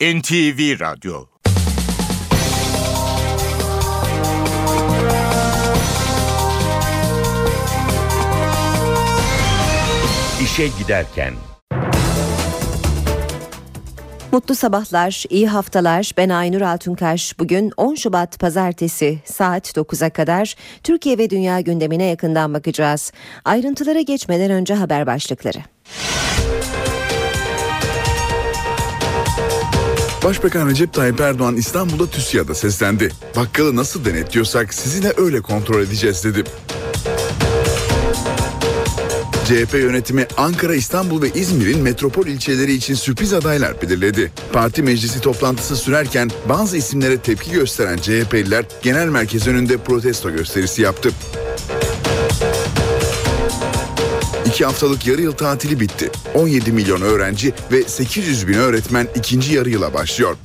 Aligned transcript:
NTV 0.00 0.80
Radyo 0.80 1.24
İşe 10.42 10.68
Giderken 10.78 11.34
Mutlu 14.32 14.54
sabahlar, 14.54 15.24
iyi 15.30 15.48
haftalar. 15.48 16.12
Ben 16.16 16.28
Aynur 16.28 16.60
Altunkaş. 16.60 17.38
Bugün 17.38 17.72
10 17.76 17.94
Şubat 17.94 18.38
Pazartesi 18.38 19.18
saat 19.24 19.76
9'a 19.76 20.10
kadar 20.10 20.54
Türkiye 20.82 21.18
ve 21.18 21.30
dünya 21.30 21.60
gündemine 21.60 22.04
yakından 22.04 22.54
bakacağız. 22.54 23.12
Ayrıntılara 23.44 24.00
geçmeden 24.00 24.50
önce 24.50 24.74
haber 24.74 25.06
başlıkları. 25.06 25.58
Başbakan 30.24 30.68
Recep 30.68 30.92
Tayyip 30.92 31.20
Erdoğan 31.20 31.56
İstanbul'da 31.56 32.10
TÜSİAD'a 32.10 32.54
seslendi. 32.54 33.12
Bakkalı 33.36 33.76
nasıl 33.76 34.04
denetliyorsak 34.04 34.74
sizi 34.74 35.02
de 35.02 35.14
öyle 35.16 35.40
kontrol 35.40 35.80
edeceğiz 35.80 36.24
dedi. 36.24 36.44
CHP 39.44 39.74
yönetimi 39.74 40.26
Ankara, 40.36 40.74
İstanbul 40.74 41.22
ve 41.22 41.30
İzmir'in 41.34 41.82
metropol 41.82 42.26
ilçeleri 42.26 42.72
için 42.72 42.94
sürpriz 42.94 43.32
adaylar 43.32 43.82
belirledi. 43.82 44.32
Parti 44.52 44.82
meclisi 44.82 45.20
toplantısı 45.20 45.76
sürerken 45.76 46.30
bazı 46.48 46.76
isimlere 46.76 47.18
tepki 47.18 47.50
gösteren 47.50 47.96
CHP'liler 47.96 48.64
genel 48.82 49.08
merkez 49.08 49.48
önünde 49.48 49.76
protesto 49.76 50.30
gösterisi 50.30 50.82
yaptı. 50.82 51.10
İki 54.60 54.66
haftalık 54.66 55.06
yarı 55.06 55.22
yıl 55.22 55.32
tatili 55.32 55.80
bitti. 55.80 56.10
17 56.34 56.72
milyon 56.72 57.00
öğrenci 57.00 57.52
ve 57.72 57.82
800 57.82 58.48
bin 58.48 58.54
öğretmen 58.54 59.08
ikinci 59.14 59.54
yarı 59.54 59.70
yıla 59.70 59.94
başlıyor. 59.94 60.36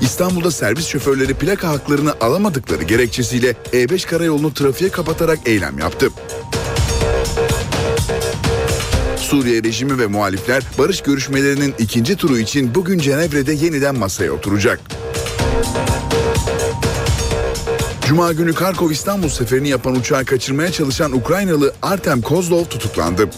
İstanbul'da 0.00 0.50
servis 0.50 0.86
şoförleri 0.86 1.34
plaka 1.34 1.68
haklarını 1.68 2.14
alamadıkları 2.20 2.82
gerekçesiyle 2.82 3.50
E5 3.72 4.06
karayolunu 4.06 4.54
trafiğe 4.54 4.90
kapatarak 4.90 5.38
eylem 5.46 5.78
yaptı. 5.78 6.10
Suriye 9.16 9.62
rejimi 9.62 9.98
ve 9.98 10.06
muhalifler 10.06 10.62
barış 10.78 11.00
görüşmelerinin 11.00 11.74
ikinci 11.78 12.16
turu 12.16 12.38
için 12.38 12.74
bugün 12.74 12.98
Cenevre'de 12.98 13.52
yeniden 13.52 13.98
masaya 13.98 14.32
oturacak. 14.32 14.80
Cuma 18.08 18.32
günü 18.32 18.54
Karkov 18.54 18.90
İstanbul 18.90 19.28
seferini 19.28 19.68
yapan 19.68 19.94
uçağı 19.96 20.24
kaçırmaya 20.24 20.72
çalışan 20.72 21.12
Ukraynalı 21.12 21.74
Artem 21.82 22.22
Kozlov 22.22 22.64
tutuklandı. 22.64 23.30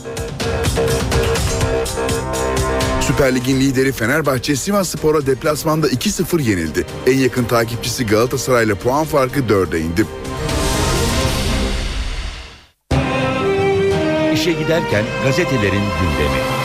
Süper 3.01 3.35
Lig'in 3.35 3.61
lideri 3.61 3.93
Fenerbahçe 3.93 4.57
Sivas 4.57 4.89
Spor'a 4.89 5.27
deplasmanda 5.27 5.89
2-0 5.89 6.43
yenildi. 6.43 6.87
En 7.07 7.19
yakın 7.19 7.45
takipçisi 7.45 8.07
Galatasaray'la 8.07 8.75
puan 8.75 9.05
farkı 9.05 9.41
4'e 9.41 9.81
indi. 9.81 10.07
İşe 14.35 14.53
giderken 14.53 15.05
gazetelerin 15.25 15.85
gündemi. 16.01 16.60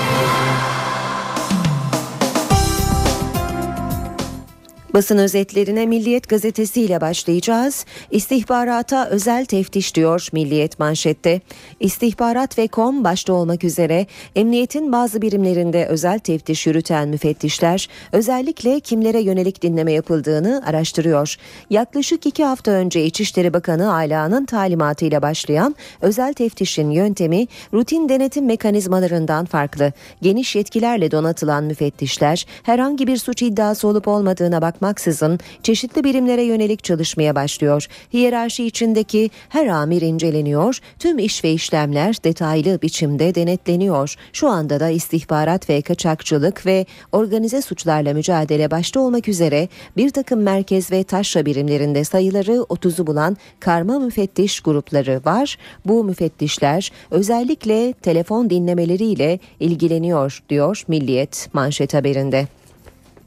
Basın 4.96 5.18
özetlerine 5.18 5.86
Milliyet 5.86 6.30
Gazetesi 6.30 6.82
ile 6.82 7.02
başlayacağız. 7.02 7.86
İstihbarata 8.12 9.08
özel 9.10 9.46
teftiş 9.46 9.96
diyor 9.96 10.28
Milliyet 10.34 10.80
manşette. 10.80 11.42
İstihbarat 11.80 12.58
ve 12.58 12.68
kom 12.68 13.04
başta 13.04 13.34
olmak 13.34 13.64
üzere 13.64 14.08
emniyetin 14.36 14.92
bazı 14.92 15.22
birimlerinde 15.22 15.86
özel 15.86 16.20
teftiş 16.20 16.68
yürüten 16.68 17.10
müfettişler 17.10 17.90
özellikle 18.12 18.80
kimlere 18.80 19.22
yönelik 19.22 19.62
dinleme 19.62 19.92
yapıldığını 19.92 20.64
araştırıyor. 20.66 21.36
Yaklaşık 21.70 22.26
iki 22.26 22.44
hafta 22.44 22.72
önce 22.72 23.06
İçişleri 23.06 23.54
Bakanı 23.54 23.94
Ayla'nın 23.94 24.46
talimatıyla 24.46 25.22
başlayan 25.22 25.76
özel 26.02 26.34
teftişin 26.34 26.90
yöntemi 26.90 27.48
rutin 27.74 28.10
denetim 28.10 28.46
mekanizmalarından 28.46 29.46
farklı. 29.46 29.92
Geniş 30.22 30.56
yetkilerle 30.56 31.12
donatılan 31.12 31.64
müfettişler 31.64 32.46
herhangi 32.64 33.08
bir 33.08 33.18
suç 33.18 33.42
iddiası 33.42 33.88
olup 33.88 34.08
olmadığına 34.08 34.62
bakmak 34.62 34.85
bakmaksızın 34.86 35.40
çeşitli 35.64 36.04
birimlere 36.04 36.44
yönelik 36.44 36.84
çalışmaya 36.84 37.36
başlıyor. 37.36 37.88
Hiyerarşi 38.14 38.66
içindeki 38.66 39.30
her 39.50 39.68
amir 39.68 40.02
inceleniyor, 40.02 40.80
tüm 41.00 41.20
iş 41.20 41.44
ve 41.44 41.52
işlemler 41.52 42.16
detaylı 42.24 42.82
biçimde 42.82 43.36
denetleniyor. 43.36 44.16
Şu 44.34 44.50
anda 44.50 44.80
da 44.80 44.90
istihbarat 44.90 45.70
ve 45.70 45.82
kaçakçılık 45.82 46.66
ve 46.66 46.86
organize 47.12 47.62
suçlarla 47.62 48.14
mücadele 48.14 48.72
başta 48.72 49.00
olmak 49.00 49.28
üzere 49.28 49.68
bir 49.98 50.10
takım 50.10 50.42
merkez 50.42 50.92
ve 50.92 51.04
taşra 51.04 51.46
birimlerinde 51.46 52.04
sayıları 52.04 52.52
30'u 52.52 53.08
bulan 53.08 53.38
karma 53.60 54.00
müfettiş 54.00 54.60
grupları 54.60 55.22
var. 55.26 55.58
Bu 55.86 56.04
müfettişler 56.04 56.92
özellikle 57.12 57.94
telefon 57.94 58.50
dinlemeleriyle 58.50 59.40
ilgileniyor 59.60 60.44
diyor 60.50 60.84
Milliyet 60.88 61.50
manşet 61.54 61.94
haberinde. 61.94 62.48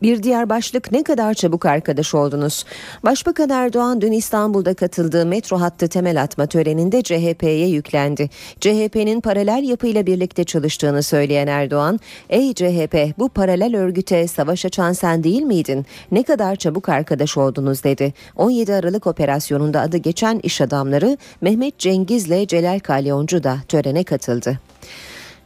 Bir 0.03 0.23
diğer 0.23 0.49
başlık 0.49 0.93
ne 0.93 1.03
kadar 1.03 1.35
çabuk 1.35 1.67
arkadaş 1.67 2.15
oldunuz? 2.15 2.65
Başbakan 3.05 3.51
Erdoğan 3.51 4.01
dün 4.01 4.13
İstanbul'da 4.13 4.75
katıldığı 4.75 5.27
metro 5.27 5.61
hattı 5.61 5.89
temel 5.89 6.23
atma 6.23 6.47
töreninde 6.47 7.03
CHP'ye 7.03 7.69
yüklendi. 7.69 8.31
CHP'nin 8.61 9.21
paralel 9.21 9.69
yapıyla 9.69 10.07
birlikte 10.07 10.45
çalıştığını 10.45 11.03
söyleyen 11.03 11.47
Erdoğan, 11.47 12.01
"Ey 12.31 12.55
CHP, 12.55 13.13
bu 13.19 13.29
paralel 13.29 13.77
örgüte 13.77 14.29
savaş 14.29 14.65
açan 14.65 14.93
sen 14.93 15.25
değil 15.25 15.43
miydin? 15.43 15.87
Ne 16.13 16.23
kadar 16.23 16.57
çabuk 16.57 16.89
arkadaş 16.89 17.37
oldunuz?" 17.37 17.85
dedi. 17.85 18.15
17 18.37 18.75
Aralık 18.75 19.07
operasyonunda 19.07 19.81
adı 19.81 19.97
geçen 19.97 20.41
iş 20.43 20.61
adamları 20.61 21.17
Mehmet 21.41 21.79
Cengiz'le 21.79 22.49
Celal 22.49 22.79
Kalyoncu 22.79 23.43
da 23.43 23.57
törene 23.69 24.05
katıldı. 24.05 24.59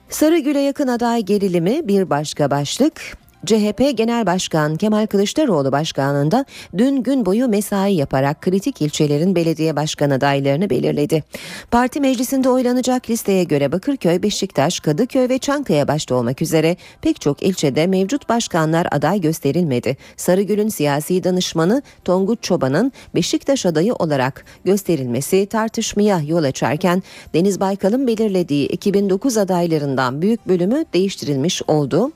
Sarıgül'e 0.09 0.61
yakın 0.61 0.89
aday 0.89 1.23
gerilimi 1.23 1.89
bir 1.89 2.11
başka 2.11 2.51
başlık. 2.51 3.22
CHP 3.47 3.97
Genel 3.97 4.27
Başkan 4.27 4.77
Kemal 4.77 5.07
Kılıçdaroğlu 5.07 5.73
başkanlığında 5.73 6.45
dün 6.79 7.03
gün 7.03 7.27
boyu 7.27 7.49
mesai 7.49 7.95
yaparak 7.95 8.43
kritik 8.43 8.83
ilçelerin 8.83 9.37
belediye 9.37 9.77
başkan 9.77 10.11
adaylarını 10.11 10.71
belirledi. 10.71 11.25
Parti 11.71 12.01
meclisinde 12.01 12.49
oylanacak 12.49 13.11
listeye 13.11 13.45
göre 13.45 13.73
Bakırköy, 13.73 14.23
Beşiktaş, 14.23 14.81
Kadıköy 14.81 15.29
ve 15.29 15.39
Çankaya 15.39 15.89
başta 15.89 16.15
olmak 16.15 16.43
üzere 16.43 16.77
pek 17.01 17.21
çok 17.21 17.43
ilçede 17.43 17.87
mevcut 17.87 18.29
başkanlar 18.29 18.87
aday 18.91 19.21
gösterilmedi. 19.21 19.97
Sarıgül'ün 20.17 20.69
siyasi 20.69 21.25
danışmanı 21.25 21.83
Tonguç 22.05 22.39
Çoban'ın 22.43 22.93
Beşiktaş 23.15 23.67
adayı 23.67 23.95
olarak 23.95 24.45
gösterilmesi 24.65 25.47
tartışmaya 25.47 26.21
yol 26.21 26.45
açarken 26.45 27.03
Deniz 27.35 27.61
Baykal'ın 27.61 28.07
belirlediği 28.07 28.67
2009 28.67 29.37
adaylarından 29.37 30.23
büyük 30.23 30.49
bölümü 30.49 30.85
değiştirilmiş 30.95 31.63
oldu 31.69 32.13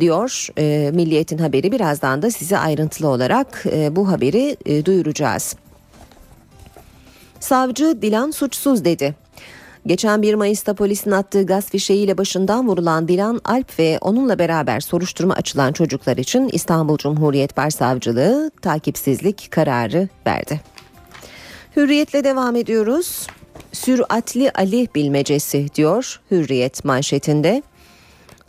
diyor 0.00 0.48
e, 0.58 0.90
Milliyet'in 0.94 1.38
haberi. 1.38 1.72
Birazdan 1.72 2.22
da 2.22 2.30
size 2.30 2.58
ayrıntılı 2.58 3.08
olarak 3.08 3.64
e, 3.72 3.96
bu 3.96 4.08
haberi 4.08 4.56
e, 4.66 4.84
duyuracağız. 4.84 5.56
Savcı 7.40 8.02
Dilan 8.02 8.30
suçsuz 8.30 8.84
dedi. 8.84 9.14
Geçen 9.86 10.22
1 10.22 10.34
Mayıs'ta 10.34 10.74
polisin 10.74 11.10
attığı 11.10 11.46
gaz 11.46 11.70
fişeğiyle 11.70 12.18
başından 12.18 12.68
vurulan 12.68 13.08
Dilan 13.08 13.40
Alp 13.44 13.78
ve 13.78 13.98
onunla 14.00 14.38
beraber 14.38 14.80
soruşturma 14.80 15.34
açılan 15.34 15.72
çocuklar 15.72 16.16
için 16.16 16.50
İstanbul 16.52 16.98
Cumhuriyet 16.98 17.56
Başsavcılığı 17.56 18.50
takipsizlik 18.62 19.48
kararı 19.50 20.08
verdi. 20.26 20.60
Hürriyetle 21.76 22.24
devam 22.24 22.56
ediyoruz. 22.56 23.26
Süratli 23.72 24.50
Ali 24.50 24.88
bilmecesi 24.94 25.66
diyor 25.74 26.20
Hürriyet 26.30 26.84
manşetinde. 26.84 27.62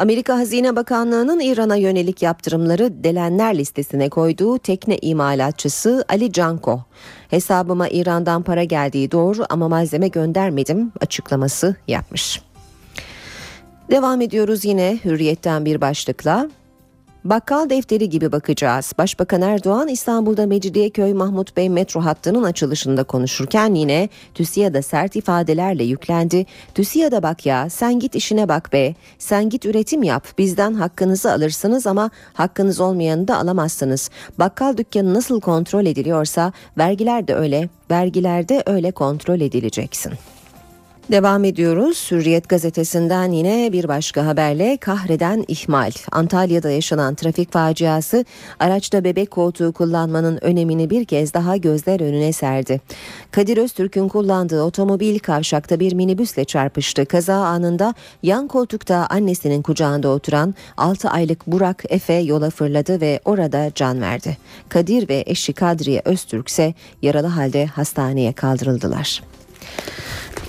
Amerika 0.02 0.38
Hazine 0.38 0.76
Bakanlığı'nın 0.76 1.40
İran'a 1.40 1.76
yönelik 1.76 2.22
yaptırımları 2.22 3.04
delenler 3.04 3.58
listesine 3.58 4.10
koyduğu 4.10 4.58
tekne 4.58 4.98
imalatçısı 4.98 6.06
Ali 6.10 6.32
Canko, 6.32 6.82
hesabıma 7.30 7.88
İran'dan 7.90 8.44
para 8.44 8.64
geldiği 8.64 9.12
doğru 9.12 9.46
ama 9.50 9.70
malzeme 9.70 10.08
göndermedim 10.08 10.92
açıklaması 11.02 11.76
yapmış. 11.88 12.42
Devam 13.92 14.22
ediyoruz 14.22 14.66
yine 14.66 15.00
hürriyetten 15.06 15.66
bir 15.66 15.82
başlıkla. 15.82 16.50
Bakkal 17.26 17.70
defteri 17.70 18.10
gibi 18.10 18.32
bakacağız. 18.32 18.94
Başbakan 18.98 19.42
Erdoğan 19.42 19.88
İstanbul'da 19.88 20.46
Mecidiyeköy 20.46 21.14
Mahmut 21.14 21.58
Bey 21.58 21.70
metro 21.70 22.02
hattının 22.02 22.44
açılışında 22.44 23.04
konuşurken 23.04 23.74
yine 23.74 24.10
TÜSİAD'a 24.34 24.82
sert 24.82 25.16
ifadelerle 25.16 25.84
yüklendi. 25.84 26.46
TÜSİAD'a 26.76 27.24
bak 27.24 27.46
ya 27.46 27.70
sen 27.70 28.00
git 28.00 28.16
işine 28.16 28.50
bak 28.50 28.74
be. 28.74 28.96
Sen 29.20 29.50
git 29.50 29.66
üretim 29.66 30.04
yap. 30.04 30.28
Bizden 30.38 30.74
hakkınızı 30.74 31.32
alırsınız 31.32 31.88
ama 31.88 32.10
hakkınız 32.34 32.80
olmayanı 32.80 33.28
da 33.28 33.38
alamazsınız. 33.38 34.10
Bakkal 34.40 34.78
dükkanı 34.78 35.14
nasıl 35.14 35.42
kontrol 35.42 35.86
ediliyorsa 35.86 36.54
vergiler 36.78 37.28
de 37.28 37.36
öyle. 37.36 37.70
Vergilerde 37.92 38.64
öyle 38.66 38.92
kontrol 38.92 39.42
edileceksin. 39.42 40.14
Devam 41.12 41.44
ediyoruz. 41.44 42.08
Hürriyet 42.12 42.50
gazetesinden 42.50 43.32
yine 43.32 43.70
bir 43.72 43.88
başka 43.88 44.26
haberle 44.26 44.78
kahreden 44.78 45.46
ihmal. 45.48 45.92
Antalya'da 46.12 46.72
yaşanan 46.72 47.16
trafik 47.16 47.52
faciası 47.52 48.26
araçta 48.60 49.04
bebek 49.04 49.32
koltuğu 49.32 49.72
kullanmanın 49.72 50.40
önemini 50.42 50.90
bir 50.90 51.06
kez 51.06 51.34
daha 51.34 51.58
gözler 51.58 52.00
önüne 52.00 52.34
serdi. 52.34 52.82
Kadir 53.32 53.58
Öztürk'ün 53.58 54.08
kullandığı 54.08 54.64
otomobil 54.64 55.20
kavşakta 55.20 55.80
bir 55.80 55.94
minibüsle 55.94 56.46
çarpıştı. 56.46 57.06
Kaza 57.06 57.36
anında 57.36 57.94
yan 58.24 58.48
koltukta 58.48 59.08
annesinin 59.10 59.62
kucağında 59.62 60.10
oturan 60.10 60.56
6 60.78 61.10
aylık 61.10 61.48
Burak 61.48 61.84
Efe 61.90 62.14
yola 62.14 62.50
fırladı 62.50 63.02
ve 63.02 63.20
orada 63.26 63.72
can 63.76 64.02
verdi. 64.02 64.38
Kadir 64.70 65.10
ve 65.10 65.24
eşi 65.28 65.54
Kadriye 65.54 66.02
Öztürk 66.06 66.48
ise 66.48 66.74
yaralı 67.02 67.28
halde 67.28 67.66
hastaneye 67.66 68.34
kaldırıldılar. 68.34 69.22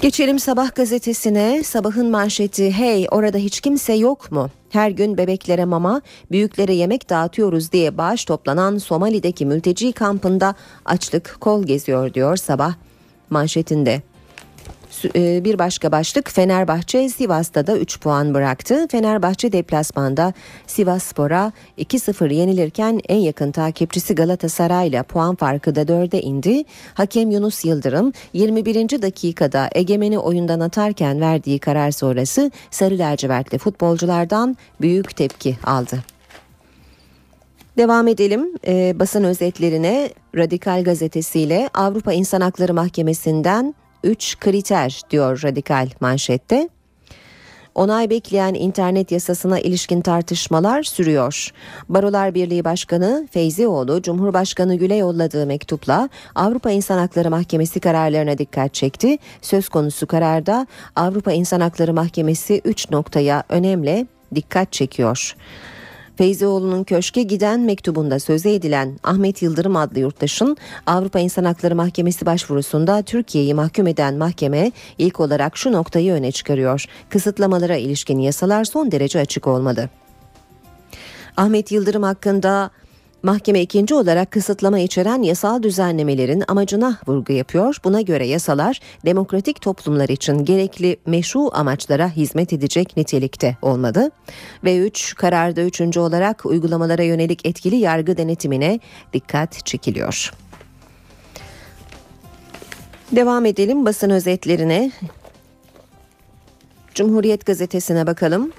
Geçelim 0.02 0.38
sabah 0.38 0.74
gazetesine. 0.74 1.62
Sabahın 1.62 2.10
manşeti 2.10 2.72
hey 2.72 3.06
orada 3.10 3.38
hiç 3.38 3.60
kimse 3.60 3.92
yok 3.92 4.32
mu? 4.32 4.50
Her 4.70 4.90
gün 4.90 5.18
bebeklere 5.18 5.64
mama, 5.64 6.02
büyüklere 6.30 6.74
yemek 6.74 7.10
dağıtıyoruz 7.10 7.72
diye 7.72 7.98
bağış 7.98 8.24
toplanan 8.24 8.78
Somali'deki 8.78 9.46
mülteci 9.46 9.92
kampında 9.92 10.54
açlık 10.84 11.36
kol 11.40 11.64
geziyor 11.64 12.14
diyor 12.14 12.36
sabah 12.36 12.74
manşetinde. 13.30 14.02
E, 15.14 15.44
bir 15.44 15.58
başka 15.58 15.92
başlık 15.92 16.30
Fenerbahçe 16.30 17.08
Sivas'ta 17.08 17.66
da 17.66 17.78
3 17.78 18.00
puan 18.00 18.34
bıraktı. 18.34 18.88
Fenerbahçe 18.90 19.52
deplasmanda 19.52 20.32
Sivas 20.66 21.02
Spor'a 21.02 21.52
2-0 21.78 22.34
yenilirken 22.34 23.00
en 23.08 23.16
yakın 23.16 23.52
takipçisi 23.52 24.14
Galatasaray 24.14 24.88
ile 24.88 25.02
puan 25.02 25.34
farkı 25.36 25.74
da 25.74 25.82
4'e 25.82 26.20
indi. 26.20 26.64
Hakem 26.94 27.30
Yunus 27.30 27.64
Yıldırım 27.64 28.12
21. 28.32 29.02
dakikada 29.02 29.70
egemeni 29.72 30.18
oyundan 30.18 30.60
atarken 30.60 31.20
verdiği 31.20 31.58
karar 31.58 31.90
sonrası 31.90 32.50
Sarı 32.70 32.98
Lacivertli 32.98 33.58
futbolculardan 33.58 34.56
büyük 34.80 35.16
tepki 35.16 35.56
aldı. 35.64 35.98
Devam 37.76 38.08
edelim 38.08 38.50
e, 38.66 38.98
basın 38.98 39.24
özetlerine 39.24 40.10
Radikal 40.36 40.84
gazetesiyle 40.84 41.70
Avrupa 41.74 42.12
İnsan 42.12 42.40
Hakları 42.40 42.74
Mahkemesi'nden 42.74 43.74
3 44.04 44.38
kriter 44.38 45.00
diyor 45.10 45.40
radikal 45.44 45.88
manşette. 46.00 46.68
Onay 47.74 48.10
bekleyen 48.10 48.54
internet 48.54 49.12
yasasına 49.12 49.58
ilişkin 49.60 50.00
tartışmalar 50.00 50.82
sürüyor. 50.82 51.50
Barolar 51.88 52.34
Birliği 52.34 52.64
Başkanı 52.64 53.28
Feyzioğlu, 53.30 54.02
Cumhurbaşkanı 54.02 54.74
Gül'e 54.74 54.96
yolladığı 54.96 55.46
mektupla 55.46 56.08
Avrupa 56.34 56.70
İnsan 56.70 56.98
Hakları 56.98 57.30
Mahkemesi 57.30 57.80
kararlarına 57.80 58.38
dikkat 58.38 58.74
çekti. 58.74 59.18
Söz 59.42 59.68
konusu 59.68 60.06
kararda 60.06 60.66
Avrupa 60.96 61.32
İnsan 61.32 61.60
Hakları 61.60 61.94
Mahkemesi 61.94 62.60
3 62.64 62.90
noktaya 62.90 63.44
önemli 63.48 64.06
dikkat 64.34 64.72
çekiyor. 64.72 65.36
Feyzioğlu'nun 66.16 66.84
köşke 66.84 67.22
giden 67.22 67.60
mektubunda 67.60 68.18
söze 68.18 68.54
edilen 68.54 68.98
Ahmet 69.02 69.42
Yıldırım 69.42 69.76
adlı 69.76 70.00
yurttaşın 70.00 70.56
Avrupa 70.86 71.18
İnsan 71.18 71.44
Hakları 71.44 71.74
Mahkemesi 71.74 72.26
başvurusunda 72.26 73.02
Türkiye'yi 73.02 73.54
mahkum 73.54 73.86
eden 73.86 74.14
mahkeme 74.14 74.72
ilk 74.98 75.20
olarak 75.20 75.56
şu 75.56 75.72
noktayı 75.72 76.12
öne 76.12 76.32
çıkarıyor. 76.32 76.84
Kısıtlamalara 77.08 77.76
ilişkin 77.76 78.18
yasalar 78.18 78.64
son 78.64 78.92
derece 78.92 79.20
açık 79.20 79.46
olmalı. 79.46 79.88
Ahmet 81.36 81.72
Yıldırım 81.72 82.02
hakkında 82.02 82.70
Mahkeme 83.22 83.60
ikinci 83.60 83.94
olarak 83.94 84.30
kısıtlama 84.30 84.78
içeren 84.78 85.22
yasal 85.22 85.62
düzenlemelerin 85.62 86.44
amacına 86.48 86.98
vurgu 87.06 87.32
yapıyor. 87.32 87.76
Buna 87.84 88.00
göre 88.00 88.26
yasalar 88.26 88.80
demokratik 89.04 89.60
toplumlar 89.60 90.08
için 90.08 90.44
gerekli 90.44 90.96
meşru 91.06 91.50
amaçlara 91.52 92.08
hizmet 92.10 92.52
edecek 92.52 92.96
nitelikte 92.96 93.56
olmalı. 93.62 94.10
Ve 94.64 94.78
3 94.78 95.14
kararda 95.14 95.60
üçüncü 95.62 96.00
olarak 96.00 96.46
uygulamalara 96.46 97.02
yönelik 97.02 97.46
etkili 97.46 97.76
yargı 97.76 98.16
denetimine 98.16 98.80
dikkat 99.12 99.66
çekiliyor. 99.66 100.32
Devam 103.12 103.46
edelim 103.46 103.86
basın 103.86 104.10
özetlerine. 104.10 104.92
Cumhuriyet 106.94 107.46
gazetesine 107.46 108.06
bakalım. 108.06 108.52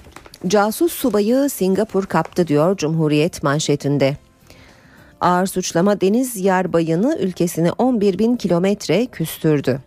Casus 0.46 0.92
subayı 0.92 1.50
Singapur 1.50 2.06
kaptı 2.06 2.48
diyor 2.48 2.76
Cumhuriyet 2.76 3.42
manşetinde. 3.42 4.23
Ağır 5.24 5.46
suçlama 5.46 6.00
deniz 6.00 6.36
yarbayını 6.36 7.18
ülkesine 7.20 7.72
11 7.72 8.18
bin 8.18 8.36
kilometre 8.36 9.06
küstürdü. 9.06 9.80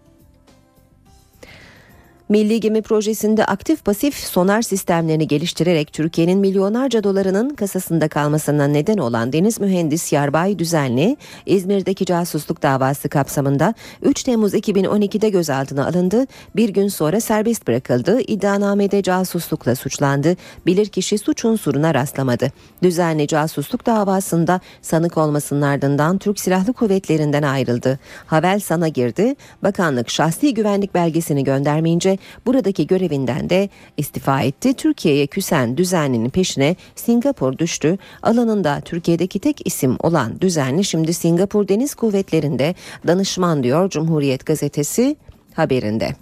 Milli 2.29 2.59
Gemi 2.59 2.81
Projesi'nde 2.81 3.45
aktif 3.45 3.85
pasif 3.85 4.15
sonar 4.15 4.62
sistemlerini 4.62 5.27
geliştirerek 5.27 5.94
Türkiye'nin 5.94 6.39
milyonlarca 6.39 7.03
dolarının 7.03 7.50
kasasında 7.50 8.07
kalmasına 8.07 8.68
neden 8.68 8.97
olan 8.97 9.33
deniz 9.33 9.59
mühendis 9.59 10.13
Yarbay 10.13 10.59
Düzenli, 10.59 11.18
İzmir'deki 11.45 12.06
casusluk 12.06 12.62
davası 12.62 13.09
kapsamında 13.09 13.74
3 14.01 14.24
Temmuz 14.24 14.53
2012'de 14.53 15.29
gözaltına 15.29 15.88
alındı. 15.88 16.25
Bir 16.56 16.69
gün 16.69 16.88
sonra 16.88 17.19
serbest 17.21 17.68
bırakıldı. 17.68 18.21
İddianamede 18.21 19.03
casuslukla 19.03 19.75
suçlandı. 19.75 20.35
Bilirkişi 20.65 21.18
suç 21.18 21.45
unsuruna 21.45 21.94
rastlamadı. 21.94 22.51
Düzenli 22.83 23.27
casusluk 23.27 23.85
davasında 23.85 24.59
sanık 24.81 25.18
olmasının 25.18 25.62
ardından 25.62 26.18
Türk 26.18 26.39
Silahlı 26.39 26.74
Kuvvetleri'nden 26.74 27.44
ayrıldı. 27.44 28.00
Havel 28.25 28.59
sana 28.59 28.88
girdi. 28.88 29.35
Bakanlık 29.63 30.09
şahsi 30.09 30.53
güvenlik 30.53 30.94
belgesini 30.94 31.44
göndermeyince 31.44 32.16
buradaki 32.45 32.87
görevinden 32.87 33.49
de 33.49 33.69
istifa 33.97 34.41
etti. 34.41 34.73
Türkiye'ye 34.73 35.27
küsen 35.27 35.77
düzenlinin 35.77 36.29
peşine 36.29 36.75
Singapur 36.95 37.57
düştü. 37.57 37.97
Alanında 38.23 38.81
Türkiye'deki 38.81 39.39
tek 39.39 39.67
isim 39.67 39.97
olan 39.99 40.41
düzenli 40.41 40.83
şimdi 40.83 41.13
Singapur 41.13 41.67
Deniz 41.67 41.95
Kuvvetleri'nde 41.95 42.75
danışman 43.07 43.63
diyor 43.63 43.89
Cumhuriyet 43.89 44.45
Gazetesi 44.45 45.15
haberinde. 45.53 46.15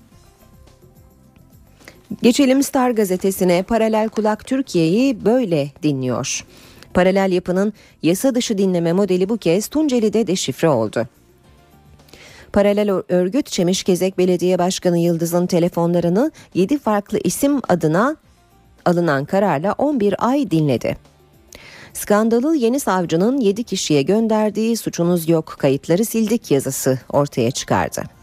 Geçelim 2.22 2.64
Star 2.64 2.92
gazetesine 2.92 3.64
paralel 3.64 4.10
kulak 4.10 4.48
Türkiye'yi 4.48 5.26
böyle 5.26 5.72
dinliyor. 5.84 6.46
Paralel 6.94 7.32
yapının 7.32 7.74
yasa 8.02 8.36
dışı 8.36 8.58
dinleme 8.58 8.94
modeli 8.94 9.30
bu 9.30 9.38
kez 9.38 9.68
Tunceli'de 9.68 10.28
deşifre 10.28 10.70
oldu. 10.70 11.08
Paralel 12.56 12.92
örgüt 13.10 13.46
Çemişgezek 13.46 14.18
Belediye 14.18 14.60
Başkanı 14.60 14.98
Yıldız'ın 14.98 15.48
telefonlarını 15.48 16.32
7 16.54 16.80
farklı 16.80 17.20
isim 17.24 17.62
adına 17.70 18.16
alınan 18.86 19.26
kararla 19.26 19.74
11 19.78 20.28
ay 20.30 20.52
dinledi. 20.52 20.98
Skandalı 21.94 22.56
yeni 22.56 22.80
savcının 22.80 23.38
7 23.38 23.64
kişiye 23.64 24.02
gönderdiği 24.02 24.78
suçunuz 24.78 25.30
yok 25.30 25.56
kayıtları 25.60 26.06
sildik 26.06 26.52
yazısı 26.52 27.00
ortaya 27.10 27.52
çıkardı. 27.52 28.15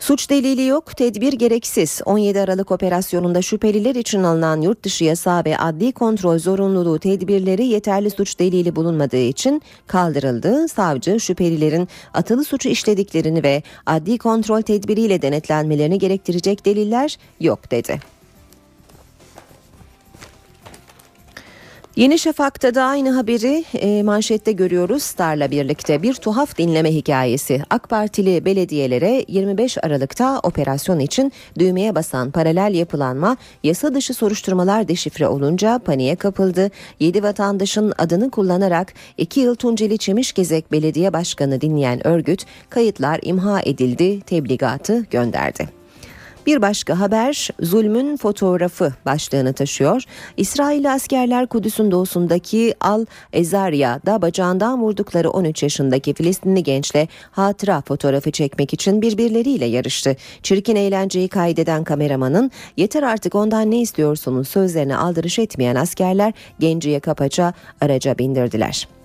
Suç 0.00 0.30
delili 0.30 0.66
yok, 0.66 0.96
tedbir 0.96 1.32
gereksiz. 1.32 2.00
17 2.04 2.40
Aralık 2.40 2.70
operasyonunda 2.70 3.42
şüpheliler 3.42 3.94
için 3.94 4.22
alınan 4.22 4.60
yurt 4.60 4.82
dışı 4.82 5.04
yasağı 5.04 5.44
ve 5.44 5.58
adli 5.58 5.92
kontrol 5.92 6.38
zorunluluğu 6.38 6.98
tedbirleri 6.98 7.66
yeterli 7.66 8.10
suç 8.10 8.38
delili 8.38 8.76
bulunmadığı 8.76 9.16
için 9.22 9.62
kaldırıldı. 9.86 10.68
Savcı 10.68 11.20
şüphelilerin 11.20 11.88
atılı 12.14 12.44
suçu 12.44 12.68
işlediklerini 12.68 13.42
ve 13.42 13.62
adli 13.86 14.18
kontrol 14.18 14.62
tedbiriyle 14.62 15.22
denetlenmelerini 15.22 15.98
gerektirecek 15.98 16.66
deliller 16.66 17.16
yok 17.40 17.70
dedi. 17.70 18.19
Yeni 22.00 22.18
Şafak'ta 22.18 22.74
da 22.74 22.84
aynı 22.84 23.10
haberi 23.10 23.64
e, 23.74 24.02
manşette 24.02 24.52
görüyoruz 24.52 25.02
Star'la 25.02 25.50
birlikte. 25.50 26.02
Bir 26.02 26.14
tuhaf 26.14 26.58
dinleme 26.58 26.94
hikayesi. 26.94 27.62
AK 27.70 27.88
Partili 27.88 28.44
belediyelere 28.44 29.24
25 29.28 29.78
Aralık'ta 29.84 30.40
operasyon 30.42 30.98
için 30.98 31.32
düğmeye 31.58 31.94
basan 31.94 32.30
paralel 32.30 32.74
yapılanma 32.74 33.36
yasa 33.64 33.94
dışı 33.94 34.14
soruşturmalar 34.14 34.88
deşifre 34.88 35.28
olunca 35.28 35.78
paniğe 35.78 36.16
kapıldı. 36.16 36.70
7 37.00 37.22
vatandaşın 37.22 37.92
adını 37.98 38.30
kullanarak 38.30 38.92
2 39.18 39.40
yıl 39.40 39.54
Tunceli 39.54 39.98
Çemişgezek 39.98 40.72
Belediye 40.72 41.12
Başkanı 41.12 41.60
dinleyen 41.60 42.06
örgüt 42.06 42.44
kayıtlar 42.70 43.20
imha 43.22 43.60
edildi, 43.60 44.20
tebligatı 44.20 45.06
gönderdi. 45.10 45.79
Bir 46.46 46.62
başka 46.62 47.00
haber 47.00 47.48
zulmün 47.60 48.16
fotoğrafı 48.16 48.92
başlığını 49.06 49.52
taşıyor. 49.52 50.02
İsrail 50.36 50.92
askerler 50.92 51.46
Kudüs'ün 51.46 51.90
doğusundaki 51.90 52.74
Al 52.80 53.06
Ezarya'da 53.32 54.22
bacağından 54.22 54.82
vurdukları 54.82 55.30
13 55.30 55.62
yaşındaki 55.62 56.14
Filistinli 56.14 56.62
gençle 56.62 57.08
hatıra 57.30 57.80
fotoğrafı 57.80 58.30
çekmek 58.30 58.74
için 58.74 59.02
birbirleriyle 59.02 59.66
yarıştı. 59.66 60.16
Çirkin 60.42 60.76
eğlenceyi 60.76 61.28
kaydeden 61.28 61.84
kameramanın 61.84 62.50
yeter 62.76 63.02
artık 63.02 63.34
ondan 63.34 63.70
ne 63.70 63.80
istiyorsunuz 63.80 64.48
sözlerine 64.48 64.96
aldırış 64.96 65.38
etmeyen 65.38 65.74
askerler 65.74 66.32
genciye 66.58 67.00
kapaça 67.00 67.52
araca 67.80 68.18
bindirdiler. 68.18 68.99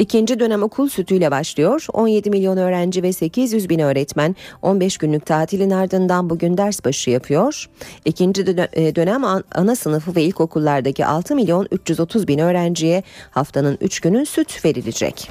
İkinci 0.00 0.40
dönem 0.40 0.62
okul 0.62 0.88
sütüyle 0.88 1.30
başlıyor. 1.30 1.86
17 1.92 2.30
milyon 2.30 2.56
öğrenci 2.56 3.02
ve 3.02 3.12
800 3.12 3.68
bin 3.68 3.78
öğretmen 3.78 4.36
15 4.62 4.98
günlük 4.98 5.26
tatilin 5.26 5.70
ardından 5.70 6.30
bugün 6.30 6.56
ders 6.56 6.84
başı 6.84 7.10
yapıyor. 7.10 7.68
İkinci 8.04 8.42
e, 8.72 8.94
dönem 8.94 9.24
ana 9.54 9.76
sınıfı 9.76 10.16
ve 10.16 10.22
ilkokullardaki 10.22 11.06
6 11.06 11.34
milyon 11.34 11.68
330 11.70 12.28
bin 12.28 12.38
öğrenciye 12.38 13.02
haftanın 13.30 13.78
3 13.80 14.00
günü 14.00 14.26
süt 14.26 14.64
verilecek. 14.64 15.30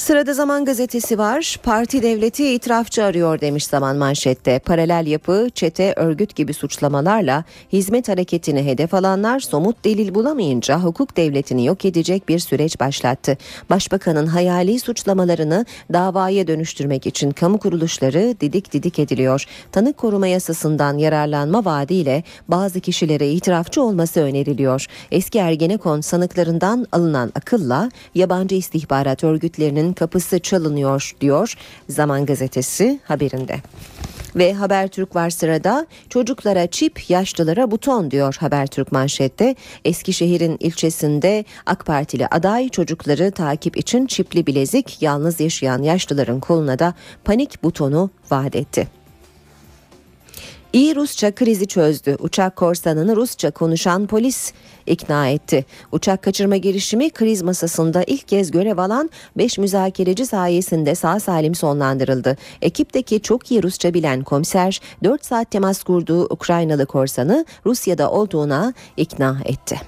Sırada 0.00 0.34
Zaman 0.34 0.64
Gazetesi 0.64 1.18
var. 1.18 1.56
Parti 1.62 2.02
devleti 2.02 2.54
itirafçı 2.54 3.04
arıyor 3.04 3.40
demiş 3.40 3.66
Zaman 3.66 3.96
manşette. 3.96 4.58
Paralel 4.58 5.06
yapı, 5.06 5.48
çete, 5.54 5.94
örgüt 5.96 6.36
gibi 6.36 6.54
suçlamalarla 6.54 7.44
hizmet 7.72 8.08
hareketini 8.08 8.64
hedef 8.64 8.94
alanlar 8.94 9.40
somut 9.40 9.84
delil 9.84 10.14
bulamayınca 10.14 10.80
hukuk 10.80 11.16
devletini 11.16 11.66
yok 11.66 11.84
edecek 11.84 12.28
bir 12.28 12.38
süreç 12.38 12.80
başlattı. 12.80 13.38
Başbakanın 13.70 14.26
hayali 14.26 14.80
suçlamalarını 14.80 15.66
davaya 15.92 16.46
dönüştürmek 16.46 17.06
için 17.06 17.30
kamu 17.30 17.58
kuruluşları 17.58 18.34
didik 18.40 18.72
didik 18.72 18.98
ediliyor. 18.98 19.44
Tanık 19.72 19.96
koruma 19.96 20.26
yasasından 20.26 20.98
yararlanma 20.98 21.64
vaadiyle 21.64 22.22
bazı 22.48 22.80
kişilere 22.80 23.30
itirafçı 23.30 23.82
olması 23.82 24.20
öneriliyor. 24.20 24.86
Eski 25.10 25.38
Ergenekon 25.38 26.00
sanıklarından 26.00 26.86
alınan 26.92 27.32
akılla 27.34 27.90
yabancı 28.14 28.54
istihbarat 28.54 29.24
örgütlerinin 29.24 29.89
kapısı 29.92 30.38
çalınıyor 30.38 31.12
diyor 31.20 31.54
Zaman 31.88 32.26
Gazetesi 32.26 33.00
haberinde. 33.04 33.60
Ve 34.36 34.54
Habertürk 34.54 35.16
var 35.16 35.30
sırada 35.30 35.86
çocuklara 36.08 36.66
çip 36.66 37.10
yaşlılara 37.10 37.70
buton 37.70 38.10
diyor 38.10 38.36
Habertürk 38.40 38.92
manşette. 38.92 39.54
Eskişehir'in 39.84 40.56
ilçesinde 40.60 41.44
AK 41.66 41.86
Partili 41.86 42.26
aday 42.26 42.68
çocukları 42.68 43.30
takip 43.30 43.76
için 43.76 44.06
çipli 44.06 44.46
bilezik 44.46 45.02
yalnız 45.02 45.40
yaşayan 45.40 45.82
yaşlıların 45.82 46.40
koluna 46.40 46.78
da 46.78 46.94
panik 47.24 47.62
butonu 47.62 48.10
vaat 48.30 48.56
etti. 48.56 48.99
İyi 50.72 50.96
Rusça 50.96 51.34
krizi 51.34 51.66
çözdü. 51.66 52.16
Uçak 52.18 52.56
korsanını 52.56 53.16
Rusça 53.16 53.50
konuşan 53.50 54.06
polis 54.06 54.52
ikna 54.86 55.28
etti. 55.28 55.64
Uçak 55.92 56.22
kaçırma 56.22 56.56
girişimi 56.56 57.10
kriz 57.10 57.42
masasında 57.42 58.02
ilk 58.06 58.28
kez 58.28 58.50
görev 58.50 58.78
alan 58.78 59.10
5 59.36 59.58
müzakereci 59.58 60.26
sayesinde 60.26 60.94
sağ 60.94 61.20
salim 61.20 61.54
sonlandırıldı. 61.54 62.36
Ekipteki 62.62 63.22
çok 63.22 63.50
iyi 63.50 63.62
Rusça 63.62 63.94
bilen 63.94 64.24
komiser 64.24 64.80
4 65.04 65.24
saat 65.24 65.50
temas 65.50 65.82
kurduğu 65.82 66.24
Ukraynalı 66.24 66.86
korsanı 66.86 67.44
Rusya'da 67.66 68.10
olduğuna 68.10 68.74
ikna 68.96 69.38
etti. 69.44 69.80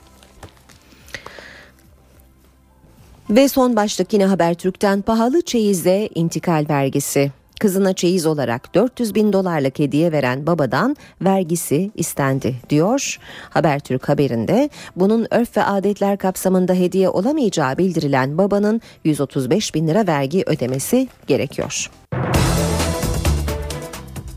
Ve 3.31 3.49
son 3.49 3.77
başlık 3.77 4.13
yine 4.13 4.27
Habertürk'ten 4.27 5.03
pahalı 5.03 5.43
çeyizde 5.43 6.09
intikal 6.15 6.67
vergisi. 6.69 7.42
Kızına 7.63 7.93
çeyiz 7.93 8.27
olarak 8.27 8.75
400 8.75 9.15
bin 9.15 9.33
dolarlık 9.33 9.79
hediye 9.79 10.13
veren 10.13 10.47
babadan 10.47 10.97
vergisi 11.21 11.91
istendi 11.95 12.55
diyor. 12.71 13.19
Habertürk 13.51 14.09
haberinde 14.09 14.71
bunun 14.97 15.27
örf 15.31 15.57
ve 15.57 15.63
adetler 15.63 16.19
kapsamında 16.19 16.75
hediye 16.75 17.09
olamayacağı 17.09 17.79
bildirilen 17.79 18.39
babanın 18.39 18.81
135 19.05 19.75
bin 19.75 19.89
lira 19.89 20.07
vergi 20.07 20.43
ödemesi 20.47 21.09
gerekiyor. 21.27 21.91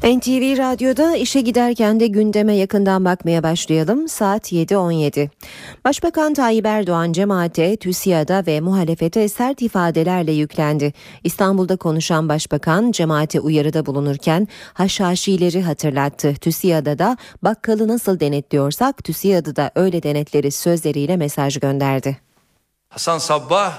NTV 0.06 0.58
Radyo'da 0.58 1.16
işe 1.16 1.42
giderken 1.42 2.00
de 2.00 2.08
gündeme 2.08 2.56
yakından 2.56 3.06
bakmaya 3.06 3.44
başlayalım. 3.44 4.08
Saat 4.08 4.52
7.17. 4.52 5.30
Başbakan 5.86 6.34
Tayyip 6.34 6.66
Erdoğan 6.66 7.14
cemaate, 7.14 7.78
TÜSİAD'a 7.78 8.44
ve 8.48 8.62
muhalefete 8.62 9.30
sert 9.30 9.62
ifadelerle 9.62 10.32
yüklendi. 10.32 10.94
İstanbul'da 11.24 11.76
konuşan 11.76 12.30
başbakan 12.30 12.92
cemaate 12.92 13.40
uyarıda 13.40 13.86
bulunurken 13.86 14.48
haşhaşileri 14.74 15.62
hatırlattı. 15.62 16.34
TÜSİAD'a 16.34 17.00
da 17.00 17.18
bakkalı 17.42 17.88
nasıl 17.88 18.20
denetliyorsak 18.20 19.04
TÜSİAD'ı 19.04 19.56
da 19.56 19.72
öyle 19.76 20.04
denetleri 20.04 20.52
sözleriyle 20.52 21.18
mesaj 21.18 21.60
gönderdi. 21.60 22.18
Hasan 22.90 23.18
Sabbah 23.18 23.74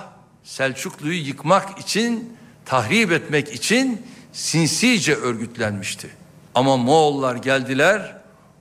Selçuklu'yu 0.44 1.26
yıkmak 1.26 1.78
için, 1.78 2.36
tahrip 2.64 3.12
etmek 3.12 3.54
için 3.54 4.02
sinsice 4.36 5.14
örgütlenmişti. 5.14 6.08
Ama 6.54 6.76
Moğollar 6.76 7.36
geldiler, 7.36 8.16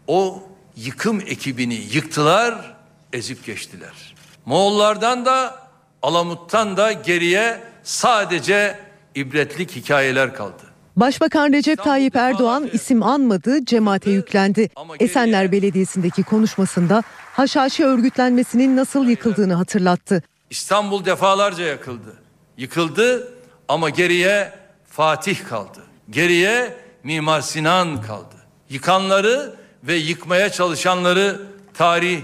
o 0.08 0.44
yıkım 0.75 1.22
ekibini 1.22 1.74
yıktılar, 1.74 2.75
ezip 3.13 3.46
geçtiler. 3.46 4.15
Moğollardan 4.46 5.25
da 5.25 5.60
Alamut'tan 6.01 6.77
da 6.77 6.91
geriye 6.91 7.62
sadece 7.84 8.79
ibretlik 9.15 9.75
hikayeler 9.75 10.36
kaldı. 10.36 10.63
Başbakan 10.96 11.53
Recep 11.53 11.84
Tayyip 11.84 12.15
Erdoğan 12.15 12.70
isim 12.74 13.03
anmadı, 13.03 13.65
cemaate 13.65 14.12
yüklendi. 14.12 14.70
Esenler 15.00 15.51
Belediyesi'ndeki 15.51 16.24
konuşmasında 16.24 17.03
Haşhaşi 17.34 17.86
örgütlenmesinin 17.86 18.77
nasıl 18.77 19.08
yıkıldığını 19.08 19.53
hatırlattı. 19.53 20.24
İstanbul 20.50 21.05
defalarca 21.05 21.63
yakıldı. 21.63 22.13
Yıkıldı 22.58 23.34
ama 23.67 23.89
geriye 23.89 24.64
Fatih 24.95 25.37
kaldı. 25.49 25.79
Geriye 26.09 26.73
Mimar 27.03 27.41
Sinan 27.41 28.01
kaldı. 28.01 28.35
Yıkanları 28.69 29.55
ve 29.83 29.95
yıkmaya 29.95 30.51
çalışanları 30.51 31.41
tarih 31.73 32.19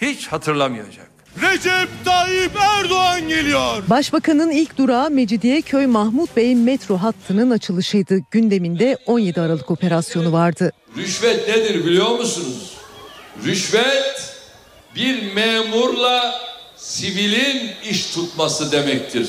hiç 0.00 0.26
hatırlamayacak. 0.26 1.10
Recep 1.42 1.88
Tayyip 2.04 2.52
Erdoğan 2.56 3.28
geliyor. 3.28 3.82
Başbakanın 3.90 4.50
ilk 4.50 4.78
durağı 4.78 5.10
Mecidiyeköy 5.10 5.86
Mahmut 5.86 6.36
Bey 6.36 6.54
metro 6.54 6.96
hattının 6.96 7.50
açılışıydı. 7.50 8.18
Gündeminde 8.30 8.98
17 9.06 9.40
Aralık 9.40 9.70
operasyonu 9.70 10.32
vardı. 10.32 10.72
Rüşvet 10.96 11.48
nedir 11.48 11.86
biliyor 11.86 12.18
musunuz? 12.18 12.76
Rüşvet 13.44 14.36
bir 14.94 15.34
memurla 15.34 16.34
sivilin 16.76 17.70
iş 17.90 18.06
tutması 18.06 18.72
demektir. 18.72 19.28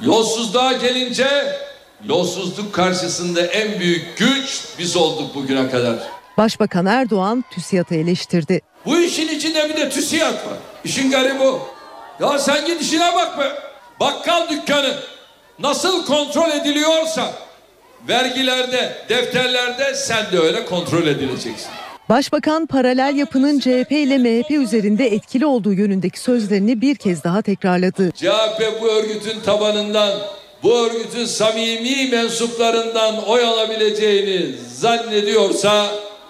Yolsuzluğa 0.00 0.72
gelince 0.72 1.28
Yolsuzluk 2.08 2.72
karşısında 2.72 3.46
en 3.46 3.80
büyük 3.80 4.16
güç 4.16 4.64
biz 4.78 4.96
olduk 4.96 5.34
bugüne 5.34 5.70
kadar. 5.70 5.96
Başbakan 6.38 6.86
Erdoğan 6.86 7.44
TÜSİAD'ı 7.50 7.94
eleştirdi. 7.94 8.60
Bu 8.86 8.98
işin 8.98 9.28
içinde 9.28 9.68
bir 9.68 9.76
de 9.76 9.90
TÜSİAD 9.90 10.34
var. 10.34 10.58
İşin 10.84 11.10
garibi 11.10 11.42
o. 11.42 11.68
Ya 12.20 12.38
sen 12.38 12.66
git 12.66 12.82
işine 12.82 13.14
bak 13.14 13.38
be. 13.38 13.52
Bakkal 14.00 14.48
dükkanı 14.50 14.94
nasıl 15.58 16.06
kontrol 16.06 16.50
ediliyorsa 16.50 17.32
vergilerde, 18.08 18.92
defterlerde 19.08 19.94
sen 19.94 20.32
de 20.32 20.38
öyle 20.38 20.64
kontrol 20.64 21.06
edileceksin. 21.06 21.70
Başbakan 22.08 22.66
paralel 22.66 23.16
yapının 23.16 23.60
CHP 23.60 23.92
ile 23.92 24.18
MHP 24.18 24.50
üzerinde 24.50 25.06
etkili 25.06 25.46
olduğu 25.46 25.72
yönündeki 25.72 26.20
sözlerini 26.20 26.80
bir 26.80 26.94
kez 26.94 27.24
daha 27.24 27.42
tekrarladı. 27.42 28.10
CHP 28.14 28.80
bu 28.80 28.88
örgütün 28.88 29.40
tabanından 29.40 30.10
bu 30.64 30.78
örgütün 30.78 31.24
samimi 31.24 32.08
mensuplarından 32.10 33.28
oy 33.28 33.44
alabileceğini 33.44 34.54
zannediyorsa 34.74 35.86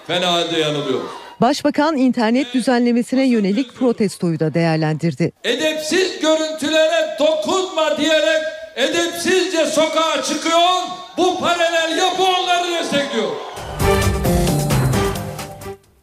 fena 0.06 0.32
halde 0.32 0.58
yanılıyor. 0.58 1.00
Başbakan 1.40 1.96
internet 1.96 2.54
düzenlemesine 2.54 3.28
yönelik 3.28 3.74
protestoyu 3.74 4.40
da 4.40 4.54
değerlendirdi. 4.54 5.32
Edepsiz 5.44 6.20
görüntülere 6.20 7.16
dokunma 7.18 7.98
diyerek 7.98 8.42
edepsizce 8.76 9.66
sokağa 9.66 10.22
çıkıyor. 10.22 10.60
Bu 11.18 11.40
paralel 11.40 11.98
yapı 11.98 12.22
onları 12.22 12.72
destekliyor. 12.72 13.28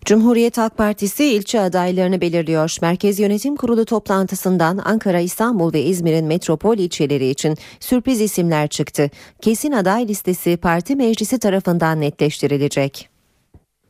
Cumhuriyet 0.06 0.58
Halk 0.58 0.78
Partisi 0.78 1.26
ilçe 1.26 1.60
adaylarını 1.60 2.22
belirliyor. 2.22 2.78
Merkez 2.82 3.20
Yönetim 3.20 3.56
Kurulu 3.56 3.86
toplantısından 3.86 4.82
Ankara, 4.86 5.20
İstanbul 5.20 5.74
ve 5.74 5.84
İzmir'in 5.84 6.26
metropol 6.26 6.78
ilçeleri 6.78 7.30
için 7.30 7.58
sürpriz 7.80 8.22
isimler 8.22 8.68
çıktı. 8.68 9.10
Kesin 9.42 9.72
aday 9.72 10.08
listesi 10.08 10.58
parti 10.58 10.96
meclisi 10.96 11.40
tarafından 11.40 12.02
netleştirilecek. 12.02 13.10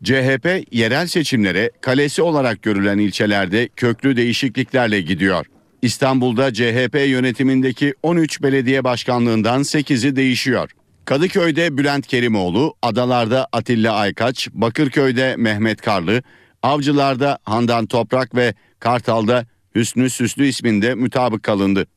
CHP 0.03 0.63
yerel 0.71 1.07
seçimlere 1.07 1.71
kalesi 1.81 2.21
olarak 2.21 2.61
görülen 2.61 2.97
ilçelerde 2.97 3.69
köklü 3.75 4.17
değişikliklerle 4.17 5.01
gidiyor. 5.01 5.45
İstanbul'da 5.81 6.53
CHP 6.53 6.95
yönetimindeki 7.07 7.93
13 8.03 8.43
belediye 8.43 8.83
başkanlığından 8.83 9.61
8'i 9.61 10.15
değişiyor. 10.15 10.71
Kadıköy'de 11.05 11.77
Bülent 11.77 12.07
Kerimoğlu, 12.07 12.75
Adalar'da 12.81 13.47
Atilla 13.51 13.93
Aykaç, 13.93 14.49
Bakırköy'de 14.53 15.35
Mehmet 15.35 15.81
Karlı, 15.81 16.23
Avcılar'da 16.63 17.37
Handan 17.43 17.85
Toprak 17.85 18.35
ve 18.35 18.53
Kartal'da 18.79 19.45
Hüsnü 19.75 20.09
Süslü 20.09 20.47
isminde 20.47 20.95
mutabık 20.95 21.43
kalındı. 21.43 21.87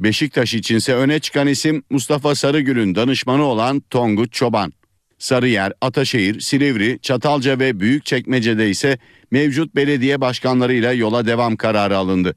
Beşiktaş 0.00 0.54
içinse 0.54 0.94
öne 0.94 1.20
çıkan 1.20 1.48
isim 1.48 1.82
Mustafa 1.90 2.34
Sarıgül'ün 2.34 2.94
danışmanı 2.94 3.42
olan 3.42 3.80
Tongut 3.90 4.32
Çoban. 4.32 4.72
Sarıyer, 5.18 5.72
Ataşehir, 5.80 6.40
Silivri, 6.40 6.98
Çatalca 7.02 7.58
ve 7.58 7.80
Büyükçekmece'de 7.80 8.70
ise 8.70 8.98
mevcut 9.30 9.74
belediye 9.74 10.20
başkanlarıyla 10.20 10.92
yola 10.92 11.26
devam 11.26 11.56
kararı 11.56 11.96
alındı. 11.96 12.34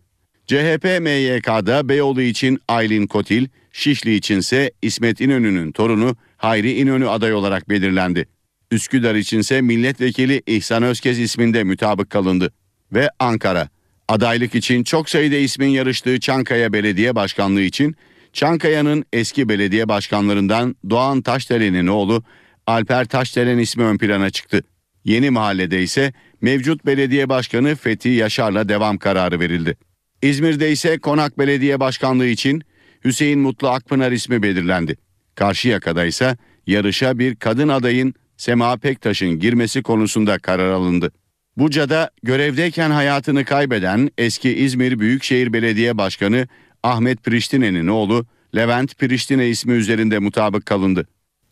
CHP 0.47 0.83
MYK'da 1.01 1.89
Beyoğlu 1.89 2.21
için 2.21 2.59
Aylin 2.67 3.07
Kotil, 3.07 3.47
Şişli 3.77 4.15
içinse 4.15 4.71
İsmet 4.81 5.21
İnönü'nün 5.21 5.71
torunu 5.71 6.15
Hayri 6.37 6.73
İnönü 6.79 7.09
aday 7.09 7.33
olarak 7.33 7.69
belirlendi. 7.69 8.27
Üsküdar 8.71 9.15
içinse 9.15 9.61
milletvekili 9.61 10.41
İhsan 10.47 10.83
Özkez 10.83 11.19
isminde 11.19 11.63
mutabık 11.63 12.09
kalındı. 12.09 12.53
Ve 12.93 13.09
Ankara. 13.19 13.69
Adaylık 14.07 14.55
için 14.55 14.83
çok 14.83 15.09
sayıda 15.09 15.35
ismin 15.35 15.67
yarıştığı 15.67 16.19
Çankaya 16.19 16.73
Belediye 16.73 17.15
Başkanlığı 17.15 17.61
için 17.61 17.95
Çankaya'nın 18.33 19.05
eski 19.13 19.49
belediye 19.49 19.89
başkanlarından 19.89 20.75
Doğan 20.89 21.21
Taşdelen'in 21.21 21.87
oğlu 21.87 22.23
Alper 22.67 23.05
Taşdelen 23.05 23.57
ismi 23.57 23.83
ön 23.83 23.97
plana 23.97 24.29
çıktı. 24.29 24.61
Yeni 25.03 25.29
mahallede 25.29 25.83
ise 25.83 26.13
mevcut 26.41 26.85
belediye 26.85 27.29
başkanı 27.29 27.75
Fethi 27.75 28.09
Yaşar'la 28.09 28.69
devam 28.69 28.97
kararı 28.97 29.39
verildi. 29.39 29.77
İzmir'de 30.21 30.71
ise 30.71 30.99
Konak 30.99 31.39
Belediye 31.39 31.79
Başkanlığı 31.79 32.27
için 32.27 32.63
Hüseyin 33.05 33.39
Mutlu 33.39 33.69
Akpınar 33.69 34.11
ismi 34.11 34.43
belirlendi. 34.43 34.97
Karşıyaka'da 35.35 36.05
ise 36.05 36.37
yarışa 36.67 37.19
bir 37.19 37.35
kadın 37.35 37.67
adayın 37.67 38.13
Sema 38.37 38.77
Pektaş'ın 38.77 39.39
girmesi 39.39 39.83
konusunda 39.83 40.39
karar 40.39 40.69
alındı. 40.69 41.11
Buca'da 41.57 42.11
görevdeyken 42.23 42.91
hayatını 42.91 43.45
kaybeden 43.45 44.09
eski 44.17 44.55
İzmir 44.55 44.99
Büyükşehir 44.99 45.53
Belediye 45.53 45.97
Başkanı 45.97 46.47
Ahmet 46.83 47.23
Priştine'nin 47.23 47.87
oğlu 47.87 48.25
Levent 48.55 48.97
Priştine 48.97 49.49
ismi 49.49 49.73
üzerinde 49.73 50.19
mutabık 50.19 50.65
kalındı. 50.65 51.07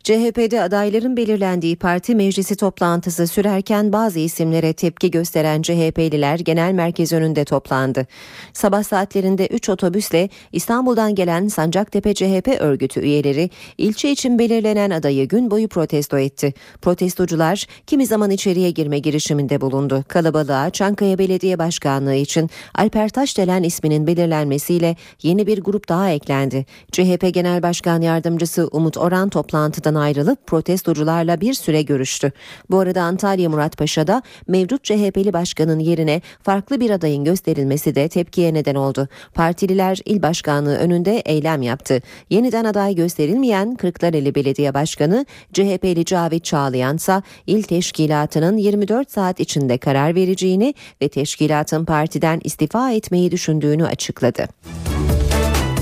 CHP'de 0.05 0.62
adayların 0.62 1.17
belirlendiği 1.17 1.75
parti 1.75 2.15
meclisi 2.15 2.55
toplantısı 2.55 3.27
sürerken 3.27 3.93
bazı 3.93 4.19
isimlere 4.19 4.74
tepki 4.74 5.12
gösteren 5.12 5.62
CHP'liler 5.62 6.39
genel 6.39 6.74
merkez 6.74 7.13
önünde 7.13 7.45
toplandı. 7.45 8.07
Sabah 8.53 8.83
saatlerinde 8.83 9.47
3 9.47 9.69
otobüsle 9.69 10.29
İstanbul'dan 10.51 11.15
gelen 11.15 11.47
Sancaktepe 11.47 12.13
CHP 12.13 12.47
örgütü 12.59 13.00
üyeleri 13.00 13.50
ilçe 13.77 14.12
için 14.12 14.39
belirlenen 14.39 14.89
adayı 14.89 15.27
gün 15.27 15.51
boyu 15.51 15.67
protesto 15.67 16.17
etti. 16.17 16.53
Protestocular 16.81 17.65
kimi 17.88 18.05
zaman 18.05 18.31
içeriye 18.31 18.71
girme 18.71 19.00
girişiminde 19.00 19.62
bulundu. 19.62 20.03
Kalabalığa 20.07 20.69
Çankaya 20.69 21.17
Belediye 21.17 21.59
Başkanlığı 21.59 22.15
için 22.15 22.50
Alper 22.75 23.09
Taşdelen 23.09 23.63
isminin 23.63 24.07
belirlenmesiyle 24.07 24.95
yeni 25.24 25.47
bir 25.47 25.62
grup 25.62 25.89
daha 25.89 26.09
eklendi. 26.09 26.65
CHP 26.91 27.33
Genel 27.33 27.63
Başkan 27.63 28.01
Yardımcısı 28.01 28.67
Umut 28.71 28.97
Oran 28.97 29.29
toplantıdan 29.29 29.94
ayrılıp 29.95 30.47
protestocularla 30.47 31.41
bir 31.41 31.53
süre 31.53 31.81
görüştü. 31.81 32.31
Bu 32.69 32.79
arada 32.79 33.01
Antalya 33.01 33.49
Muratpaşa'da 33.49 34.21
mevcut 34.47 34.83
CHP'li 34.83 35.33
başkanın 35.33 35.79
yerine 35.79 36.21
farklı 36.43 36.79
bir 36.79 36.89
adayın 36.89 37.23
gösterilmesi 37.23 37.95
de 37.95 38.07
tepkiye 38.07 38.53
neden 38.53 38.75
oldu. 38.75 39.07
Partililer 39.33 39.99
il 40.05 40.21
başkanlığı 40.21 40.75
önünde 40.75 41.19
eylem 41.19 41.61
yaptı. 41.61 42.01
Yeniden 42.29 42.65
aday 42.65 42.95
gösterilmeyen 42.95 43.75
Kırklareli 43.75 44.35
Belediye 44.35 44.73
Başkanı 44.73 45.25
CHP'li 45.53 46.05
Cavit 46.05 46.45
Çağlayan 46.45 46.95
ise 46.95 47.21
il 47.47 47.63
teşkilatının 47.63 48.57
24 48.57 49.11
saat 49.11 49.39
içinde 49.39 49.77
karar 49.77 50.15
vereceğini 50.15 50.73
ve 51.01 51.09
teşkilatın 51.09 51.85
partiden 51.85 52.41
istifa 52.43 52.91
etmeyi 52.91 53.31
düşündüğünü 53.31 53.85
açıkladı. 53.85 54.47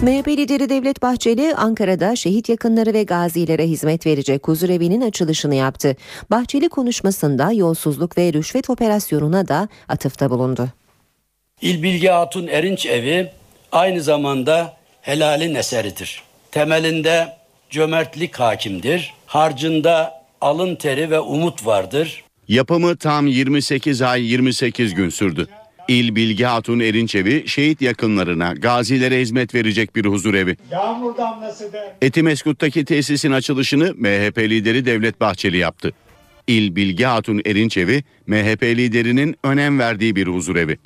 MHP 0.03 0.27
lideri 0.27 0.69
Devlet 0.69 1.01
Bahçeli 1.01 1.55
Ankara'da 1.55 2.15
şehit 2.15 2.49
yakınları 2.49 2.93
ve 2.93 3.03
gazilere 3.03 3.67
hizmet 3.67 4.05
verecek 4.05 4.47
huzurevinin 4.47 5.01
açılışını 5.01 5.55
yaptı. 5.55 5.95
Bahçeli 6.31 6.69
konuşmasında 6.69 7.51
yolsuzluk 7.51 8.17
ve 8.17 8.33
rüşvet 8.33 8.69
operasyonuna 8.69 9.47
da 9.47 9.67
atıfta 9.87 10.29
bulundu. 10.29 10.69
İl 11.61 11.83
Bilge 11.83 12.09
Hatun 12.09 12.47
Erinç 12.47 12.85
Evi 12.85 13.31
aynı 13.71 14.01
zamanda 14.01 14.77
helalin 15.01 15.55
eseridir. 15.55 16.23
Temelinde 16.51 17.37
cömertlik 17.69 18.35
hakimdir. 18.39 19.13
Harcında 19.25 20.23
alın 20.41 20.75
teri 20.75 21.11
ve 21.11 21.19
umut 21.19 21.65
vardır. 21.65 22.23
Yapımı 22.47 22.97
tam 22.97 23.27
28 23.27 24.01
ay 24.01 24.23
28 24.23 24.93
gün 24.93 25.09
sürdü. 25.09 25.47
İl 25.87 26.15
Bilge 26.15 26.45
Hatun 26.45 26.79
Erinçevi 26.79 27.43
şehit 27.47 27.81
yakınlarına, 27.81 28.53
gazilere 28.53 29.21
hizmet 29.21 29.55
verecek 29.55 29.95
bir 29.95 30.05
huzur 30.05 30.33
evi. 30.33 30.57
Yağmur 30.71 31.17
damlası 31.17 31.73
da. 31.73 31.95
Etimeskut'taki 32.01 32.85
tesisin 32.85 33.31
açılışını 33.31 33.93
MHP 33.93 34.37
lideri 34.37 34.85
Devlet 34.85 35.21
Bahçeli 35.21 35.57
yaptı. 35.57 35.93
İl 36.47 36.75
Bilge 36.75 37.05
Hatun 37.05 37.41
Erinçevi, 37.45 38.03
MHP 38.27 38.63
liderinin 38.63 39.35
önem 39.43 39.79
verdiği 39.79 40.15
bir 40.15 40.27
huzur 40.27 40.55
evi. 40.55 40.77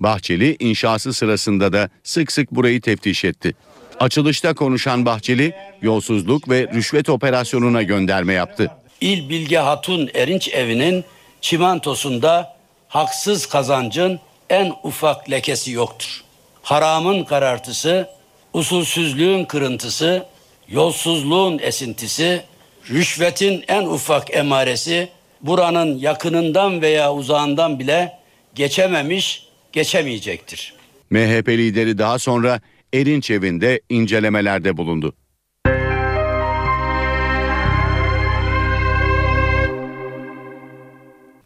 Bahçeli 0.00 0.56
inşası 0.60 1.12
sırasında 1.12 1.72
da 1.72 1.88
sık 2.02 2.32
sık 2.32 2.50
burayı 2.50 2.80
teftiş 2.80 3.24
etti. 3.24 3.54
Açılışta 4.00 4.54
konuşan 4.54 5.06
Bahçeli, 5.06 5.54
yolsuzluk 5.82 6.48
ve 6.48 6.68
rüşvet 6.74 7.08
operasyonuna 7.08 7.82
gönderme 7.82 8.32
yaptı. 8.32 8.70
İl 9.00 9.28
Bilge 9.28 9.56
Hatun 9.58 10.10
Erinç 10.14 10.48
Evi'nin 10.48 11.04
çimantosunda 11.40 12.56
haksız 12.88 13.46
kazancın 13.46 14.20
en 14.54 14.72
ufak 14.82 15.30
lekesi 15.30 15.70
yoktur. 15.72 16.24
Haramın 16.62 17.24
karartısı, 17.24 18.08
usulsüzlüğün 18.52 19.44
kırıntısı, 19.44 20.26
yolsuzluğun 20.68 21.58
esintisi, 21.58 22.42
rüşvetin 22.90 23.64
en 23.68 23.82
ufak 23.86 24.36
emaresi 24.36 25.08
buranın 25.40 25.98
yakınından 25.98 26.82
veya 26.82 27.14
uzağından 27.14 27.78
bile 27.78 28.18
geçememiş, 28.54 29.46
geçemeyecektir. 29.72 30.74
MHP 31.10 31.48
lideri 31.48 31.98
daha 31.98 32.18
sonra 32.18 32.60
Erinç 32.94 33.30
evinde 33.30 33.80
incelemelerde 33.88 34.76
bulundu. 34.76 35.14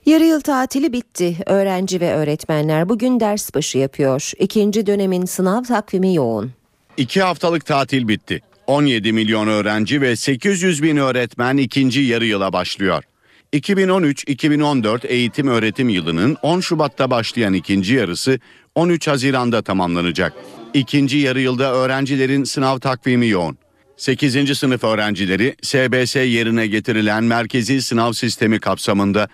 Yarı 0.08 0.24
yıl 0.24 0.40
tatili 0.40 0.92
bitti. 0.92 1.36
Öğrenci 1.46 2.00
ve 2.00 2.12
öğretmenler 2.12 2.88
bugün 2.88 3.20
ders 3.20 3.54
başı 3.54 3.78
yapıyor. 3.78 4.32
İkinci 4.38 4.86
dönemin 4.86 5.24
sınav 5.24 5.62
takvimi 5.62 6.14
yoğun. 6.14 6.52
İki 6.96 7.22
haftalık 7.22 7.66
tatil 7.66 8.08
bitti. 8.08 8.40
17 8.66 9.12
milyon 9.12 9.48
öğrenci 9.48 10.00
ve 10.00 10.16
800 10.16 10.82
bin 10.82 10.96
öğretmen 10.96 11.56
ikinci 11.56 12.00
yarı 12.00 12.24
yıla 12.24 12.52
başlıyor. 12.52 13.04
2013-2014 13.52 15.06
eğitim 15.06 15.48
öğretim 15.48 15.88
yılının 15.88 16.36
10 16.42 16.60
Şubat'ta 16.60 17.10
başlayan 17.10 17.54
ikinci 17.54 17.94
yarısı 17.94 18.38
13 18.74 19.08
Haziran'da 19.08 19.62
tamamlanacak. 19.62 20.32
İkinci 20.74 21.18
yarı 21.18 21.40
yılda 21.40 21.72
öğrencilerin 21.72 22.44
sınav 22.44 22.78
takvimi 22.78 23.28
yoğun. 23.28 23.58
8. 23.96 24.58
sınıf 24.58 24.84
öğrencileri 24.84 25.56
SBS 25.62 26.16
yerine 26.16 26.66
getirilen 26.66 27.24
merkezi 27.24 27.82
sınav 27.82 28.12
sistemi 28.12 28.60
kapsamında 28.60 29.28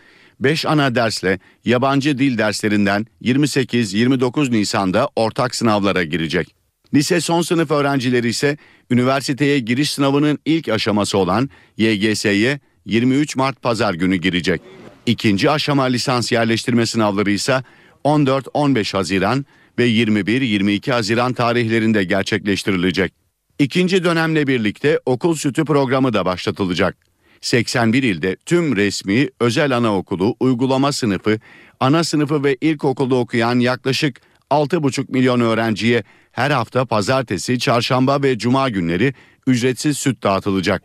5 0.45 0.67
ana 0.67 0.95
dersle 0.95 1.39
yabancı 1.65 2.19
dil 2.19 2.39
derslerinden 2.39 3.07
28-29 3.23 4.51
Nisan'da 4.53 5.09
ortak 5.17 5.55
sınavlara 5.55 6.05
girecek. 6.05 6.55
Lise 6.95 7.21
son 7.21 7.43
sınıf 7.43 7.71
öğrencileri 7.71 8.29
ise 8.29 8.57
üniversiteye 8.91 9.59
giriş 9.59 9.91
sınavının 9.91 10.39
ilk 10.45 10.69
aşaması 10.69 11.19
olan 11.19 11.51
YGS'ye 11.77 12.61
23 12.87 13.37
Mart 13.37 13.63
pazar 13.63 13.95
günü 13.95 14.17
girecek. 14.17 14.61
İkinci 15.07 15.51
aşama 15.51 15.85
lisans 15.85 16.33
yerleştirme 16.33 16.87
sınavları 16.87 17.31
ise 17.31 17.63
14-15 18.05 18.97
Haziran 18.97 19.47
ve 19.79 19.89
21-22 19.91 20.93
Haziran 20.93 21.33
tarihlerinde 21.33 22.05
gerçekleştirilecek. 22.05 23.13
İkinci 23.59 24.05
dönemle 24.05 24.47
birlikte 24.47 25.01
okul 25.07 25.35
sütü 25.35 25.65
programı 25.65 26.13
da 26.13 26.25
başlatılacak. 26.25 26.97
81 27.45 28.03
ilde 28.03 28.37
tüm 28.47 28.77
resmi, 28.77 29.29
özel 29.41 29.77
anaokulu, 29.77 30.37
uygulama 30.41 30.93
sınıfı, 30.93 31.39
ana 31.81 32.05
sınıfı 32.05 32.45
ve 32.45 32.57
ilkokulda 32.61 33.15
okuyan 33.15 33.59
yaklaşık 33.59 34.21
6,5 34.51 35.13
milyon 35.13 35.41
öğrenciye 35.41 36.05
her 36.33 36.51
hafta 36.51 36.85
pazartesi, 36.85 37.59
çarşamba 37.59 38.23
ve 38.23 38.39
cuma 38.39 38.69
günleri 38.69 39.15
ücretsiz 39.47 39.99
süt 39.99 40.23
dağıtılacak. 40.23 40.83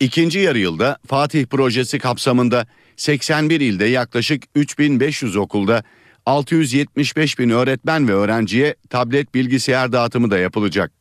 İkinci 0.00 0.38
yarı 0.38 0.58
yılda 0.58 0.98
Fatih 1.06 1.46
projesi 1.46 1.98
kapsamında 1.98 2.66
81 2.96 3.60
ilde 3.60 3.84
yaklaşık 3.84 4.42
3500 4.54 5.36
okulda 5.36 5.82
675 6.26 7.38
bin 7.38 7.50
öğretmen 7.50 8.08
ve 8.08 8.12
öğrenciye 8.12 8.74
tablet 8.90 9.34
bilgisayar 9.34 9.92
dağıtımı 9.92 10.30
da 10.30 10.38
yapılacak. 10.38 10.92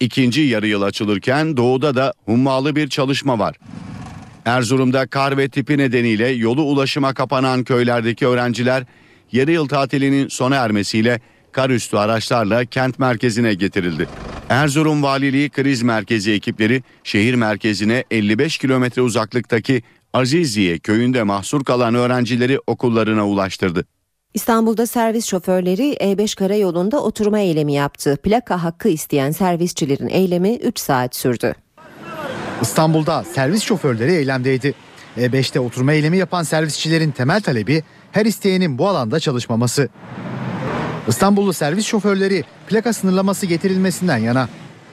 İkinci 0.00 0.40
yarı 0.40 0.66
yıl 0.66 0.82
açılırken 0.82 1.56
doğuda 1.56 1.94
da 1.94 2.12
hummalı 2.24 2.76
bir 2.76 2.88
çalışma 2.88 3.38
var. 3.38 3.56
Erzurum'da 4.44 5.06
kar 5.06 5.38
ve 5.38 5.48
tipi 5.48 5.78
nedeniyle 5.78 6.28
yolu 6.28 6.62
ulaşıma 6.62 7.14
kapanan 7.14 7.64
köylerdeki 7.64 8.26
öğrenciler 8.26 8.84
yarı 9.32 9.50
yıl 9.52 9.68
tatilinin 9.68 10.28
sona 10.28 10.56
ermesiyle 10.56 11.20
kar 11.52 11.70
üstü 11.70 11.96
araçlarla 11.96 12.64
kent 12.64 12.98
merkezine 12.98 13.54
getirildi. 13.54 14.08
Erzurum 14.48 15.02
Valiliği 15.02 15.50
Kriz 15.50 15.82
Merkezi 15.82 16.32
ekipleri 16.32 16.82
şehir 17.04 17.34
merkezine 17.34 18.04
55 18.10 18.58
kilometre 18.58 19.02
uzaklıktaki 19.02 19.82
Aziziye 20.12 20.78
köyünde 20.78 21.22
mahsur 21.22 21.64
kalan 21.64 21.94
öğrencileri 21.94 22.58
okullarına 22.66 23.28
ulaştırdı. 23.28 23.84
İstanbul'da 24.34 24.86
servis 24.86 25.26
şoförleri 25.26 25.94
E5 26.00 26.36
karayolunda 26.36 27.02
oturma 27.02 27.38
eylemi 27.38 27.72
yaptı. 27.72 28.18
Plaka 28.22 28.62
hakkı 28.62 28.88
isteyen 28.88 29.30
servisçilerin 29.30 30.08
eylemi 30.08 30.56
3 30.56 30.78
saat 30.78 31.16
sürdü. 31.16 31.54
İstanbul'da 32.62 33.24
servis 33.24 33.62
şoförleri 33.62 34.12
eylemdeydi. 34.12 34.74
E5'te 35.16 35.60
oturma 35.60 35.92
eylemi 35.92 36.18
yapan 36.18 36.42
servisçilerin 36.42 37.10
temel 37.10 37.40
talebi 37.40 37.82
her 38.12 38.26
isteyenin 38.26 38.78
bu 38.78 38.88
alanda 38.88 39.20
çalışmaması. 39.20 39.88
İstanbullu 41.08 41.52
servis 41.52 41.86
şoförleri 41.86 42.44
plaka 42.68 42.92
sınırlaması 42.92 43.46
getirilmesinden 43.46 44.18
yana. 44.18 44.48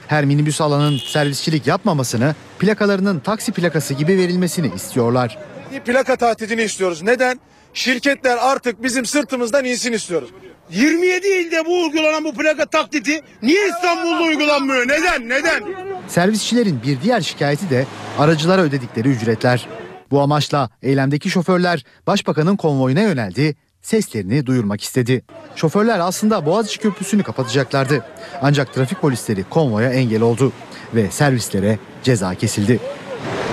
Her 0.08 0.24
minibüs 0.24 0.60
alanın 0.60 0.98
servisçilik 0.98 1.66
yapmamasını, 1.66 2.34
plakalarının 2.58 3.18
taksi 3.18 3.52
plakası 3.52 3.94
gibi 3.94 4.18
verilmesini 4.18 4.70
istiyorlar. 4.74 5.38
Plaka 5.86 6.16
tatilini 6.16 6.62
istiyoruz. 6.62 7.02
Neden? 7.02 7.40
Şirketler 7.74 8.36
artık 8.40 8.82
bizim 8.82 9.06
sırtımızdan 9.06 9.64
insin 9.64 9.92
istiyoruz. 9.92 10.28
27 10.70 11.26
ilde 11.26 11.66
bu 11.66 11.82
uygulanan 11.82 12.24
bu 12.24 12.32
plaka 12.34 12.66
taklidi 12.66 13.20
niye 13.42 13.68
İstanbul'da 13.68 14.22
uygulanmıyor? 14.22 14.88
Neden? 14.88 15.28
Neden? 15.28 15.62
Servisçilerin 16.08 16.82
bir 16.82 17.00
diğer 17.00 17.20
şikayeti 17.20 17.70
de 17.70 17.86
aracılara 18.18 18.62
ödedikleri 18.62 19.08
ücretler. 19.08 19.68
Bu 20.10 20.20
amaçla 20.20 20.70
eylemdeki 20.82 21.30
şoförler 21.30 21.84
başbakanın 22.06 22.56
konvoyuna 22.56 23.00
yöneldi, 23.00 23.56
seslerini 23.82 24.46
duyurmak 24.46 24.80
istedi. 24.80 25.24
Şoförler 25.56 25.98
aslında 26.00 26.46
Boğaziçi 26.46 26.78
Köprüsü'nü 26.78 27.22
kapatacaklardı. 27.22 28.04
Ancak 28.42 28.74
trafik 28.74 29.00
polisleri 29.00 29.44
konvoya 29.50 29.92
engel 29.92 30.22
oldu 30.22 30.52
ve 30.94 31.10
servislere 31.10 31.78
ceza 32.02 32.34
kesildi. 32.34 32.80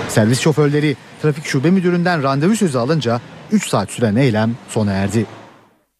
Servis 0.08 0.40
şoförleri 0.40 0.96
trafik 1.22 1.44
şube 1.44 1.70
müdüründen 1.70 2.22
randevu 2.22 2.56
sözü 2.56 2.78
alınca 2.78 3.20
3 3.52 3.68
saat 3.68 3.90
süren 3.90 4.16
eylem 4.16 4.56
sona 4.68 4.92
erdi. 4.92 5.26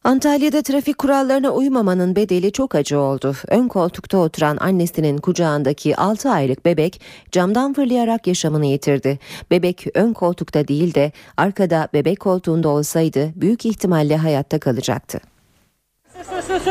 Antalya'da 0.06 0.62
trafik 0.62 0.98
kurallarına 0.98 1.50
uymamanın 1.50 2.16
bedeli 2.16 2.52
çok 2.52 2.74
acı 2.74 2.98
oldu. 2.98 3.34
Ön 3.48 3.68
koltukta 3.68 4.18
oturan 4.18 4.56
annesinin 4.60 5.18
kucağındaki 5.18 5.96
6 5.96 6.30
aylık 6.30 6.64
bebek 6.64 7.00
camdan 7.32 7.72
fırlayarak 7.72 8.26
yaşamını 8.26 8.66
yitirdi. 8.66 9.18
Bebek 9.50 9.86
ön 9.94 10.12
koltukta 10.12 10.68
değil 10.68 10.94
de 10.94 11.12
arkada 11.36 11.88
bebek 11.92 12.20
koltuğunda 12.20 12.68
olsaydı 12.68 13.32
büyük 13.36 13.66
ihtimalle 13.66 14.16
hayatta 14.16 14.58
kalacaktı. 14.58 15.20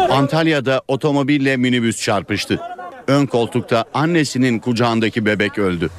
Antalya'da 0.10 0.82
otomobille 0.88 1.58
minibüs 1.58 2.02
çarpıştı. 2.02 2.60
Ön 3.08 3.26
koltukta 3.26 3.86
annesinin 3.94 4.60
kucağındaki 4.60 5.26
bebek 5.26 5.60
öldü. 5.60 5.90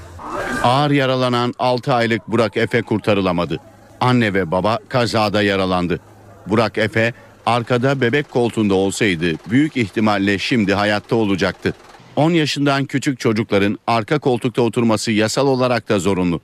Ağır 0.63 0.91
yaralanan 0.91 1.55
6 1.59 1.95
aylık 1.95 2.29
Burak 2.29 2.57
Efe 2.57 2.83
kurtarılamadı. 2.83 3.61
Anne 4.01 4.35
ve 4.35 4.51
baba 4.51 4.79
kazada 4.89 5.43
yaralandı. 5.43 6.01
Burak 6.47 6.79
Efe 6.79 7.13
arkada 7.47 8.01
bebek 8.01 8.31
koltuğunda 8.31 8.75
olsaydı 8.75 9.33
büyük 9.51 9.77
ihtimalle 9.77 10.39
şimdi 10.39 10.75
hayatta 10.75 11.17
olacaktı. 11.17 11.75
10 12.17 12.31
yaşından 12.31 12.85
küçük 12.85 13.21
çocukların 13.21 13.79
arka 13.87 14.19
koltukta 14.19 14.63
oturması 14.63 15.13
yasal 15.13 15.47
olarak 15.47 15.89
da 15.89 15.99
zorunlu. 15.99 16.41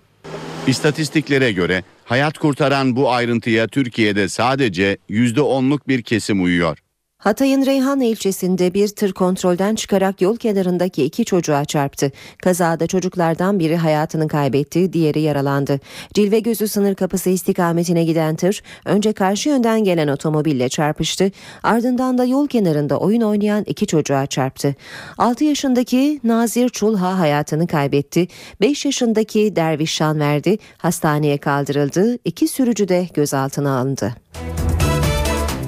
İstatistiklere 0.67 1.53
göre 1.53 1.85
hayat 2.05 2.39
kurtaran 2.39 2.97
bu 2.97 3.13
ayrıntıya 3.13 3.69
Türkiye'de 3.69 4.29
sadece 4.29 4.99
%10'luk 5.11 5.81
bir 5.89 6.03
kesim 6.03 6.45
uyuyor. 6.45 6.79
Hatay'ın 7.23 7.67
Reyhanlı 7.67 8.05
ilçesinde 8.05 8.75
bir 8.75 8.89
tır 8.89 9.13
kontrolden 9.13 9.75
çıkarak 9.75 10.21
yol 10.21 10.37
kenarındaki 10.37 11.05
iki 11.05 11.25
çocuğa 11.25 11.65
çarptı. 11.65 12.13
Kazada 12.43 12.87
çocuklardan 12.87 13.59
biri 13.59 13.77
hayatını 13.77 14.29
kaybetti, 14.29 14.93
diğeri 14.93 15.21
yaralandı. 15.21 15.81
Cilve 16.15 16.41
gözü 16.41 16.69
sınır 16.69 16.95
kapısı 16.95 17.31
istikametine 17.31 18.05
giden 18.05 18.37
tır 18.37 18.63
önce 18.85 19.13
karşı 19.13 19.49
yönden 19.49 19.85
gelen 19.85 20.09
otomobille 20.09 20.69
çarpıştı. 20.69 21.31
Ardından 21.63 22.19
da 22.19 22.25
yol 22.25 22.49
kenarında 22.49 22.99
oyun 22.99 23.21
oynayan 23.21 23.65
iki 23.67 23.87
çocuğa 23.87 24.27
çarptı. 24.27 24.75
6 25.19 25.45
yaşındaki 25.45 26.21
Nazir 26.25 26.69
Çulha 26.69 27.19
hayatını 27.19 27.67
kaybetti. 27.67 28.29
5 28.61 28.85
yaşındaki 28.85 29.57
Derviş 29.57 29.93
Şanverdi 29.93 30.59
hastaneye 30.79 31.39
kaldırıldı. 31.39 32.19
İki 32.25 32.49
sürücü 32.49 32.89
de 32.89 33.09
gözaltına 33.15 33.79
alındı. 33.79 34.15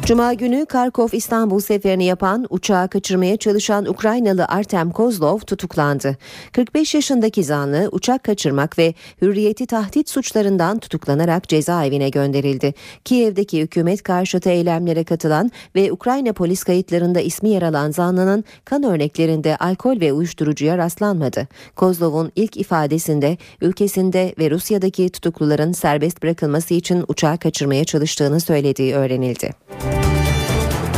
Cuma 0.07 0.35
günü 0.35 0.67
Karkov 0.67 1.09
İstanbul 1.13 1.61
seferini 1.61 2.05
yapan 2.05 2.47
uçağı 2.51 2.89
kaçırmaya 2.89 3.37
çalışan 3.37 3.87
Ukraynalı 3.87 4.45
Artem 4.45 4.91
Kozlov 4.91 5.39
tutuklandı. 5.39 6.17
45 6.53 6.95
yaşındaki 6.95 7.45
zanlı 7.45 7.89
uçak 7.93 8.25
kaçırmak 8.25 8.79
ve 8.79 8.95
hürriyeti 9.23 9.67
tahdit 9.67 10.11
suçlarından 10.11 10.79
tutuklanarak 10.79 11.49
cezaevine 11.49 12.09
gönderildi. 12.09 12.75
Kiev'deki 13.05 13.61
hükümet 13.63 14.03
karşıtı 14.03 14.51
eylemlere 14.51 15.05
katılan 15.05 15.51
ve 15.77 15.93
Ukrayna 15.93 16.33
polis 16.33 16.65
kayıtlarında 16.65 17.21
ismi 17.21 17.49
yer 17.49 17.63
alan 17.63 17.91
zanlının 17.91 18.45
kan 18.65 18.83
örneklerinde 18.83 19.57
alkol 19.57 20.01
ve 20.01 20.13
uyuşturucuya 20.13 20.79
rastlanmadı. 20.79 21.49
Kozlov'un 21.77 22.33
ilk 22.37 22.57
ifadesinde 22.57 23.39
ülkesinde 23.61 24.35
ve 24.39 24.51
Rusya'daki 24.51 25.09
tutukluların 25.09 25.73
serbest 25.73 26.23
bırakılması 26.23 26.75
için 26.75 27.05
uçağı 27.09 27.39
kaçırmaya 27.39 27.85
çalıştığını 27.85 28.41
söylediği 28.41 28.95
öğrenildi. 28.95 29.51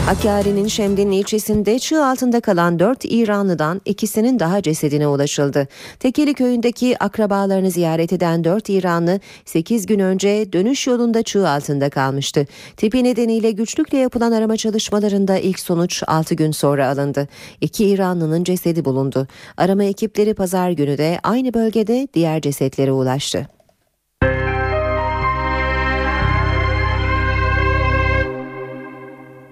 Hakkari'nin 0.06 0.66
Şemdin 0.68 1.10
ilçesinde 1.10 1.78
çığ 1.78 2.04
altında 2.04 2.40
kalan 2.40 2.78
4 2.78 3.04
İranlıdan 3.04 3.80
ikisinin 3.84 4.38
daha 4.38 4.62
cesedine 4.62 5.08
ulaşıldı. 5.08 5.68
Tekeli 6.00 6.34
köyündeki 6.34 7.02
akrabalarını 7.02 7.70
ziyaret 7.70 8.12
eden 8.12 8.44
4 8.44 8.70
İranlı 8.70 9.20
8 9.44 9.86
gün 9.86 9.98
önce 9.98 10.52
dönüş 10.52 10.86
yolunda 10.86 11.22
çığ 11.22 11.48
altında 11.48 11.90
kalmıştı. 11.90 12.46
Tipi 12.76 13.04
nedeniyle 13.04 13.50
güçlükle 13.50 13.98
yapılan 13.98 14.32
arama 14.32 14.56
çalışmalarında 14.56 15.38
ilk 15.38 15.60
sonuç 15.60 16.02
6 16.06 16.34
gün 16.34 16.50
sonra 16.50 16.88
alındı. 16.88 17.28
İki 17.60 17.88
İranlının 17.88 18.44
cesedi 18.44 18.84
bulundu. 18.84 19.26
Arama 19.56 19.84
ekipleri 19.84 20.34
pazar 20.34 20.70
günü 20.70 20.98
de 20.98 21.20
aynı 21.22 21.54
bölgede 21.54 22.08
diğer 22.14 22.40
cesetlere 22.40 22.92
ulaştı. 22.92 23.55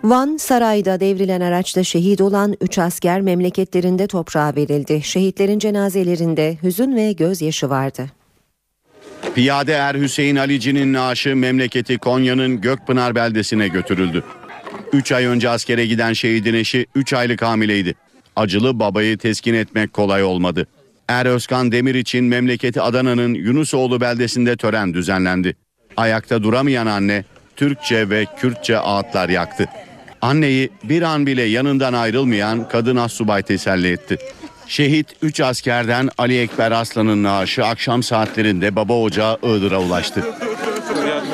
Van 0.04 0.36
Saray'da 0.36 1.00
devrilen 1.00 1.40
araçta 1.40 1.84
şehit 1.84 2.20
olan 2.20 2.56
3 2.60 2.78
asker 2.78 3.20
memleketlerinde 3.20 4.06
toprağa 4.06 4.56
verildi. 4.56 5.02
Şehitlerin 5.02 5.58
cenazelerinde 5.58 6.58
hüzün 6.62 6.96
ve 6.96 7.12
gözyaşı 7.12 7.70
vardı. 7.70 8.10
Piyade 9.34 9.72
Er 9.72 9.94
Hüseyin 9.94 10.36
Alici'nin 10.36 10.92
naaşı 10.92 11.36
memleketi 11.36 11.98
Konya'nın 11.98 12.60
Gökpınar 12.60 13.14
beldesine 13.14 13.68
götürüldü. 13.68 14.24
3 14.92 15.12
ay 15.12 15.24
önce 15.24 15.48
askere 15.48 15.86
giden 15.86 16.12
şehidin 16.12 16.54
eşi 16.54 16.86
3 16.94 17.12
aylık 17.12 17.42
hamileydi. 17.42 17.94
Acılı 18.36 18.78
babayı 18.78 19.18
teskin 19.18 19.54
etmek 19.54 19.92
kolay 19.92 20.24
olmadı. 20.24 20.66
Er 21.08 21.26
Özkan 21.26 21.72
Demir 21.72 21.94
için 21.94 22.24
memleketi 22.24 22.80
Adana'nın 22.80 23.34
Yunusoğlu 23.34 24.00
beldesinde 24.00 24.56
tören 24.56 24.94
düzenlendi. 24.94 25.56
Ayakta 25.96 26.42
duramayan 26.42 26.86
anne 26.86 27.24
Türkçe 27.56 28.10
ve 28.10 28.26
Kürtçe 28.38 28.78
ağıtlar 28.78 29.28
yaktı. 29.28 29.68
Anneyi 30.24 30.70
bir 30.84 31.02
an 31.02 31.26
bile 31.26 31.42
yanından 31.42 31.92
ayrılmayan 31.92 32.68
kadın 32.68 32.96
assubay 32.96 33.42
teselli 33.42 33.92
etti. 33.92 34.18
Şehit 34.66 35.06
3 35.22 35.40
askerden 35.40 36.08
Ali 36.18 36.40
Ekber 36.40 36.72
Aslan'ın 36.72 37.22
naaşı 37.22 37.66
akşam 37.66 38.02
saatlerinde 38.02 38.76
baba 38.76 39.00
ocağı 39.00 39.38
Iğdır'a 39.42 39.80
ulaştı. 39.80 40.24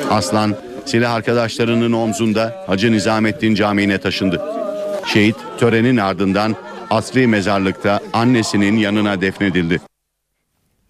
Aslan 0.09 0.55
silah 0.85 1.13
arkadaşlarının 1.13 1.91
omzunda 1.91 2.63
Hacı 2.67 2.91
Nizamettin 2.91 3.55
Camii'ne 3.55 3.97
taşındı. 3.97 4.41
Şehit 5.05 5.35
törenin 5.59 5.97
ardından 5.97 6.55
asri 6.89 7.27
mezarlıkta 7.27 7.99
annesinin 8.13 8.77
yanına 8.77 9.21
defnedildi. 9.21 9.90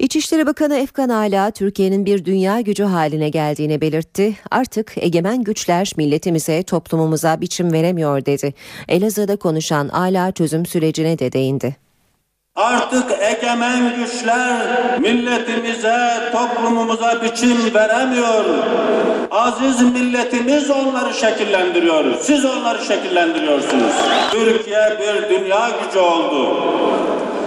İçişleri 0.01 0.45
Bakanı 0.45 0.77
Efkan 0.77 1.09
Ala 1.09 1.51
Türkiye'nin 1.51 2.05
bir 2.05 2.25
dünya 2.25 2.61
gücü 2.61 2.83
haline 2.83 3.29
geldiğini 3.29 3.81
belirtti. 3.81 4.35
Artık 4.51 4.93
egemen 4.97 5.43
güçler 5.43 5.91
milletimize, 5.97 6.63
toplumumuza 6.63 7.41
biçim 7.41 7.73
veremiyor 7.73 8.25
dedi. 8.25 8.53
Elazığ'da 8.87 9.35
konuşan 9.35 9.87
Ala 9.89 10.31
çözüm 10.31 10.65
sürecine 10.65 11.19
de 11.19 11.31
değindi. 11.31 11.75
Artık 12.55 13.11
egemen 13.21 13.95
güçler 13.95 14.99
milletimize, 14.99 16.29
toplumumuza 16.31 17.21
biçim 17.21 17.73
veremiyor. 17.73 18.45
Aziz 19.31 19.81
milletimiz 19.81 20.69
onları 20.69 21.13
şekillendiriyor. 21.13 22.15
Siz 22.21 22.45
onları 22.45 22.85
şekillendiriyorsunuz. 22.85 23.93
Türkiye 24.31 24.97
bir 24.99 25.29
dünya 25.29 25.69
gücü 25.69 25.99
oldu. 25.99 26.57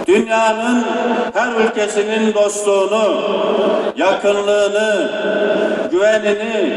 Dünyanın 0.07 0.85
her 1.33 1.51
ülkesinin 1.65 2.33
dostluğunu, 2.33 3.21
yakınlığını, 3.97 5.11
güvenini 5.91 6.73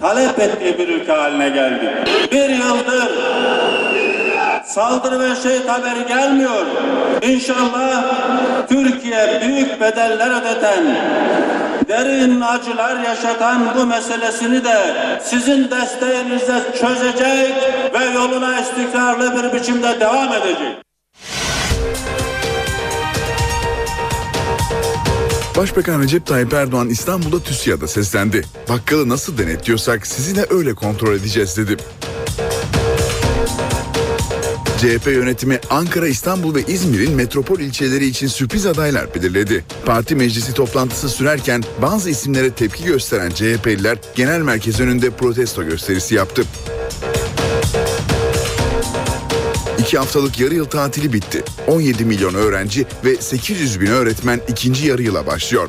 talep 0.00 0.38
ettiği 0.38 0.78
bir 0.78 0.88
ülke 0.88 1.12
haline 1.12 1.48
geldi. 1.48 2.04
Bir 2.32 2.48
yıldır 2.48 3.08
saldırı 4.64 5.20
ve 5.20 5.36
şehit 5.42 5.68
haberi 5.68 6.06
gelmiyor. 6.08 6.66
İnşallah 7.22 8.04
Türkiye 8.68 9.40
büyük 9.42 9.80
bedeller 9.80 10.40
ödeten 10.40 10.84
derin 11.88 12.40
acılar 12.40 12.96
yaşatan 13.00 13.62
bu 13.76 13.86
meselesini 13.86 14.64
de 14.64 14.76
sizin 15.22 15.70
desteğinizle 15.70 16.60
çözecek 16.80 17.54
ve 17.94 18.04
yoluna 18.14 18.60
istikrarlı 18.60 19.36
bir 19.36 19.58
biçimde 19.58 20.00
devam 20.00 20.32
edecek. 20.32 20.87
Başbakan 25.58 26.02
Recep 26.02 26.26
Tayyip 26.26 26.52
Erdoğan 26.52 26.88
İstanbul'da 26.88 27.42
TÜSİAD'a 27.42 27.88
seslendi. 27.88 28.44
Bakkalı 28.68 29.08
nasıl 29.08 29.38
denetliyorsak 29.38 30.06
sizi 30.06 30.36
de 30.36 30.46
öyle 30.50 30.74
kontrol 30.74 31.14
edeceğiz 31.14 31.56
dedi. 31.56 31.76
CHP 34.78 35.06
yönetimi 35.06 35.60
Ankara, 35.70 36.08
İstanbul 36.08 36.54
ve 36.54 36.62
İzmir'in 36.62 37.14
metropol 37.14 37.58
ilçeleri 37.58 38.06
için 38.06 38.26
sürpriz 38.26 38.66
adaylar 38.66 39.14
belirledi. 39.14 39.64
Parti 39.86 40.14
meclisi 40.14 40.54
toplantısı 40.54 41.08
sürerken 41.08 41.64
bazı 41.82 42.10
isimlere 42.10 42.50
tepki 42.50 42.84
gösteren 42.84 43.30
CHP'liler 43.30 43.98
genel 44.14 44.40
merkez 44.40 44.80
önünde 44.80 45.10
protesto 45.10 45.64
gösterisi 45.64 46.14
yaptı. 46.14 46.42
İki 49.88 49.98
haftalık 49.98 50.40
yarı 50.40 50.54
yıl 50.54 50.64
tatili 50.64 51.12
bitti. 51.12 51.42
17 51.66 52.04
milyon 52.04 52.34
öğrenci 52.34 52.86
ve 53.04 53.16
800 53.16 53.80
bin 53.80 53.86
öğretmen 53.86 54.40
ikinci 54.48 54.86
yarı 54.86 55.02
yıla 55.02 55.26
başlıyor. 55.26 55.68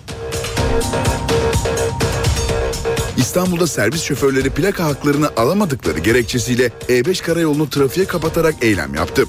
İstanbul'da 3.18 3.68
servis 3.68 4.04
şoförleri 4.04 4.50
plaka 4.50 4.86
haklarını 4.86 5.30
alamadıkları 5.38 6.00
gerekçesiyle 6.00 6.72
E5 6.90 7.24
karayolunu 7.24 7.70
trafiğe 7.70 8.06
kapatarak 8.08 8.56
eylem 8.62 8.96
yaptı. 8.96 9.26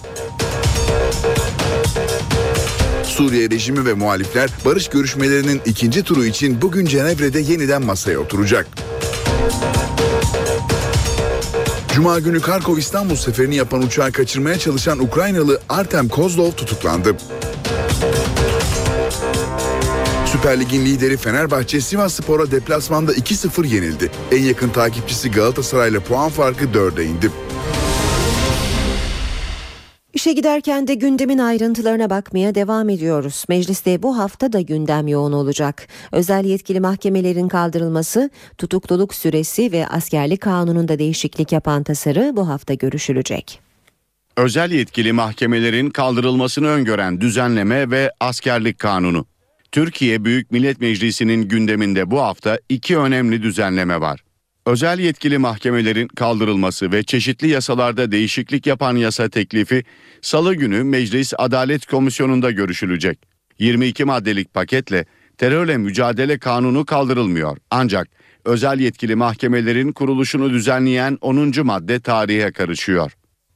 Suriye 3.05 3.50
rejimi 3.50 3.87
ve 3.87 3.94
muhalifler 3.94 4.50
barış 4.64 4.88
görüşmelerinin 4.88 5.61
ikinci 5.64 6.03
turu 6.03 6.24
için 6.24 6.62
bugün 6.62 6.87
Cenevre'de 6.87 7.40
yeniden 7.40 7.83
masaya 7.83 8.18
oturacak. 8.18 8.66
Cuma 11.94 12.18
günü 12.18 12.40
Karkov 12.40 12.76
İstanbul 12.76 13.16
seferini 13.16 13.57
yapan 13.57 13.83
uçağı 13.83 14.12
kaçırmaya 14.12 14.59
çalışan 14.59 14.98
Ukraynalı 14.98 15.61
Artem 15.68 16.09
Kozlov 16.09 16.53
tutuklandı. 16.53 17.16
Süper 20.26 20.61
Lig'in 20.61 20.85
lideri 20.85 21.16
Fenerbahçe 21.16 21.81
Sivas 21.81 22.14
Spor'a 22.14 22.50
deplasmanda 22.50 23.12
2-0 23.12 23.66
yenildi. 23.66 24.11
En 24.33 24.42
yakın 24.42 24.68
takipçisi 24.68 25.31
Galatasaray'la 25.31 26.00
puan 26.00 26.31
farkı 26.31 26.64
4'e 26.64 27.05
indi. 27.05 27.31
İşe 30.20 30.33
giderken 30.33 30.88
de 30.88 30.94
gündemin 30.94 31.38
ayrıntılarına 31.38 32.11
bakmaya 32.11 32.54
devam 32.54 32.88
ediyoruz. 32.88 33.44
Mecliste 33.48 34.02
bu 34.02 34.18
hafta 34.18 34.52
da 34.52 34.61
gündem 34.61 35.09
yoğun 35.09 35.33
olacak. 35.33 35.88
Özel 36.12 36.44
yetkili 36.44 36.80
mahkemelerin 36.80 37.48
kaldırılması, 37.48 38.30
tutukluluk 38.59 39.14
süresi 39.14 39.72
ve 39.72 39.87
askerlik 39.87 40.40
kanununda 40.40 40.98
değişiklik 40.98 41.52
yapan 41.52 41.83
tasarı 41.83 42.33
bu 42.37 42.48
hafta 42.48 42.74
görüşülecek. 42.74 43.61
Özel 44.37 44.70
yetkili 44.70 45.12
mahkemelerin 45.12 45.90
kaldırılmasını 45.90 46.68
öngören 46.68 47.20
düzenleme 47.20 47.90
ve 47.90 48.11
askerlik 48.20 48.78
kanunu. 48.78 49.26
Türkiye 49.72 50.24
Büyük 50.24 50.50
Millet 50.50 50.80
Meclisi'nin 50.80 51.48
gündeminde 51.48 52.11
bu 52.11 52.20
hafta 52.20 52.59
iki 52.68 52.98
önemli 52.98 53.42
düzenleme 53.42 54.00
var. 54.00 54.20
Özel 54.70 54.98
yetkili 54.98 55.38
mahkemelerin 55.38 56.09
kaldırılması 56.09 56.92
ve 56.92 57.02
çeşitli 57.02 57.48
yasalarda 57.48 58.12
değişiklik 58.12 58.66
yapan 58.66 58.96
yasa 58.96 59.28
teklifi 59.28 59.85
Salı 60.22 60.54
günü 60.54 60.83
Meclis 60.83 61.33
Adalet 61.38 61.87
Komisyonu'nda 61.87 62.50
görüşülecek. 62.50 63.18
22 63.59 64.04
maddelik 64.04 64.54
paketle 64.54 65.04
terörle 65.38 65.76
mücadele 65.76 66.38
kanunu 66.38 66.85
kaldırılmıyor. 66.85 67.56
Ancak 67.70 68.09
özel 68.44 68.80
yetkili 68.80 69.14
mahkemelerin 69.14 69.92
kuruluşunu 69.92 70.50
düzenleyen 70.50 71.18
10. 71.20 71.66
madde 71.66 72.00
tarihe 72.00 72.52
karışıyor. 72.52 73.12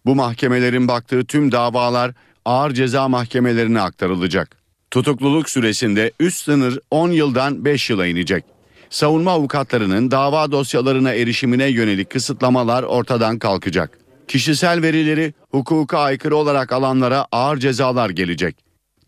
Bu 0.07 0.15
mahkemelerin 0.15 0.89
baktığı 0.89 1.25
tüm 1.25 1.53
davalar 1.53 2.13
ağır 2.45 2.75
ceza 2.75 3.09
mahkemelerine 3.09 3.81
aktarılacak. 3.81 4.57
Tutukluluk 4.91 5.51
süresinde 5.51 6.13
üst 6.21 6.45
sınır 6.45 6.79
10 6.91 7.11
yıldan 7.11 7.65
5 7.65 7.91
yıla 7.91 8.07
inecek. 8.07 8.54
Savunma 8.95 9.31
avukatlarının 9.31 10.11
dava 10.11 10.53
dosyalarına 10.53 11.13
erişimine 11.13 11.67
yönelik 11.67 12.11
kısıtlamalar 12.11 12.83
ortadan 12.83 13.39
kalkacak. 13.39 13.99
Kişisel 14.29 14.83
verileri 14.83 15.35
hukuka 15.51 15.99
aykırı 15.99 16.37
olarak 16.37 16.73
alanlara 16.73 17.27
ağır 17.33 17.57
cezalar 17.57 18.11
gelecek. 18.11 18.57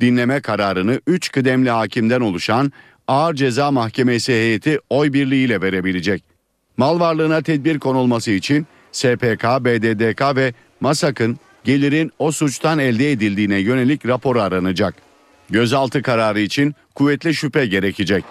Dinleme 0.01 0.41
kararını 0.41 1.01
3 1.07 1.33
kıdemli 1.33 1.71
hakimden 1.71 2.21
oluşan 2.21 2.73
Ağır 3.09 3.35
Ceza 3.35 3.71
Mahkemesi 3.71 4.33
heyeti 4.33 4.79
oy 4.91 5.13
birliğiyle 5.13 5.63
verebilecek. 5.63 6.25
Mal 6.77 7.01
varlığına 7.01 7.43
tedbir 7.43 7.79
konulması 7.79 8.31
için 8.31 8.67
SPK, 8.93 9.45
BDDK 9.45 10.37
ve 10.37 10.55
MASAK'ın 10.81 11.39
gelirin 11.65 12.13
o 12.19 12.33
suçtan 12.33 12.79
elde 12.79 13.13
edildiğine 13.13 13.59
yönelik 13.59 14.07
raporu 14.07 14.41
aranacak. 14.41 14.95
Gözaltı 15.51 16.03
kararı 16.03 16.41
için 16.41 16.75
kuvvetli 16.95 17.35
şüphe 17.35 17.67
gerekecek. 17.67 18.25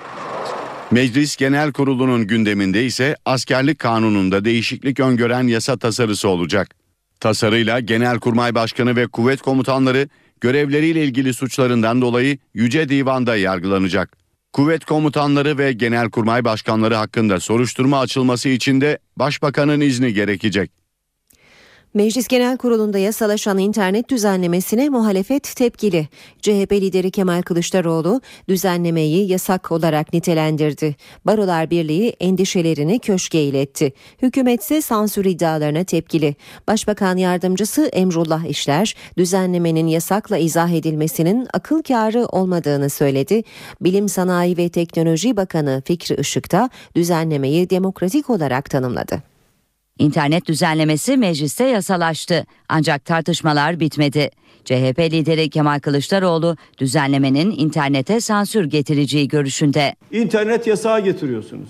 Meclis 0.92 1.36
Genel 1.36 1.72
Kurulu'nun 1.72 2.28
gündeminde 2.28 2.86
ise 2.86 3.16
askerlik 3.26 3.80
kanununda 3.80 4.46
değişiklik 4.46 5.00
öngören 5.00 5.48
yasa 5.48 5.78
tasarısı 5.78 6.30
olacak. 6.30 6.76
Tasarıyla 7.20 7.80
Genelkurmay 7.80 8.56
Başkanı 8.56 8.96
ve 8.96 9.08
kuvvet 9.08 9.42
komutanları 9.42 10.10
görevleriyle 10.42 11.04
ilgili 11.04 11.34
suçlarından 11.34 12.02
dolayı 12.02 12.38
Yüce 12.54 12.90
Divan'da 12.90 13.36
yargılanacak. 13.36 14.18
Kuvvet 14.54 14.86
komutanları 14.86 15.58
ve 15.58 15.74
Genelkurmay 15.74 16.46
Başkanları 16.46 16.96
hakkında 16.96 17.40
soruşturma 17.40 18.00
açılması 18.00 18.50
için 18.50 18.82
de 18.82 19.00
Başbakanın 19.18 19.82
izni 19.82 20.14
gerekecek. 20.14 20.72
Meclis 21.96 22.28
Genel 22.28 22.58
Kurulu'nda 22.58 22.98
yasalaşan 22.98 23.58
internet 23.58 24.10
düzenlemesine 24.10 24.90
muhalefet 24.90 25.56
tepkili. 25.56 26.08
CHP 26.42 26.72
lideri 26.72 27.12
Kemal 27.12 27.42
Kılıçdaroğlu 27.42 28.22
düzenlemeyi 28.50 29.32
yasak 29.32 29.72
olarak 29.72 30.14
nitelendirdi. 30.14 30.96
Barolar 31.26 31.70
Birliği 31.70 32.16
endişelerini 32.20 33.00
köşke 33.00 33.44
iletti. 33.44 33.94
Hükümet 34.22 34.62
ise 34.64 34.82
sansür 34.82 35.26
iddialarına 35.26 35.84
tepkili. 35.84 36.36
Başbakan 36.68 37.18
yardımcısı 37.18 37.86
Emrullah 37.86 38.46
İşler 38.46 38.96
düzenlemenin 39.18 39.88
yasakla 39.88 40.38
izah 40.38 40.70
edilmesinin 40.70 41.48
akıl 41.54 41.84
kârı 41.84 42.26
olmadığını 42.26 42.90
söyledi. 42.90 43.44
Bilim 43.82 44.10
Sanayi 44.10 44.58
ve 44.58 44.70
Teknoloji 44.70 45.38
Bakanı 45.38 45.82
Fikri 45.86 46.16
Işık 46.16 46.52
da 46.52 46.70
düzenlemeyi 46.96 47.70
demokratik 47.70 48.30
olarak 48.30 48.70
tanımladı. 48.70 49.35
İnternet 50.00 50.46
düzenlemesi 50.46 51.18
mecliste 51.18 51.64
yasalaştı 51.66 52.46
ancak 52.70 53.06
tartışmalar 53.06 53.80
bitmedi. 53.80 54.30
CHP 54.66 55.00
lideri 55.00 55.50
Kemal 55.50 55.80
Kılıçdaroğlu 55.80 56.58
düzenlemenin 56.78 57.52
internete 57.52 58.22
sansür 58.22 58.66
getireceği 58.66 59.28
görüşünde. 59.28 59.96
İnternet 60.12 60.68
yasağı 60.68 61.00
getiriyorsunuz. 61.00 61.70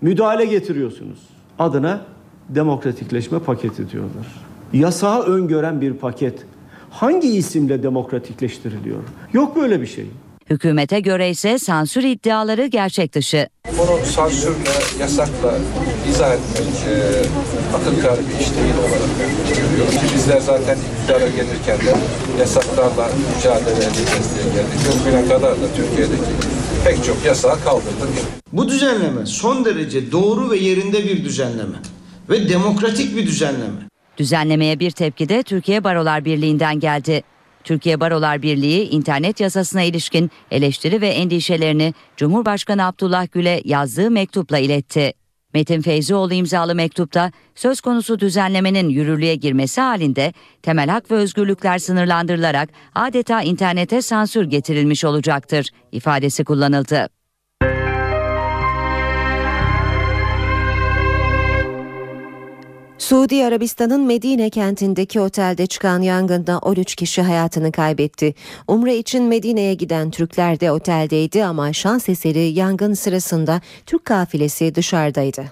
Müdahale 0.00 0.44
getiriyorsunuz. 0.44 1.18
Adına 1.58 2.06
demokratikleşme 2.48 3.38
paketi 3.38 3.90
diyorlar. 3.90 4.26
Yasağı 4.72 5.22
öngören 5.22 5.80
bir 5.80 5.92
paket 5.94 6.46
hangi 6.90 7.28
isimle 7.28 7.82
demokratikleştiriliyor? 7.82 9.02
Yok 9.32 9.56
böyle 9.56 9.80
bir 9.80 9.86
şey. 9.86 10.06
Hükümete 10.50 11.00
göre 11.00 11.30
ise 11.30 11.58
sansür 11.58 12.02
iddiaları 12.02 12.66
gerçek 12.66 13.14
dışı. 13.14 13.48
Bunu 13.78 14.06
sansürle, 14.06 14.70
yasakla 15.00 15.54
izah 16.10 16.34
etmek 16.34 16.74
e, 16.88 16.96
akıl 17.76 18.00
kârı 18.02 18.20
bir 18.20 18.40
iş 18.40 18.50
değil 18.50 18.74
olarak 18.80 19.10
görüyoruz. 19.48 20.14
Bizler 20.14 20.40
zaten 20.40 20.76
iktidara 20.76 21.26
gelirken 21.28 21.78
de 21.86 21.94
yasaklarla 22.38 23.10
mücadele 23.36 23.84
edeceğiz 23.84 24.28
diye 24.34 24.54
geldik. 24.54 24.80
Bugüne 25.00 25.28
kadar 25.28 25.52
da 25.52 25.66
Türkiye'deki 25.76 26.30
pek 26.84 27.04
çok 27.04 27.24
yasağı 27.24 27.60
kaldırdık. 27.64 28.08
Bu 28.52 28.68
düzenleme 28.68 29.26
son 29.26 29.64
derece 29.64 30.12
doğru 30.12 30.50
ve 30.50 30.56
yerinde 30.56 31.04
bir 31.04 31.24
düzenleme 31.24 31.76
ve 32.30 32.48
demokratik 32.48 33.16
bir 33.16 33.26
düzenleme. 33.26 33.88
Düzenlemeye 34.18 34.80
bir 34.80 34.90
tepki 34.90 35.28
de 35.28 35.42
Türkiye 35.42 35.84
Barolar 35.84 36.24
Birliği'nden 36.24 36.80
geldi. 36.80 37.22
Türkiye 37.64 38.00
Barolar 38.00 38.42
Birliği 38.42 38.88
internet 38.88 39.40
yasasına 39.40 39.82
ilişkin 39.82 40.30
eleştiri 40.50 41.00
ve 41.00 41.08
endişelerini 41.08 41.94
Cumhurbaşkanı 42.16 42.86
Abdullah 42.86 43.32
Gül'e 43.32 43.62
yazdığı 43.64 44.10
mektupla 44.10 44.58
iletti. 44.58 45.12
Metin 45.54 45.80
Feyzioğlu 45.80 46.34
imzalı 46.34 46.74
mektupta 46.74 47.32
söz 47.54 47.80
konusu 47.80 48.20
düzenlemenin 48.20 48.88
yürürlüğe 48.88 49.34
girmesi 49.34 49.80
halinde 49.80 50.32
temel 50.62 50.88
hak 50.88 51.10
ve 51.10 51.14
özgürlükler 51.14 51.78
sınırlandırılarak 51.78 52.68
adeta 52.94 53.42
internete 53.42 54.02
sansür 54.02 54.44
getirilmiş 54.44 55.04
olacaktır 55.04 55.70
ifadesi 55.92 56.44
kullanıldı. 56.44 57.08
Suudi 63.04 63.44
Arabistan'ın 63.44 64.00
Medine 64.00 64.50
kentindeki 64.50 65.20
otelde 65.20 65.66
çıkan 65.66 66.02
yangında 66.02 66.58
13 66.58 66.94
kişi 66.94 67.22
hayatını 67.22 67.72
kaybetti. 67.72 68.34
Umre 68.68 68.96
için 68.96 69.24
Medine'ye 69.24 69.74
giden 69.74 70.10
Türkler 70.10 70.60
de 70.60 70.70
oteldeydi 70.70 71.44
ama 71.44 71.72
şans 71.72 72.08
eseri 72.08 72.38
yangın 72.38 72.94
sırasında 72.94 73.60
Türk 73.86 74.04
kafilesi 74.04 74.74
dışarıdaydı. 74.74 75.44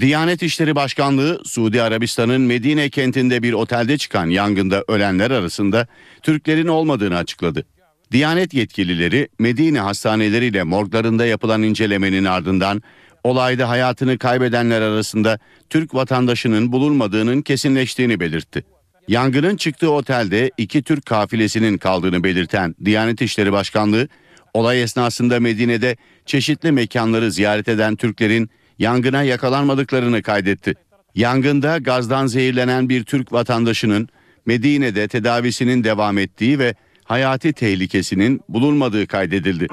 Diyanet 0.00 0.42
İşleri 0.42 0.74
Başkanlığı 0.74 1.40
Suudi 1.44 1.82
Arabistan'ın 1.82 2.40
Medine 2.40 2.90
kentinde 2.90 3.42
bir 3.42 3.52
otelde 3.52 3.98
çıkan 3.98 4.26
yangında 4.26 4.84
ölenler 4.88 5.30
arasında 5.30 5.86
Türklerin 6.22 6.66
olmadığını 6.66 7.16
açıkladı. 7.16 7.66
Diyanet 8.12 8.54
yetkilileri 8.54 9.28
Medine 9.38 9.80
hastaneleriyle 9.80 10.62
morglarında 10.62 11.26
yapılan 11.26 11.62
incelemenin 11.62 12.24
ardından 12.24 12.82
olayda 13.24 13.68
hayatını 13.68 14.18
kaybedenler 14.18 14.82
arasında 14.82 15.38
Türk 15.70 15.94
vatandaşının 15.94 16.72
bulunmadığının 16.72 17.42
kesinleştiğini 17.42 18.20
belirtti. 18.20 18.64
Yangının 19.08 19.56
çıktığı 19.56 19.90
otelde 19.90 20.50
iki 20.58 20.82
Türk 20.82 21.06
kafilesinin 21.06 21.78
kaldığını 21.78 22.24
belirten 22.24 22.74
Diyanet 22.84 23.22
İşleri 23.22 23.52
Başkanlığı, 23.52 24.08
olay 24.54 24.82
esnasında 24.82 25.40
Medine'de 25.40 25.96
çeşitli 26.26 26.72
mekanları 26.72 27.32
ziyaret 27.32 27.68
eden 27.68 27.96
Türklerin 27.96 28.50
yangına 28.78 29.22
yakalanmadıklarını 29.22 30.22
kaydetti. 30.22 30.74
Yangında 31.14 31.78
gazdan 31.78 32.26
zehirlenen 32.26 32.88
bir 32.88 33.04
Türk 33.04 33.32
vatandaşının 33.32 34.08
Medine'de 34.46 35.08
tedavisinin 35.08 35.84
devam 35.84 36.18
ettiği 36.18 36.58
ve 36.58 36.74
hayati 37.04 37.52
tehlikesinin 37.52 38.40
bulunmadığı 38.48 39.06
kaydedildi. 39.06 39.66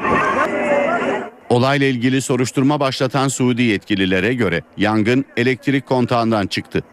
Olayla 1.49 1.87
ilgili 1.87 2.21
soruşturma 2.21 2.79
başlatan 2.79 3.27
Suudi 3.27 3.61
yetkililere 3.61 4.33
göre 4.33 4.61
yangın 4.77 5.25
elektrik 5.37 5.85
kontağından 5.85 6.47
çıktı. 6.47 6.83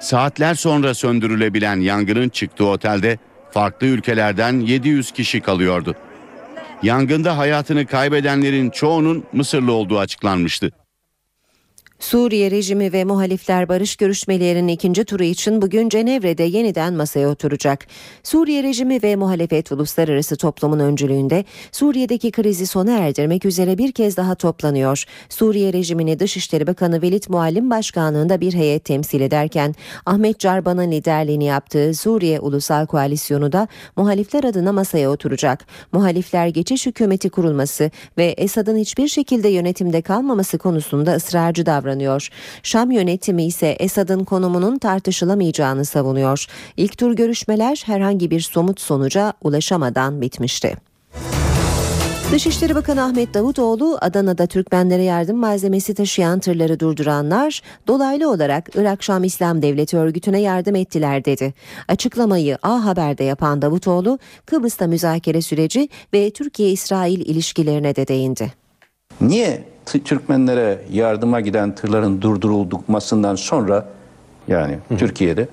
Saatler 0.00 0.54
sonra 0.54 0.94
söndürülebilen 0.94 1.80
yangının 1.80 2.28
çıktığı 2.28 2.66
otelde 2.66 3.18
farklı 3.50 3.86
ülkelerden 3.86 4.60
700 4.60 5.12
kişi 5.12 5.40
kalıyordu. 5.40 5.94
Yangında 6.82 7.38
hayatını 7.38 7.86
kaybedenlerin 7.86 8.70
çoğunun 8.70 9.24
Mısırlı 9.32 9.72
olduğu 9.72 9.98
açıklanmıştı. 9.98 10.70
Suriye 12.02 12.50
rejimi 12.50 12.92
ve 12.92 13.04
muhalifler 13.04 13.68
barış 13.68 13.96
görüşmelerinin 13.96 14.68
ikinci 14.68 15.04
turu 15.04 15.24
için 15.24 15.62
bugün 15.62 15.88
Cenevre'de 15.88 16.42
yeniden 16.42 16.94
masaya 16.94 17.28
oturacak. 17.28 17.86
Suriye 18.22 18.62
rejimi 18.62 19.02
ve 19.02 19.16
muhalefet 19.16 19.72
uluslararası 19.72 20.36
toplumun 20.36 20.78
öncülüğünde 20.78 21.44
Suriye'deki 21.72 22.30
krizi 22.30 22.66
sona 22.66 22.98
erdirmek 22.98 23.44
üzere 23.44 23.78
bir 23.78 23.92
kez 23.92 24.16
daha 24.16 24.34
toplanıyor. 24.34 25.04
Suriye 25.28 25.72
rejimini 25.72 26.18
Dışişleri 26.18 26.66
Bakanı 26.66 27.02
Velid 27.02 27.24
Muallim 27.28 27.70
Başkanlığında 27.70 28.40
bir 28.40 28.54
heyet 28.54 28.84
temsil 28.84 29.20
ederken 29.20 29.74
Ahmet 30.06 30.38
Carban'ın 30.38 30.90
liderliğini 30.90 31.44
yaptığı 31.44 31.94
Suriye 31.94 32.40
Ulusal 32.40 32.86
Koalisyonu 32.86 33.52
da 33.52 33.68
muhalifler 33.96 34.44
adına 34.44 34.72
masaya 34.72 35.10
oturacak. 35.10 35.66
Muhalifler 35.92 36.46
geçiş 36.46 36.86
hükümeti 36.86 37.30
kurulması 37.30 37.90
ve 38.18 38.24
Esad'ın 38.24 38.76
hiçbir 38.76 39.08
şekilde 39.08 39.48
yönetimde 39.48 40.02
kalmaması 40.02 40.58
konusunda 40.58 41.14
ısrarcı 41.14 41.66
davranıyor 41.66 41.91
davranıyor. 41.92 42.28
Şam 42.62 42.90
yönetimi 42.90 43.44
ise 43.44 43.76
Esad'ın 43.80 44.24
konumunun 44.24 44.78
tartışılamayacağını 44.78 45.84
savunuyor. 45.84 46.46
İlk 46.76 46.98
tur 46.98 47.12
görüşmeler 47.12 47.82
herhangi 47.86 48.30
bir 48.30 48.40
somut 48.40 48.80
sonuca 48.80 49.32
ulaşamadan 49.42 50.20
bitmişti. 50.20 50.76
Dışişleri 52.32 52.74
Bakanı 52.74 53.04
Ahmet 53.04 53.34
Davutoğlu 53.34 53.98
Adana'da 54.00 54.46
Türkmenlere 54.46 55.02
yardım 55.02 55.36
malzemesi 55.36 55.94
taşıyan 55.94 56.40
tırları 56.40 56.80
durduranlar 56.80 57.60
dolaylı 57.86 58.30
olarak 58.30 58.70
Irak 58.74 59.02
Şam 59.02 59.24
İslam 59.24 59.62
Devleti 59.62 59.96
örgütüne 59.96 60.40
yardım 60.40 60.74
ettiler 60.74 61.24
dedi. 61.24 61.54
Açıklamayı 61.88 62.58
A 62.62 62.84
Haber'de 62.84 63.24
yapan 63.24 63.62
Davutoğlu 63.62 64.18
Kıbrıs'ta 64.46 64.86
müzakere 64.86 65.42
süreci 65.42 65.88
ve 66.14 66.30
Türkiye-İsrail 66.30 67.20
ilişkilerine 67.20 67.96
de 67.96 68.08
değindi. 68.08 68.52
Niye 69.20 69.71
Türkmenlere 69.86 70.84
yardıma 70.92 71.40
giden 71.40 71.74
tırların 71.74 72.22
durdurulmasından 72.22 73.34
sonra 73.34 73.88
yani 74.48 74.78
hı. 74.88 74.96
Türkiye'de 74.96 75.48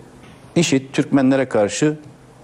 IŞİD 0.55 0.81
Türkmenlere 0.93 1.49
karşı 1.49 1.97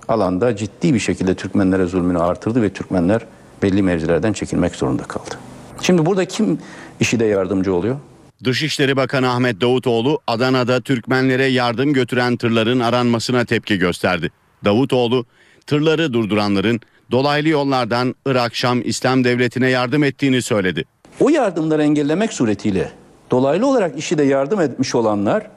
alanda 0.08 0.56
ciddi 0.56 0.93
bir 0.93 1.00
şekilde 1.00 1.36
Türkmenlere 1.36 1.86
zulmünü 1.86 2.19
artırdı 2.19 2.62
ve 2.62 2.69
Türkmenler 2.69 3.21
belli 3.63 3.82
mevzilerden 3.82 4.34
çekilmek 4.34 4.76
zorunda 4.76 5.04
kaldı. 5.04 5.36
Şimdi 5.82 6.06
burada 6.06 6.26
kim 6.26 6.60
IŞİD'e 7.00 7.26
yardımcı 7.26 7.74
oluyor? 7.74 7.95
Dışişleri 8.43 8.95
Bakanı 8.95 9.30
Ahmet 9.30 9.62
Davutoğlu 9.62 10.19
Adana'da 10.28 10.82
Türkmenlere 10.82 11.45
yardım 11.45 11.93
götüren 11.93 12.38
tırların 12.38 12.80
aranmasına 12.80 13.45
tepki 13.45 13.78
gösterdi. 13.78 14.32
Davutoğlu 14.65 15.26
tırları 15.67 16.13
durduranların 16.13 16.82
dolaylı 17.12 17.50
yollardan 17.50 18.15
Irak 18.26 18.56
Şam 18.56 18.82
İslam 18.86 19.24
Devleti'ne 19.24 19.69
yardım 19.69 20.04
ettiğini 20.04 20.41
söyledi. 20.41 20.86
O 21.19 21.30
yardımları 21.30 21.84
engellemek 21.84 22.34
suretiyle 22.34 22.91
dolaylı 23.32 23.67
olarak 23.67 23.99
işi 23.99 24.17
de 24.17 24.23
yardım 24.23 24.62
etmiş 24.62 24.95
olanlar 24.95 25.47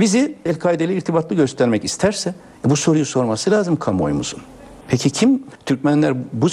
bizi 0.00 0.34
El-Kaide 0.44 0.84
ile 0.84 0.96
irtibatlı 0.96 1.36
göstermek 1.36 1.84
isterse 1.84 2.34
e, 2.66 2.70
bu 2.70 2.76
soruyu 2.76 3.06
sorması 3.06 3.50
lazım 3.50 3.76
kamuoyumuzun. 3.76 4.40
Peki 4.88 5.10
kim 5.10 5.42
Türkmenler 5.66 6.14
bu 6.32 6.50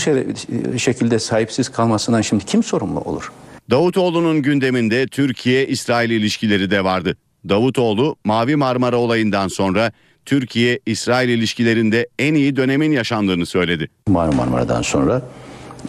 şekilde 0.78 1.20
sahipsiz 1.20 1.70
kalmasından 1.70 2.22
şimdi 2.22 2.46
kim 2.46 2.64
sorumlu 2.64 3.00
olur? 3.00 3.32
Davutoğlu'nun 3.70 4.42
gündeminde 4.42 5.08
Türkiye-İsrail 5.08 6.10
ilişkileri 6.10 6.72
de 6.72 6.84
vardı. 6.84 7.18
Davutoğlu 7.50 8.16
Mavi 8.24 8.56
Marmara 8.56 8.98
olayından 8.98 9.48
sonra 9.48 9.92
Türkiye-İsrail 10.26 11.30
ilişkilerinde 11.30 12.08
en 12.20 12.34
iyi 12.34 12.56
dönemin 12.56 12.92
yaşandığını 12.92 13.46
söyledi. 13.46 13.90
Mavi 14.08 14.36
Marmara'dan 14.36 14.82
sonra 14.82 15.22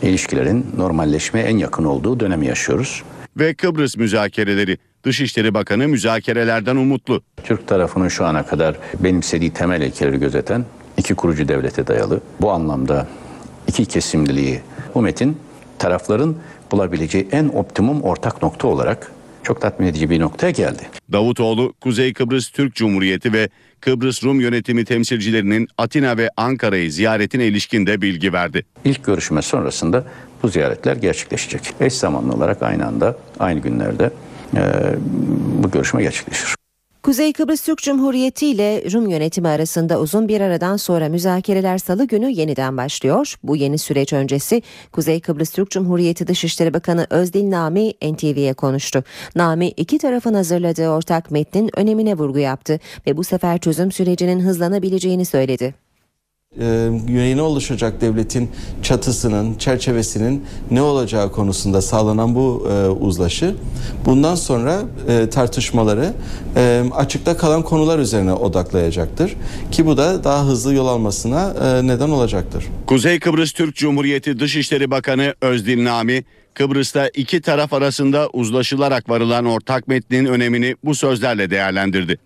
ilişkilerin 0.02 0.66
normalleşmeye 0.76 1.46
en 1.46 1.56
yakın 1.56 1.84
olduğu 1.84 2.20
dönemi 2.20 2.46
yaşıyoruz. 2.46 3.02
Ve 3.36 3.54
Kıbrıs 3.54 3.96
müzakereleri 3.96 4.78
Dışişleri 5.04 5.54
Bakanı 5.54 5.88
müzakerelerden 5.88 6.76
umutlu. 6.76 7.22
Türk 7.44 7.68
tarafının 7.68 8.08
şu 8.08 8.24
ana 8.24 8.46
kadar 8.46 8.76
benimsediği 9.00 9.50
temel 9.50 9.80
ilkeleri 9.80 10.20
gözeten 10.20 10.64
iki 10.96 11.14
kurucu 11.14 11.48
devlete 11.48 11.86
dayalı. 11.86 12.20
Bu 12.40 12.50
anlamda 12.50 13.06
iki 13.68 13.86
kesimliliği 13.86 14.60
bu 14.94 15.02
metin 15.02 15.38
tarafların 15.78 16.36
bulabileceği 16.72 17.28
en 17.32 17.48
optimum 17.48 18.02
ortak 18.02 18.42
nokta 18.42 18.68
olarak 18.68 19.12
çok 19.42 19.60
tatmin 19.60 19.86
edici 19.86 20.10
bir 20.10 20.20
noktaya 20.20 20.50
geldi. 20.50 20.82
Davutoğlu, 21.12 21.72
Kuzey 21.80 22.12
Kıbrıs 22.12 22.48
Türk 22.48 22.74
Cumhuriyeti 22.74 23.32
ve 23.32 23.48
Kıbrıs 23.80 24.24
Rum 24.24 24.40
yönetimi 24.40 24.84
temsilcilerinin 24.84 25.68
Atina 25.78 26.16
ve 26.16 26.30
Ankara'yı 26.36 26.92
ziyaretine 26.92 27.46
ilişkin 27.46 27.86
de 27.86 28.02
bilgi 28.02 28.32
verdi. 28.32 28.62
İlk 28.84 29.04
görüşme 29.04 29.42
sonrasında 29.42 30.04
bu 30.42 30.48
ziyaretler 30.48 30.96
gerçekleşecek. 30.96 31.62
Eş 31.80 31.92
zamanlı 31.92 32.32
olarak 32.32 32.62
aynı 32.62 32.86
anda, 32.86 33.16
aynı 33.38 33.60
günlerde 33.60 34.10
e, 34.56 34.60
bu 35.62 35.70
görüşme 35.70 36.02
gerçekleşir. 36.02 36.65
Kuzey 37.06 37.32
Kıbrıs 37.32 37.62
Türk 37.62 37.78
Cumhuriyeti 37.78 38.46
ile 38.46 38.92
Rum 38.92 39.08
yönetimi 39.10 39.48
arasında 39.48 40.00
uzun 40.00 40.28
bir 40.28 40.40
aradan 40.40 40.76
sonra 40.76 41.08
müzakereler 41.08 41.78
salı 41.78 42.04
günü 42.04 42.30
yeniden 42.30 42.76
başlıyor. 42.76 43.34
Bu 43.42 43.56
yeni 43.56 43.78
süreç 43.78 44.12
öncesi 44.12 44.62
Kuzey 44.92 45.20
Kıbrıs 45.20 45.50
Türk 45.50 45.70
Cumhuriyeti 45.70 46.26
Dışişleri 46.26 46.74
Bakanı 46.74 47.06
Özdil 47.10 47.50
Nami 47.50 47.92
NTV'ye 48.02 48.54
konuştu. 48.54 49.04
Nami 49.36 49.68
iki 49.68 49.98
tarafın 49.98 50.34
hazırladığı 50.34 50.88
ortak 50.88 51.30
metnin 51.30 51.70
önemine 51.76 52.14
vurgu 52.14 52.38
yaptı 52.38 52.80
ve 53.06 53.16
bu 53.16 53.24
sefer 53.24 53.58
çözüm 53.58 53.92
sürecinin 53.92 54.40
hızlanabileceğini 54.40 55.24
söyledi 55.24 55.85
e, 56.60 57.40
oluşacak 57.40 58.00
devletin 58.00 58.50
çatısının, 58.82 59.54
çerçevesinin 59.54 60.44
ne 60.70 60.82
olacağı 60.82 61.32
konusunda 61.32 61.82
sağlanan 61.82 62.34
bu 62.34 62.68
e, 62.70 62.88
uzlaşı 62.88 63.54
bundan 64.04 64.34
sonra 64.34 64.82
e, 65.08 65.30
tartışmaları 65.30 66.12
e, 66.56 66.82
açıkta 66.94 67.36
kalan 67.36 67.62
konular 67.62 67.98
üzerine 67.98 68.32
odaklayacaktır. 68.32 69.34
Ki 69.70 69.86
bu 69.86 69.96
da 69.96 70.24
daha 70.24 70.46
hızlı 70.46 70.74
yol 70.74 70.86
almasına 70.86 71.54
e, 71.64 71.86
neden 71.86 72.10
olacaktır. 72.10 72.64
Kuzey 72.86 73.20
Kıbrıs 73.20 73.52
Türk 73.52 73.76
Cumhuriyeti 73.76 74.40
Dışişleri 74.40 74.90
Bakanı 74.90 75.34
Özdil 75.40 75.84
Nami, 75.84 76.24
Kıbrıs'ta 76.54 77.08
iki 77.08 77.40
taraf 77.40 77.72
arasında 77.72 78.28
uzlaşılarak 78.32 79.08
varılan 79.08 79.44
ortak 79.44 79.88
metnin 79.88 80.26
önemini 80.26 80.76
bu 80.84 80.94
sözlerle 80.94 81.50
değerlendirdi. 81.50 82.18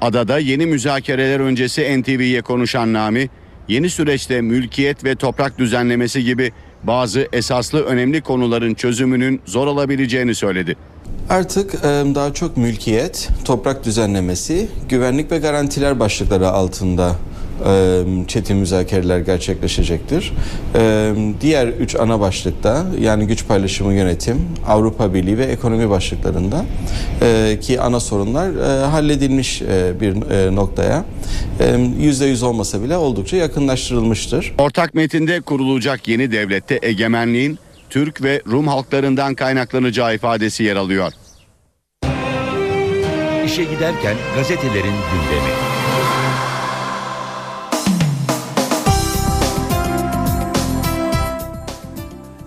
Adada 0.00 0.38
yeni 0.38 0.66
müzakereler 0.66 1.40
öncesi 1.40 2.00
NTV'ye 2.02 2.42
konuşan 2.42 2.92
Nami, 2.92 3.28
yeni 3.68 3.90
süreçte 3.90 4.40
mülkiyet 4.40 5.04
ve 5.04 5.14
toprak 5.14 5.58
düzenlemesi 5.58 6.24
gibi 6.24 6.52
bazı 6.82 7.28
esaslı 7.32 7.84
önemli 7.84 8.20
konuların 8.20 8.74
çözümünün 8.74 9.40
zor 9.46 9.66
olabileceğini 9.66 10.34
söyledi. 10.34 10.76
Artık 11.28 11.82
daha 11.82 12.34
çok 12.34 12.56
mülkiyet, 12.56 13.28
toprak 13.44 13.84
düzenlemesi, 13.84 14.68
güvenlik 14.88 15.30
ve 15.30 15.38
garantiler 15.38 16.00
başlıkları 16.00 16.48
altında 16.48 17.16
çetin 18.28 18.56
müzakereler 18.56 19.18
gerçekleşecektir. 19.18 20.32
Diğer 21.40 21.68
üç 21.68 21.96
ana 21.96 22.20
başlıkta 22.20 22.86
yani 23.00 23.26
güç 23.26 23.46
paylaşımı 23.46 23.94
yönetim, 23.94 24.40
Avrupa 24.68 25.14
Birliği 25.14 25.38
ve 25.38 25.44
ekonomi 25.44 25.90
başlıklarında 25.90 26.64
ki 27.60 27.80
ana 27.80 28.00
sorunlar 28.00 28.52
halledilmiş 28.90 29.62
bir 30.00 30.14
noktaya 30.56 31.04
e, 31.60 31.76
yüzde 32.00 32.26
yüz 32.26 32.42
olmasa 32.42 32.82
bile 32.82 32.96
oldukça 32.96 33.36
yakınlaştırılmıştır. 33.36 34.52
Ortak 34.58 34.94
metinde 34.94 35.40
kurulacak 35.40 36.08
yeni 36.08 36.32
devlette 36.32 36.78
egemenliğin 36.82 37.58
Türk 37.90 38.22
ve 38.22 38.42
Rum 38.46 38.68
halklarından 38.68 39.34
kaynaklanacağı 39.34 40.14
ifadesi 40.14 40.64
yer 40.64 40.76
alıyor. 40.76 41.12
İşe 43.46 43.64
giderken 43.64 44.16
gazetelerin 44.36 44.94
gündemi. 45.12 45.50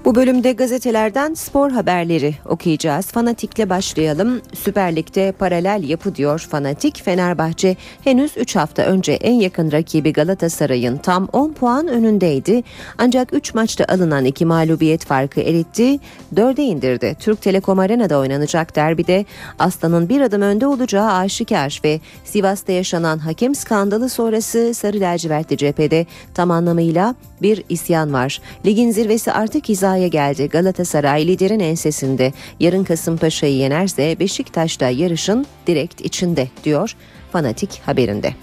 Bu 0.08 0.16
bölümde 0.16 0.52
gazetelerden 0.52 1.34
spor 1.34 1.72
haberleri 1.72 2.36
okuyacağız. 2.46 3.06
Fanatik'le 3.06 3.70
başlayalım. 3.70 4.42
Süper 4.54 4.96
Lig'de 4.96 5.32
paralel 5.32 5.84
yapı 5.84 6.16
diyor 6.16 6.48
Fanatik. 6.52 7.04
Fenerbahçe 7.04 7.76
henüz 8.04 8.38
3 8.38 8.56
hafta 8.56 8.84
önce 8.84 9.12
en 9.12 9.34
yakın 9.34 9.72
rakibi 9.72 10.14
Galatasaray'ın 10.14 10.98
tam 10.98 11.28
10 11.34 11.54
puan 11.54 11.88
önündeydi. 11.88 12.64
Ancak 12.98 13.34
3 13.34 13.54
maçta 13.54 13.86
alınan 13.86 14.26
2 14.26 14.46
mağlubiyet 14.46 15.06
farkı 15.06 15.42
eritti, 15.42 16.00
4'e 16.36 16.64
indirdi. 16.64 17.16
Türk 17.20 17.42
Telekom 17.42 17.80
Arena'da 17.80 18.18
oynanacak 18.20 18.76
derbide 18.76 19.26
Aslan'ın 19.60 20.10
bir 20.10 20.22
adım 20.22 20.42
önde 20.42 20.68
olacağı 20.68 21.14
aşikar 21.14 21.82
ve 21.84 22.00
Sivas'ta 22.26 22.72
yaşanan 22.72 23.18
hakem 23.18 23.56
skandalı 23.56 24.10
sonrası 24.10 24.74
Sarı 24.74 25.00
Lacivertli 25.00 25.58
cephede 25.58 26.06
tam 26.34 26.52
anlamıyla 26.52 27.16
bir 27.42 27.64
isyan 27.70 28.14
var. 28.14 28.42
Ligin 28.66 28.92
zirvesi 28.92 29.32
artık 29.32 29.70
hizaya 29.70 29.97
geldi. 30.08 30.50
Galatasaray 30.50 31.28
liderin 31.28 31.60
ensesinde. 31.60 32.34
Yarın 32.60 32.84
Kasımpaşa'yı 32.84 33.56
yenerse 33.56 34.20
Beşiktaş'ta 34.20 34.90
yarışın 34.90 35.46
direkt 35.68 36.02
içinde 36.02 36.48
diyor 36.64 36.96
Fanatik 37.32 37.82
haberinde. 37.86 38.34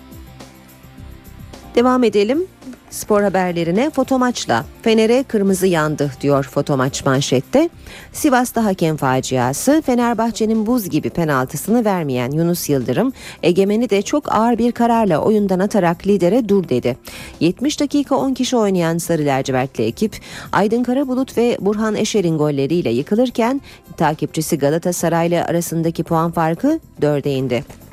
Devam 1.74 2.04
edelim 2.04 2.46
spor 2.94 3.22
haberlerine 3.22 3.90
fotomaçla 3.90 4.64
Fener'e 4.82 5.22
kırmızı 5.22 5.66
yandı 5.66 6.10
diyor 6.20 6.44
fotomaç 6.44 7.04
manşette. 7.04 7.68
Sivas'ta 8.12 8.64
hakem 8.64 8.96
faciası 8.96 9.82
Fenerbahçe'nin 9.86 10.66
buz 10.66 10.88
gibi 10.88 11.10
penaltısını 11.10 11.84
vermeyen 11.84 12.30
Yunus 12.30 12.68
Yıldırım 12.68 13.12
egemeni 13.42 13.90
de 13.90 14.02
çok 14.02 14.32
ağır 14.32 14.58
bir 14.58 14.72
kararla 14.72 15.18
oyundan 15.18 15.58
atarak 15.58 16.06
lidere 16.06 16.48
dur 16.48 16.68
dedi. 16.68 16.96
70 17.40 17.80
dakika 17.80 18.16
10 18.16 18.34
kişi 18.34 18.56
oynayan 18.56 18.98
Sarı 18.98 19.26
Lacivertli 19.26 19.84
ekip 19.84 20.20
Aydın 20.52 20.82
Karabulut 20.82 21.36
ve 21.38 21.56
Burhan 21.60 21.94
Eşer'in 21.94 22.38
golleriyle 22.38 22.90
yıkılırken 22.90 23.60
takipçisi 23.96 24.58
Galatasaray'la 24.58 25.44
arasındaki 25.44 26.02
puan 26.02 26.30
farkı 26.30 26.80
4'e 27.00 27.34
indi. 27.34 27.83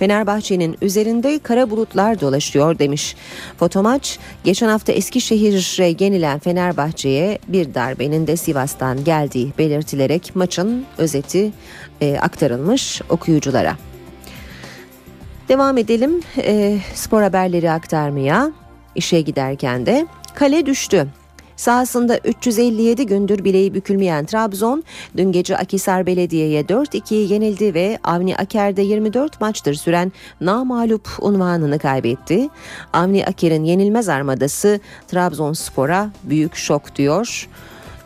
Fenerbahçe'nin 0.00 0.76
üzerinde 0.82 1.38
kara 1.38 1.70
bulutlar 1.70 2.20
dolaşıyor 2.20 2.78
demiş. 2.78 3.16
Fotomaç 3.58 4.18
geçen 4.44 4.68
hafta 4.68 4.92
Eskişehir'e 4.92 6.04
yenilen 6.04 6.38
Fenerbahçe'ye 6.38 7.38
bir 7.48 7.74
darbenin 7.74 8.26
de 8.26 8.36
Sivas'tan 8.36 9.04
geldiği 9.04 9.52
belirtilerek 9.58 10.36
maçın 10.36 10.84
özeti 10.98 11.52
e, 12.00 12.18
aktarılmış 12.18 13.02
okuyuculara. 13.08 13.76
Devam 15.48 15.78
edelim 15.78 16.20
e, 16.38 16.78
spor 16.94 17.22
haberleri 17.22 17.70
aktarmaya. 17.70 18.52
İşe 18.94 19.20
giderken 19.20 19.86
de 19.86 20.06
kale 20.34 20.66
düştü. 20.66 21.06
Sahasında 21.60 22.18
357 22.18 23.06
gündür 23.06 23.44
bileği 23.44 23.74
bükülmeyen 23.74 24.26
Trabzon 24.26 24.84
dün 25.16 25.32
gece 25.32 25.56
Akisar 25.56 26.06
Belediye'ye 26.06 26.62
4-2 26.62 27.14
yenildi 27.14 27.74
ve 27.74 27.98
Avni 28.04 28.36
Aker'de 28.36 28.82
24 28.82 29.40
maçtır 29.40 29.74
süren 29.74 30.12
namalup 30.40 31.08
unvanını 31.20 31.78
kaybetti. 31.78 32.48
Avni 32.92 33.26
Aker'in 33.26 33.64
yenilmez 33.64 34.08
armadası 34.08 34.80
Trabzonspor'a 35.08 36.10
büyük 36.22 36.56
şok 36.56 36.96
diyor. 36.96 37.48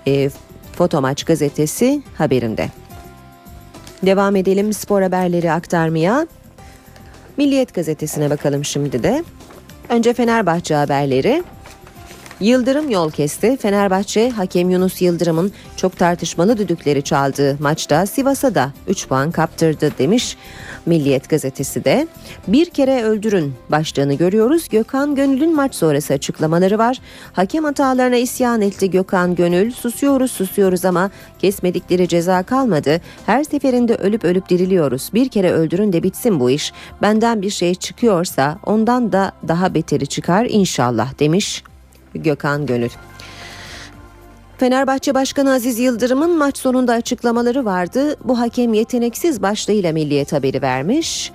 E, 0.07 0.31
Fotomaç 0.73 1.25
gazetesi 1.25 2.03
haberinde. 2.19 2.71
Devam 4.03 4.37
edelim 4.37 4.73
spor 4.73 5.03
haberleri 5.03 5.53
aktarmaya. 5.53 6.27
Milliyet 7.37 7.75
gazetesine 7.75 8.31
bakalım 8.31 8.65
şimdi 8.65 9.03
de. 9.03 9.25
Önce 9.89 10.13
Fenerbahçe 10.13 10.75
haberleri. 10.75 11.43
Yıldırım 12.41 12.91
yol 12.91 13.11
kesti. 13.11 13.57
Fenerbahçe 13.57 14.31
hakem 14.31 14.71
Yunus 14.71 15.03
Yıldırım'ın 15.03 15.53
çok 15.77 15.99
tartışmalı 15.99 16.59
düdükleri 16.59 17.03
çaldığı 17.03 17.57
maçta 17.61 18.07
Sivas'a 18.07 18.55
da 18.55 18.73
3 18.89 19.09
puan 19.09 19.31
kaptırdı 19.31 19.93
demiş 19.99 20.37
Milliyet 20.87 21.29
gazetesi 21.29 21.85
de. 21.85 22.09
Bir 22.49 22.71
kere 22.71 23.03
öldürün 23.03 23.55
başlığını 23.71 24.15
görüyoruz. 24.15 24.69
Gökhan 24.69 25.15
Gönül'ün 25.15 25.57
maç 25.57 25.75
sonrası 25.75 26.15
açıklamaları 26.15 26.79
var. 26.79 27.01
Hakem 27.33 27.65
hatalarına 27.65 28.17
isyan 28.17 28.61
etti 28.61 28.91
Gökhan 28.91 29.35
Gönül. 29.35 29.73
Susuyoruz 29.73 30.31
susuyoruz 30.31 30.85
ama 30.85 31.11
kesmedikleri 31.39 32.09
ceza 32.09 32.43
kalmadı. 32.43 33.01
Her 33.27 33.45
seferinde 33.45 33.95
ölüp 33.95 34.25
ölüp 34.25 34.49
diriliyoruz. 34.49 35.11
Bir 35.15 35.29
kere 35.29 35.53
öldürün 35.53 35.93
de 35.93 36.03
bitsin 36.03 36.41
bu 36.41 36.51
iş. 36.51 36.73
Benden 37.03 37.43
bir 37.43 37.51
şey 37.51 37.75
çıkıyorsa 37.75 38.59
ondan 38.67 39.13
da 39.13 39.33
daha 39.49 39.75
beteri 39.75 40.07
çıkar 40.07 40.47
inşallah 40.51 41.19
demiş 41.19 41.63
Gökhan 42.15 42.67
Gönül. 42.67 42.91
Fenerbahçe 44.59 45.15
Başkanı 45.15 45.53
Aziz 45.53 45.79
Yıldırım'ın 45.79 46.39
maç 46.39 46.59
sonunda 46.59 46.93
açıklamaları 46.93 47.65
vardı. 47.65 48.17
Bu 48.25 48.39
hakem 48.39 48.75
yeteneksiz 48.75 49.43
başlığıyla 49.43 49.93
Milliyet 49.93 50.33
haberi 50.33 50.63
vermiş. 50.63 51.33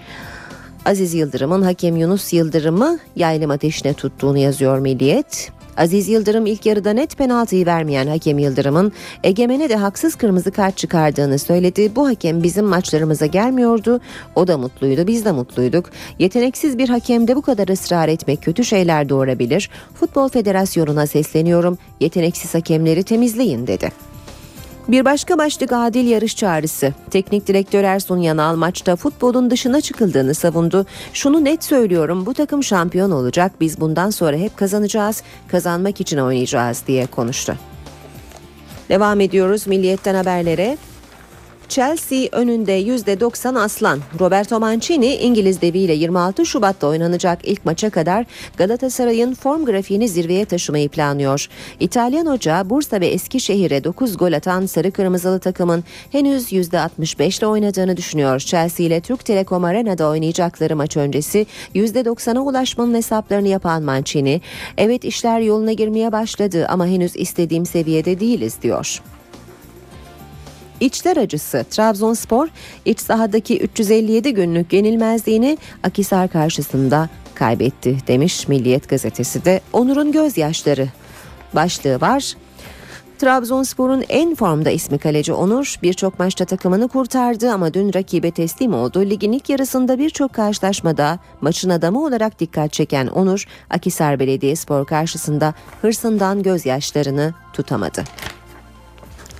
Aziz 0.85 1.13
Yıldırım'ın 1.13 1.61
hakem 1.61 1.97
Yunus 1.97 2.33
Yıldırım'ı 2.33 2.99
yaylım 3.15 3.51
ateşine 3.51 3.93
tuttuğunu 3.93 4.37
yazıyor 4.37 4.79
Milliyet. 4.79 5.51
Aziz 5.79 6.09
Yıldırım 6.09 6.45
ilk 6.45 6.65
yarıda 6.65 6.93
net 6.93 7.17
penaltıyı 7.17 7.65
vermeyen 7.65 8.07
hakem 8.07 8.39
Yıldırım'ın 8.39 8.91
Egemen'e 9.23 9.69
de 9.69 9.75
haksız 9.75 10.15
kırmızı 10.15 10.51
kart 10.51 10.77
çıkardığını 10.77 11.39
söyledi. 11.39 11.95
Bu 11.95 12.07
hakem 12.07 12.43
bizim 12.43 12.65
maçlarımıza 12.65 13.25
gelmiyordu. 13.25 13.99
O 14.35 14.47
da 14.47 14.57
mutluydu, 14.57 15.07
biz 15.07 15.25
de 15.25 15.31
mutluyduk. 15.31 15.89
Yeteneksiz 16.19 16.77
bir 16.77 16.89
hakemde 16.89 17.35
bu 17.35 17.41
kadar 17.41 17.67
ısrar 17.67 18.07
etmek 18.07 18.43
kötü 18.43 18.65
şeyler 18.65 19.09
doğurabilir. 19.09 19.69
Futbol 19.93 20.29
Federasyonu'na 20.29 21.07
sesleniyorum. 21.07 21.77
Yeteneksiz 21.99 22.55
hakemleri 22.55 23.03
temizleyin 23.03 23.67
dedi. 23.67 24.08
Bir 24.87 25.05
başka 25.05 25.37
başlık 25.37 25.71
adil 25.73 26.07
yarış 26.07 26.35
çağrısı. 26.35 26.93
Teknik 27.11 27.47
direktör 27.47 27.83
Ersun 27.83 28.17
Yanal 28.17 28.55
maçta 28.55 28.95
futbolun 28.95 29.51
dışına 29.51 29.81
çıkıldığını 29.81 30.33
savundu. 30.33 30.85
Şunu 31.13 31.43
net 31.45 31.63
söylüyorum 31.63 32.25
bu 32.25 32.33
takım 32.33 32.63
şampiyon 32.63 33.11
olacak 33.11 33.51
biz 33.59 33.81
bundan 33.81 34.09
sonra 34.09 34.37
hep 34.37 34.57
kazanacağız, 34.57 35.23
kazanmak 35.47 36.01
için 36.01 36.17
oynayacağız 36.17 36.83
diye 36.87 37.05
konuştu. 37.05 37.55
Devam 38.89 39.21
ediyoruz 39.21 39.67
milliyetten 39.67 40.15
haberlere. 40.15 40.77
Chelsea 41.69 42.27
önünde 42.31 42.81
%90 42.81 43.59
aslan. 43.59 43.99
Roberto 44.19 44.59
Mancini 44.59 45.15
İngiliz 45.15 45.61
deviyle 45.61 45.93
26 45.93 46.45
Şubat'ta 46.45 46.87
oynanacak 46.87 47.39
ilk 47.43 47.65
maça 47.65 47.89
kadar 47.89 48.25
Galatasaray'ın 48.57 49.33
form 49.33 49.65
grafiğini 49.65 50.09
zirveye 50.09 50.45
taşımayı 50.45 50.89
planlıyor. 50.89 51.47
İtalyan 51.79 52.25
hoca 52.25 52.69
Bursa 52.69 53.01
ve 53.01 53.07
Eskişehir'e 53.07 53.83
9 53.83 54.17
gol 54.17 54.33
atan 54.33 54.65
sarı 54.65 54.91
kırmızılı 54.91 55.39
takımın 55.39 55.83
henüz 56.11 56.51
%65 56.51 57.39
ile 57.39 57.47
oynadığını 57.47 57.97
düşünüyor. 57.97 58.39
Chelsea 58.39 58.85
ile 58.85 59.01
Türk 59.01 59.25
Telekom 59.25 59.63
Arena'da 59.63 60.07
oynayacakları 60.07 60.75
maç 60.75 60.97
öncesi 60.97 61.45
%90'a 61.75 62.41
ulaşmanın 62.41 62.95
hesaplarını 62.95 63.47
yapan 63.47 63.83
Mancini, 63.83 64.41
evet 64.77 65.05
işler 65.05 65.39
yoluna 65.39 65.71
girmeye 65.71 66.11
başladı 66.11 66.65
ama 66.69 66.87
henüz 66.87 67.15
istediğim 67.15 67.65
seviyede 67.65 68.19
değiliz 68.19 68.55
diyor. 68.61 69.01
İçler 70.79 71.17
acısı 71.17 71.65
Trabzonspor 71.69 72.47
iç 72.85 72.99
sahadaki 72.99 73.59
357 73.59 74.33
günlük 74.33 74.73
yenilmezliğini 74.73 75.57
Akisar 75.83 76.27
karşısında 76.27 77.09
kaybetti 77.35 77.97
demiş 78.07 78.47
Milliyet 78.47 78.89
gazetesi 78.89 79.45
de 79.45 79.61
Onur'un 79.73 80.11
gözyaşları 80.11 80.87
başlığı 81.53 82.01
var. 82.01 82.35
Trabzonspor'un 83.19 84.03
en 84.09 84.35
formda 84.35 84.69
ismi 84.69 84.97
kaleci 84.97 85.33
Onur 85.33 85.75
birçok 85.83 86.19
maçta 86.19 86.45
takımını 86.45 86.87
kurtardı 86.87 87.51
ama 87.51 87.73
dün 87.73 87.93
rakibe 87.93 88.31
teslim 88.31 88.73
oldu. 88.73 89.01
Ligin 89.01 89.31
ilk 89.31 89.49
yarısında 89.49 89.97
birçok 89.99 90.33
karşılaşmada 90.33 91.19
maçın 91.41 91.69
adamı 91.69 92.05
olarak 92.05 92.39
dikkat 92.39 92.73
çeken 92.73 93.07
Onur 93.07 93.45
Akisar 93.69 94.19
Belediyespor 94.19 94.85
karşısında 94.85 95.53
hırsından 95.81 96.43
gözyaşlarını 96.43 97.33
tutamadı. 97.53 98.03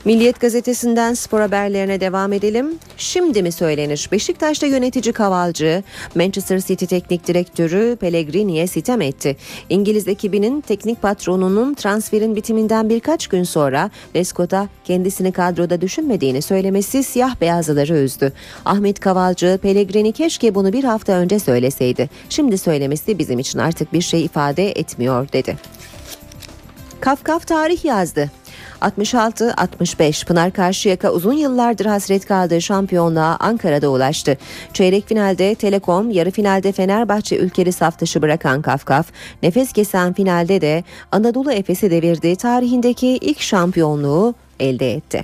Milliyet 0.06 0.40
gazetesinden 0.40 1.14
spor 1.14 1.42
haberlerine 1.42 2.02
devam 2.02 2.34
edelim. 2.34 2.80
Şimdi 2.98 3.44
mi 3.44 3.52
söylenir? 3.52 4.10
Beşiktaş'ta 4.12 4.66
yönetici 4.66 5.14
Kavalcı, 5.14 5.84
Manchester 6.16 6.60
City 6.60 6.86
teknik 6.86 7.28
direktörü 7.28 7.98
Pellegrini'ye 8.00 8.68
sitem 8.68 9.02
etti. 9.02 9.38
İngiliz 9.70 10.08
ekibinin 10.08 10.62
teknik 10.62 11.02
patronunun 11.02 11.74
transferin 11.74 12.36
bitiminden 12.36 12.90
birkaç 12.90 13.28
gün 13.28 13.44
sonra 13.44 13.90
Lescot'a 14.16 14.68
kendisini 14.84 15.32
kadroda 15.32 15.82
düşünmediğini 15.82 16.42
söylemesi 16.42 17.04
siyah 17.04 17.42
beyazlıları 17.42 17.98
üzdü. 17.98 18.34
Ahmet 18.66 19.00
Kavalcı, 19.00 19.60
Pellegrini 19.62 20.12
keşke 20.12 20.56
bunu 20.56 20.74
bir 20.74 20.84
hafta 20.84 21.14
önce 21.14 21.40
söyleseydi. 21.40 22.10
Şimdi 22.30 22.58
söylemesi 22.58 23.20
bizim 23.20 23.40
için 23.40 23.60
artık 23.60 23.94
bir 23.94 24.02
şey 24.02 24.26
ifade 24.26 24.72
etmiyor 24.72 25.28
dedi. 25.34 25.58
Kafkaf 27.02 27.48
tarih 27.48 27.86
yazdı. 27.86 28.32
66-65 28.82 30.26
Pınar 30.26 30.54
Karşıyaka 30.54 31.12
uzun 31.12 31.34
yıllardır 31.34 31.86
hasret 31.86 32.26
kaldığı 32.26 32.62
şampiyonluğa 32.62 33.38
Ankara'da 33.40 33.90
ulaştı. 33.90 34.38
Çeyrek 34.74 35.08
finalde 35.08 35.56
Telekom, 35.56 36.12
yarı 36.12 36.32
finalde 36.32 36.72
Fenerbahçe 36.72 37.38
ülkeli 37.38 37.72
saftaşı 37.72 38.22
bırakan 38.22 38.62
Kafkaf, 38.62 39.08
nefes 39.44 39.74
kesen 39.74 40.14
finalde 40.14 40.62
de 40.62 40.84
Anadolu 41.12 41.52
Efes'i 41.52 41.92
devirdi. 41.92 42.36
Tarihindeki 42.36 43.08
ilk 43.08 43.42
şampiyonluğu 43.42 44.36
elde 44.60 44.94
etti. 44.94 45.24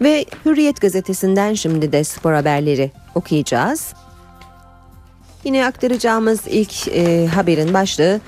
Ve 0.00 0.24
Hürriyet 0.44 0.80
gazetesinden 0.80 1.54
şimdi 1.54 1.92
de 1.92 2.04
spor 2.04 2.32
haberleri 2.32 2.90
okuyacağız. 3.14 3.94
Yine 5.44 5.66
aktaracağımız 5.66 6.40
ilk 6.46 6.88
e, 6.88 7.26
haberin 7.26 7.74
başlığı 7.74 8.20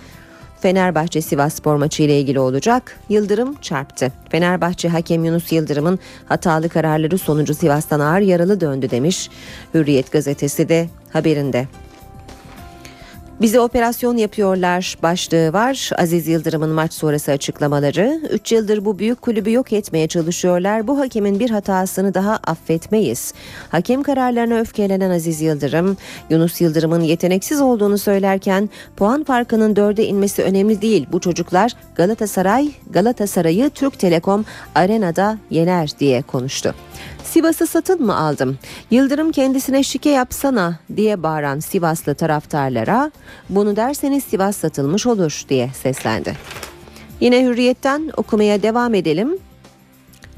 Fenerbahçe 0.63 1.23
Sivas 1.23 1.55
Spor 1.55 1.77
maçı 1.77 2.03
ile 2.03 2.21
ilgili 2.21 2.41
olacak. 2.41 3.01
Yıldırım 3.09 3.55
çarptı. 3.55 4.13
Fenerbahçe 4.29 4.89
hakem 4.89 5.25
Yunus 5.25 5.53
Yıldırım'ın 5.53 5.99
hatalı 6.27 6.69
kararları 6.69 7.19
sonucu 7.19 7.55
Sivas'tan 7.55 8.01
ağır 8.01 8.21
yaralı 8.21 8.61
döndü 8.61 8.91
demiş. 8.91 9.31
Hürriyet 9.75 10.13
gazetesi 10.13 10.69
de 10.69 10.89
haberinde. 11.13 11.69
Bize 13.41 13.61
operasyon 13.61 14.17
yapıyorlar 14.17 14.97
başlığı 15.03 15.53
var. 15.53 15.91
Aziz 15.99 16.29
Yıldırım'ın 16.29 16.71
maç 16.71 16.93
sonrası 16.93 17.33
açıklamaları. 17.33 18.21
3 18.31 18.53
yıldır 18.53 18.85
bu 18.85 18.99
büyük 18.99 19.23
kulübü 19.23 19.53
yok 19.53 19.73
etmeye 19.73 20.09
çalışıyorlar. 20.09 20.87
Bu 20.87 20.99
hakemin 20.99 21.41
bir 21.41 21.51
hatasını 21.51 22.15
daha 22.15 22.41
affetmeyiz. 22.47 23.35
Hakem 23.69 24.03
kararlarına 24.03 24.61
öfkelenen 24.61 25.11
Aziz 25.11 25.41
Yıldırım, 25.41 25.97
Yunus 26.31 26.61
Yıldırım'ın 26.61 27.01
yeteneksiz 27.01 27.61
olduğunu 27.61 27.99
söylerken 27.99 28.71
puan 28.97 29.25
farkının 29.25 29.77
dörde 29.77 30.07
inmesi 30.07 30.43
önemli 30.43 30.83
değil. 30.83 31.07
Bu 31.13 31.21
çocuklar 31.21 31.73
Galatasaray, 31.95 32.71
Galatasaray'ı 32.91 33.71
Türk 33.71 33.99
Telekom 33.99 34.45
Arena'da 34.75 35.39
yener 35.51 35.91
diye 35.99 36.23
konuştu. 36.23 36.75
Sivas'ı 37.33 37.67
satın 37.67 38.07
mı 38.07 38.17
aldım? 38.17 38.59
Yıldırım 38.91 39.33
kendisine 39.33 39.83
şike 39.83 40.11
yapsana 40.11 40.79
diye 40.97 41.23
bağıran 41.23 41.61
Sivaslı 41.61 42.15
taraftarlara 42.15 43.11
bunu 43.49 43.77
derseniz 43.77 44.25
Sivas 44.25 44.57
satılmış 44.57 45.07
olur 45.07 45.43
diye 45.49 45.71
seslendi. 45.83 46.37
Yine 47.21 47.45
hürriyetten 47.45 48.11
okumaya 48.17 48.63
devam 48.63 48.95
edelim. 48.95 49.39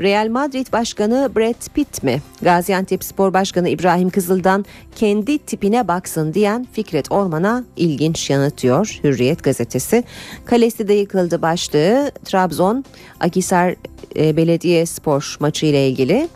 Real 0.00 0.28
Madrid 0.28 0.72
Başkanı 0.72 1.30
Brad 1.36 1.74
Pitt 1.74 2.02
mi? 2.02 2.22
Gaziantep 2.42 3.04
Spor 3.04 3.34
Başkanı 3.34 3.68
İbrahim 3.68 4.10
Kızıl'dan 4.10 4.64
kendi 4.96 5.38
tipine 5.38 5.88
baksın 5.88 6.34
diyen 6.34 6.66
Fikret 6.72 7.12
Orman'a 7.12 7.64
ilginç 7.76 8.30
yanıtıyor 8.30 9.00
Hürriyet 9.04 9.42
gazetesi. 9.42 10.04
Kalesi 10.44 10.88
de 10.88 10.94
yıkıldı 10.94 11.42
başlığı 11.42 12.10
Trabzon 12.24 12.84
Akisar 13.20 13.74
e, 14.16 14.36
Belediye 14.36 14.86
Spor 14.86 15.36
maçı 15.40 15.66
ile 15.66 15.88
ilgili. 15.88 16.28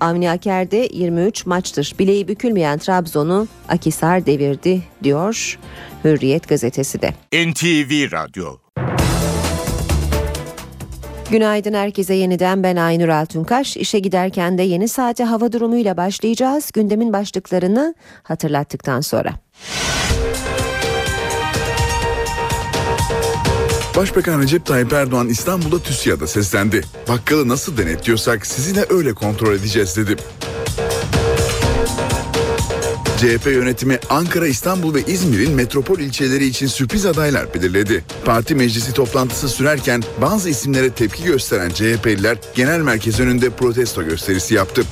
Avni 0.00 0.30
Aker'de 0.30 0.88
23 0.92 1.46
maçtır. 1.46 1.94
Bileği 1.98 2.28
bükülmeyen 2.28 2.78
Trabzon'u 2.78 3.48
Akisar 3.68 4.26
devirdi 4.26 4.82
diyor 5.02 5.58
Hürriyet 6.04 6.48
gazetesi 6.48 7.02
de. 7.02 7.10
NTV 7.32 8.12
Radyo 8.12 8.56
Günaydın 11.30 11.74
herkese 11.74 12.14
yeniden 12.14 12.62
ben 12.62 12.76
Aynur 12.76 13.08
Altunkaş. 13.08 13.76
İşe 13.76 13.98
giderken 13.98 14.58
de 14.58 14.62
yeni 14.62 14.88
saate 14.88 15.24
hava 15.24 15.52
durumuyla 15.52 15.96
başlayacağız. 15.96 16.70
Gündemin 16.72 17.12
başlıklarını 17.12 17.94
hatırlattıktan 18.22 19.00
sonra. 19.00 19.32
Başbakan 23.98 24.42
Recep 24.42 24.66
Tayyip 24.66 24.92
Erdoğan 24.92 25.28
İstanbul'da 25.28 25.78
TÜSİAD'a 25.78 26.26
seslendi. 26.26 26.84
Bakkalı 27.08 27.48
nasıl 27.48 27.76
denetliyorsak 27.76 28.46
sizi 28.46 28.74
de 28.74 28.86
öyle 28.90 29.14
kontrol 29.14 29.54
edeceğiz 29.54 29.96
dedi. 29.96 30.16
CHP 33.20 33.46
yönetimi 33.46 33.98
Ankara, 34.10 34.46
İstanbul 34.46 34.94
ve 34.94 35.02
İzmir'in 35.06 35.54
metropol 35.54 35.98
ilçeleri 35.98 36.46
için 36.46 36.66
sürpriz 36.66 37.06
adaylar 37.06 37.54
belirledi. 37.54 38.04
Parti 38.24 38.54
meclisi 38.54 38.92
toplantısı 38.92 39.48
sürerken 39.48 40.02
bazı 40.20 40.50
isimlere 40.50 40.90
tepki 40.90 41.24
gösteren 41.24 41.70
CHP'liler 41.70 42.38
genel 42.54 42.80
merkez 42.80 43.20
önünde 43.20 43.50
protesto 43.50 44.04
gösterisi 44.04 44.54
yaptı. 44.54 44.82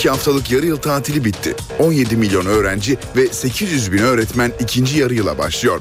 İki 0.00 0.10
haftalık 0.10 0.50
yarı 0.50 0.66
yıl 0.66 0.76
tatili 0.76 1.24
bitti. 1.24 1.54
17 1.78 2.16
milyon 2.16 2.46
öğrenci 2.46 2.98
ve 3.16 3.26
800 3.26 3.92
bin 3.92 3.98
öğretmen 3.98 4.52
ikinci 4.60 4.98
yarı 4.98 5.14
yıla 5.14 5.38
başlıyor. 5.38 5.80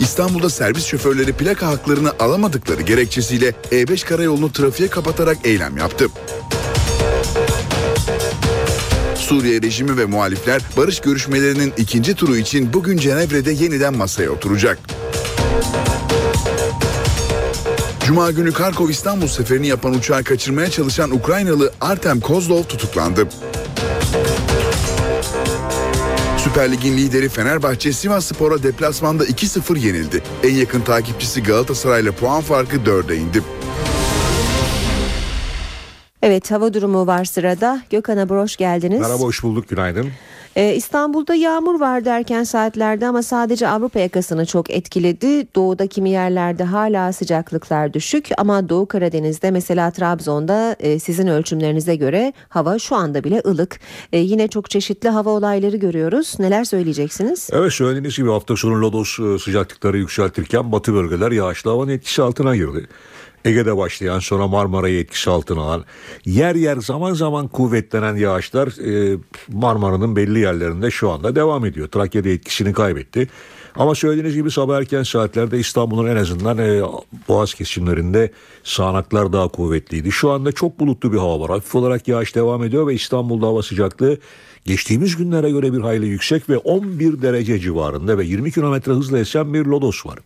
İstanbul'da 0.00 0.50
servis 0.50 0.84
şoförleri 0.84 1.32
plaka 1.32 1.66
haklarını 1.66 2.12
alamadıkları 2.18 2.82
gerekçesiyle 2.82 3.54
E5 3.70 4.06
karayolunu 4.06 4.52
trafiğe 4.52 4.88
kapatarak 4.88 5.38
eylem 5.44 5.76
yaptı. 5.76 6.08
Suriye 9.14 9.62
rejimi 9.62 9.96
ve 9.96 10.04
muhalifler 10.04 10.62
barış 10.76 11.00
görüşmelerinin 11.00 11.72
ikinci 11.76 12.14
turu 12.14 12.36
için 12.36 12.72
bugün 12.72 12.96
Cenevre'de 12.96 13.52
yeniden 13.52 13.94
masaya 13.94 14.30
oturacak. 14.30 14.78
Cuma 18.12 18.30
günü 18.30 18.52
Karkov 18.52 18.88
İstanbul 18.88 19.26
seferini 19.26 19.66
yapan 19.66 19.94
uçağı 19.94 20.24
kaçırmaya 20.24 20.70
çalışan 20.70 21.10
Ukraynalı 21.10 21.72
Artem 21.80 22.20
Kozlov 22.20 22.62
tutuklandı. 22.62 23.28
Süper 26.38 26.72
Lig'in 26.72 26.96
lideri 26.96 27.28
Fenerbahçe 27.28 27.92
Sivas 27.92 28.26
Spor'a 28.26 28.62
deplasmanda 28.62 29.24
2-0 29.24 29.78
yenildi. 29.78 30.22
En 30.42 30.54
yakın 30.54 30.80
takipçisi 30.80 31.42
Galatasaray'la 31.42 32.12
puan 32.12 32.40
farkı 32.40 32.76
4'e 32.76 33.16
indi. 33.16 33.42
Evet 36.22 36.50
hava 36.50 36.74
durumu 36.74 37.06
var 37.06 37.24
sırada. 37.24 37.82
Gökhan 37.90 38.16
Abur 38.16 38.36
hoş 38.36 38.56
geldiniz. 38.56 39.00
Merhaba 39.00 39.22
hoş 39.22 39.42
bulduk 39.42 39.68
günaydın. 39.68 40.10
Ee, 40.56 40.74
İstanbul'da 40.74 41.34
yağmur 41.34 41.80
var 41.80 42.04
derken 42.04 42.44
saatlerde 42.44 43.06
ama 43.06 43.22
sadece 43.22 43.68
Avrupa 43.68 43.98
yakasını 43.98 44.46
çok 44.46 44.70
etkiledi. 44.70 45.54
Doğuda 45.54 45.86
kimi 45.86 46.10
yerlerde 46.10 46.64
hala 46.64 47.12
sıcaklıklar 47.12 47.94
düşük 47.94 48.28
ama 48.38 48.68
Doğu 48.68 48.86
Karadeniz'de 48.86 49.50
mesela 49.50 49.90
Trabzon'da 49.90 50.76
e, 50.80 50.98
sizin 50.98 51.26
ölçümlerinize 51.26 51.96
göre 51.96 52.32
hava 52.48 52.78
şu 52.78 52.96
anda 52.96 53.24
bile 53.24 53.42
ılık. 53.46 53.80
E, 54.12 54.18
yine 54.18 54.48
çok 54.48 54.70
çeşitli 54.70 55.08
hava 55.08 55.30
olayları 55.30 55.76
görüyoruz. 55.76 56.34
Neler 56.38 56.64
söyleyeceksiniz? 56.64 57.48
Evet 57.52 57.72
söylediğiniz 57.72 58.16
gibi 58.16 58.30
hafta 58.30 58.56
sonu 58.56 58.80
lodos 58.82 59.18
e, 59.18 59.38
sıcaklıkları 59.38 59.98
yükseltirken 59.98 60.72
batı 60.72 60.94
bölgeler 60.94 61.30
yağışlı 61.32 61.70
havanın 61.70 61.90
etkisi 61.90 62.22
altına 62.22 62.56
girdi. 62.56 62.88
Ege'de 63.44 63.76
başlayan 63.76 64.18
sonra 64.18 64.46
Marmara'yı 64.46 64.98
etkisi 64.98 65.30
altına 65.30 65.60
alan 65.60 65.84
yer 66.24 66.54
yer 66.54 66.76
zaman 66.76 67.12
zaman 67.14 67.48
kuvvetlenen 67.48 68.16
yağışlar 68.16 68.68
e, 68.68 69.18
Marmara'nın 69.52 70.16
belli 70.16 70.38
yerlerinde 70.38 70.90
şu 70.90 71.10
anda 71.10 71.36
devam 71.36 71.64
ediyor. 71.64 71.88
Trakya'da 71.88 72.28
etkisini 72.28 72.72
kaybetti. 72.72 73.28
Ama 73.76 73.94
söylediğiniz 73.94 74.34
gibi 74.34 74.50
sabah 74.50 74.76
erken 74.76 75.02
saatlerde 75.02 75.58
İstanbul'un 75.58 76.06
en 76.06 76.16
azından 76.16 76.58
e, 76.58 76.82
boğaz 77.28 77.54
kesimlerinde 77.54 78.32
sağanaklar 78.64 79.32
daha 79.32 79.48
kuvvetliydi. 79.48 80.12
Şu 80.12 80.30
anda 80.30 80.52
çok 80.52 80.80
bulutlu 80.80 81.12
bir 81.12 81.18
hava 81.18 81.40
var. 81.40 81.50
Hafif 81.50 81.74
olarak 81.74 82.08
yağış 82.08 82.34
devam 82.34 82.64
ediyor 82.64 82.86
ve 82.86 82.94
İstanbul'da 82.94 83.46
hava 83.46 83.62
sıcaklığı 83.62 84.18
geçtiğimiz 84.64 85.16
günlere 85.16 85.50
göre 85.50 85.72
bir 85.72 85.80
hayli 85.80 86.06
yüksek 86.06 86.48
ve 86.50 86.58
11 86.58 87.22
derece 87.22 87.58
civarında 87.58 88.18
ve 88.18 88.24
20 88.24 88.52
kilometre 88.52 88.92
hızla 88.92 89.18
esen 89.18 89.54
bir 89.54 89.64
lodos 89.64 90.06
var. 90.06 90.18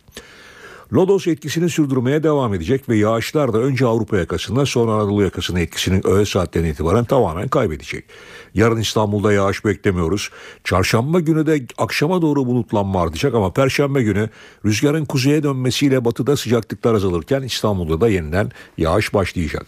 Lodos 0.93 1.27
etkisini 1.27 1.69
sürdürmeye 1.69 2.23
devam 2.23 2.53
edecek 2.53 2.89
ve 2.89 2.97
yağışlar 2.97 3.53
da 3.53 3.57
önce 3.57 3.85
Avrupa 3.85 4.17
yakasında 4.17 4.65
sonra 4.65 4.91
Anadolu 4.91 5.23
yakasının 5.23 5.59
etkisini 5.59 6.01
öğle 6.03 6.25
saatten 6.25 6.63
itibaren 6.63 7.05
tamamen 7.05 7.47
kaybedecek. 7.47 8.05
Yarın 8.53 8.77
İstanbul'da 8.77 9.33
yağış 9.33 9.65
beklemiyoruz. 9.65 10.29
Çarşamba 10.63 11.19
günü 11.19 11.45
de 11.47 11.65
akşama 11.77 12.21
doğru 12.21 12.45
bulutlanma 12.45 13.01
artacak 13.01 13.33
ama 13.33 13.53
perşembe 13.53 14.03
günü 14.03 14.29
rüzgarın 14.65 15.05
kuzeye 15.05 15.43
dönmesiyle 15.43 16.05
batıda 16.05 16.37
sıcaklıklar 16.37 16.93
azalırken 16.93 17.41
İstanbul'da 17.41 18.01
da 18.01 18.09
yeniden 18.09 18.51
yağış 18.77 19.13
başlayacak. 19.13 19.65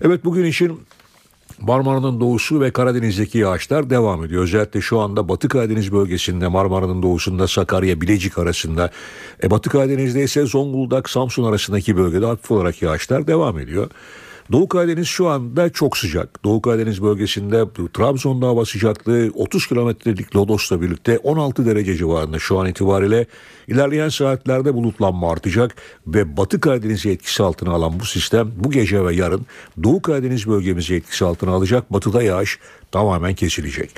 Evet 0.00 0.24
bugün 0.24 0.44
için 0.44 0.80
Marmara'nın 1.60 2.20
doğusu 2.20 2.60
ve 2.60 2.70
Karadeniz'deki 2.70 3.38
yağışlar 3.38 3.90
devam 3.90 4.24
ediyor. 4.24 4.42
Özellikle 4.42 4.80
şu 4.80 5.00
anda 5.00 5.28
Batı 5.28 5.48
Karadeniz 5.48 5.92
bölgesinde 5.92 6.48
Marmara'nın 6.48 7.02
doğusunda 7.02 7.48
Sakarya, 7.48 8.00
Bilecik 8.00 8.38
arasında. 8.38 8.90
E, 9.42 9.50
Batı 9.50 9.70
Karadeniz'de 9.70 10.22
ise 10.22 10.46
Zonguldak, 10.46 11.10
Samsun 11.10 11.44
arasındaki 11.44 11.96
bölgede 11.96 12.26
hafif 12.26 12.50
olarak 12.50 12.82
yağışlar 12.82 13.26
devam 13.26 13.58
ediyor. 13.58 13.90
Doğu 14.52 14.68
Karadeniz 14.68 15.08
şu 15.08 15.28
anda 15.28 15.70
çok 15.70 15.96
sıcak. 15.96 16.44
Doğu 16.44 16.62
Karadeniz 16.62 17.02
bölgesinde 17.02 17.64
Trabzon'da 17.94 18.46
hava 18.46 18.64
sıcaklığı 18.64 19.30
30 19.34 19.66
kilometrelik 19.66 20.36
Lodos'la 20.36 20.80
birlikte 20.80 21.18
16 21.18 21.66
derece 21.66 21.94
civarında 21.96 22.38
şu 22.38 22.58
an 22.58 22.66
itibariyle. 22.66 23.26
ilerleyen 23.68 24.08
saatlerde 24.08 24.74
bulutlanma 24.74 25.32
artacak 25.32 25.74
ve 26.06 26.36
Batı 26.36 26.60
Karadeniz'i 26.60 27.10
etkisi 27.10 27.42
altına 27.42 27.70
alan 27.70 28.00
bu 28.00 28.04
sistem 28.04 28.52
bu 28.56 28.70
gece 28.70 29.04
ve 29.04 29.14
yarın 29.14 29.46
Doğu 29.82 30.02
Karadeniz 30.02 30.46
bölgemizi 30.46 30.94
etkisi 30.94 31.24
altına 31.24 31.50
alacak. 31.50 31.92
Batıda 31.92 32.22
yağış 32.22 32.58
tamamen 32.92 33.34
kesilecek. 33.34 33.90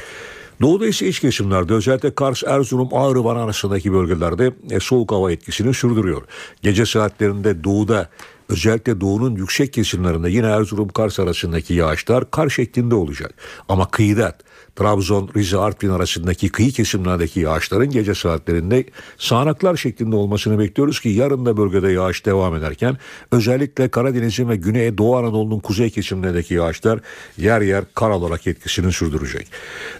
Doğuda 0.60 0.86
ise 0.86 1.08
iç 1.08 1.20
kesimlerde 1.20 1.74
özellikle 1.74 2.14
Kars, 2.14 2.44
Erzurum, 2.44 2.88
Ağrı, 2.92 3.24
Van 3.24 3.36
arasındaki 3.36 3.92
bölgelerde 3.92 4.52
e, 4.70 4.80
soğuk 4.80 5.12
hava 5.12 5.32
etkisini 5.32 5.74
sürdürüyor. 5.74 6.22
Gece 6.62 6.86
saatlerinde 6.86 7.64
doğuda 7.64 8.08
özellikle 8.48 9.00
doğunun 9.00 9.36
yüksek 9.36 9.72
kesimlerinde 9.72 10.30
yine 10.30 10.46
Erzurum 10.46 10.88
Kars 10.88 11.20
arasındaki 11.20 11.74
yağışlar 11.74 12.30
kar 12.30 12.48
şeklinde 12.48 12.94
olacak. 12.94 13.34
Ama 13.68 13.90
kıyıda 13.90 14.38
Trabzon, 14.78 15.30
Rize, 15.36 15.58
Artvin 15.58 15.88
arasındaki 15.88 16.48
kıyı 16.48 16.72
kesimlerdeki 16.72 17.40
yağışların 17.40 17.90
gece 17.90 18.14
saatlerinde 18.14 18.84
sağanaklar 19.16 19.76
şeklinde 19.76 20.16
olmasını 20.16 20.58
bekliyoruz 20.58 21.00
ki 21.00 21.08
yarın 21.08 21.46
da 21.46 21.56
bölgede 21.56 21.92
yağış 21.92 22.26
devam 22.26 22.56
ederken 22.56 22.96
özellikle 23.32 23.88
Karadeniz'in 23.88 24.48
ve 24.48 24.56
Güney 24.56 24.98
Doğu 24.98 25.16
Anadolu'nun 25.16 25.60
kuzey 25.60 25.90
kesimlerindeki 25.90 26.54
yağışlar 26.54 27.00
yer 27.36 27.60
yer 27.60 27.84
kar 27.94 28.10
olarak 28.10 28.46
etkisini 28.46 28.92
sürdürecek. 28.92 29.48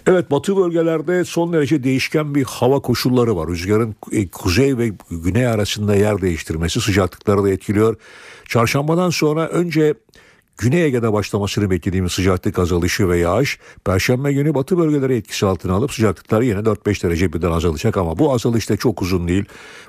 Evet 0.07 0.31
batı 0.31 0.57
bölgelerde 0.57 1.25
son 1.25 1.53
derece 1.53 1.83
değişken 1.83 2.35
bir 2.35 2.43
hava 2.43 2.79
koşulları 2.79 3.35
var. 3.35 3.47
Rüzgarın 3.47 3.95
e, 4.11 4.27
kuzey 4.27 4.77
ve 4.77 4.91
güney 5.11 5.47
arasında 5.47 5.95
yer 5.95 6.21
değiştirmesi 6.21 6.81
sıcaklıkları 6.81 7.43
da 7.43 7.49
etkiliyor. 7.49 7.95
Çarşambadan 8.45 9.09
sonra 9.09 9.47
önce 9.47 9.93
Güney 10.61 10.85
Ege'de 10.85 11.13
başlamasını 11.13 11.69
beklediğimiz 11.69 12.11
sıcaklık 12.11 12.59
azalışı 12.59 13.09
ve 13.09 13.17
yağış 13.17 13.59
Perşembe 13.85 14.33
günü 14.33 14.53
batı 14.53 14.77
bölgeleri 14.77 15.15
etkisi 15.15 15.45
altına 15.45 15.73
alıp 15.73 15.93
sıcaklıklar 15.93 16.41
yine 16.41 16.59
4-5 16.59 17.03
derece 17.03 17.33
birden 17.33 17.51
azalacak 17.51 17.97
ama 17.97 18.19
bu 18.19 18.33
azalış 18.33 18.69
da 18.69 18.77
çok 18.77 19.01
uzun 19.01 19.27
değil. 19.27 19.45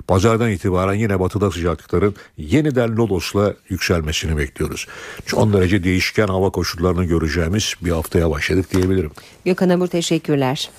Pazardan 0.07 0.51
itibaren 0.51 0.93
yine 0.93 1.19
batıda 1.19 1.51
sıcaklıkların 1.51 2.15
yeniden 2.37 2.97
Lodos'la 2.97 3.53
yükselmesini 3.69 4.37
bekliyoruz. 4.37 4.87
Son 5.25 5.53
derece 5.53 5.83
değişken 5.83 6.27
hava 6.27 6.49
koşullarını 6.49 7.05
göreceğimiz 7.05 7.73
bir 7.81 7.91
haftaya 7.91 8.31
başladık 8.31 8.73
diyebilirim. 8.73 9.11
Gökhan 9.45 9.69
Abur 9.69 9.87
teşekkürler. 9.87 10.69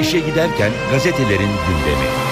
İşe 0.00 0.20
giderken 0.20 0.72
gazetelerin 0.92 1.50
gündemi. 1.68 2.31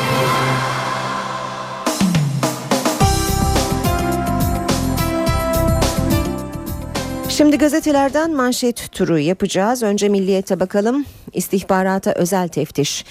Şimdi 7.41 7.59
gazetelerden 7.59 8.35
manşet 8.35 8.93
turu 8.93 9.19
yapacağız. 9.19 9.83
Önce 9.83 10.09
Milliyet'e 10.09 10.61
bakalım. 10.61 11.05
İstihbarata 11.33 12.13
özel 12.13 12.49
teftiş 12.49 13.05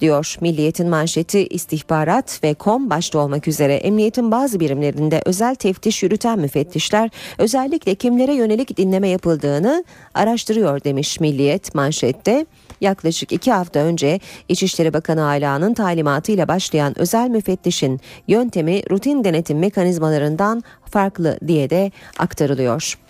diyor. 0.00 0.36
Milliyet'in 0.40 0.88
manşeti 0.88 1.46
istihbarat 1.46 2.44
ve 2.44 2.54
kom 2.54 2.90
başta 2.90 3.18
olmak 3.18 3.48
üzere 3.48 3.74
emniyetin 3.74 4.30
bazı 4.30 4.60
birimlerinde 4.60 5.22
özel 5.24 5.54
teftiş 5.54 6.02
yürüten 6.02 6.38
müfettişler 6.38 7.10
özellikle 7.38 7.94
kimlere 7.94 8.34
yönelik 8.34 8.76
dinleme 8.76 9.08
yapıldığını 9.08 9.84
araştırıyor 10.14 10.84
demiş 10.84 11.20
Milliyet 11.20 11.74
manşette. 11.74 12.46
Yaklaşık 12.80 13.32
iki 13.32 13.52
hafta 13.52 13.80
önce 13.80 14.20
İçişleri 14.48 14.92
Bakanı 14.92 15.26
Ala'nın 15.26 15.74
talimatıyla 15.74 16.48
başlayan 16.48 16.98
özel 16.98 17.28
müfettişin 17.28 18.00
yöntemi 18.28 18.90
rutin 18.90 19.24
denetim 19.24 19.58
mekanizmalarından 19.58 20.62
farklı 20.90 21.38
diye 21.46 21.70
de 21.70 21.92
aktarılıyor. 22.18 23.05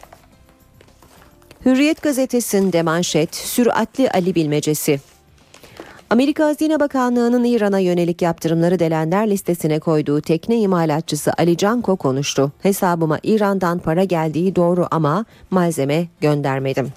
Hürriyet 1.67 2.03
gazetesinde 2.03 2.83
manşet 2.83 3.35
süratli 3.35 4.11
Ali 4.11 4.35
bilmecesi. 4.35 5.01
Amerika 6.11 6.45
Hazine 6.45 6.81
Bakanlığı'nın 6.81 7.45
İran'a 7.45 7.79
yönelik 7.79 8.23
yaptırımları 8.23 8.79
delenler 8.79 9.31
listesine 9.31 9.79
koyduğu 9.79 10.21
tekne 10.21 10.61
imalatçısı 10.61 11.33
Ali 11.39 11.57
Canko 11.57 11.97
konuştu. 11.97 12.53
Hesabıma 12.63 13.19
İran'dan 13.23 13.79
para 13.79 14.05
geldiği 14.05 14.57
doğru 14.57 14.87
ama 14.91 15.25
malzeme 15.51 16.09
göndermedim. 16.21 16.93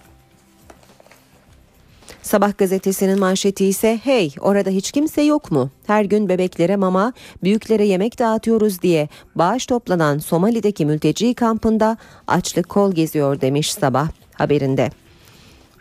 Sabah 2.22 2.58
gazetesinin 2.58 3.20
manşeti 3.20 3.66
ise 3.66 4.00
hey 4.04 4.34
orada 4.40 4.70
hiç 4.70 4.92
kimse 4.92 5.22
yok 5.22 5.52
mu? 5.52 5.70
Her 5.88 6.06
gün 6.06 6.30
bebeklere 6.30 6.76
mama, 6.76 7.14
büyüklere 7.44 7.86
yemek 7.86 8.20
dağıtıyoruz 8.20 8.82
diye 8.82 9.08
bağış 9.36 9.66
toplanan 9.66 10.18
Somali'deki 10.18 10.86
mülteci 10.86 11.34
kampında 11.34 11.98
açlık 12.28 12.70
kol 12.70 12.92
geziyor 12.92 13.42
demiş 13.42 13.74
sabah 13.74 14.10
haberinde. 14.40 14.90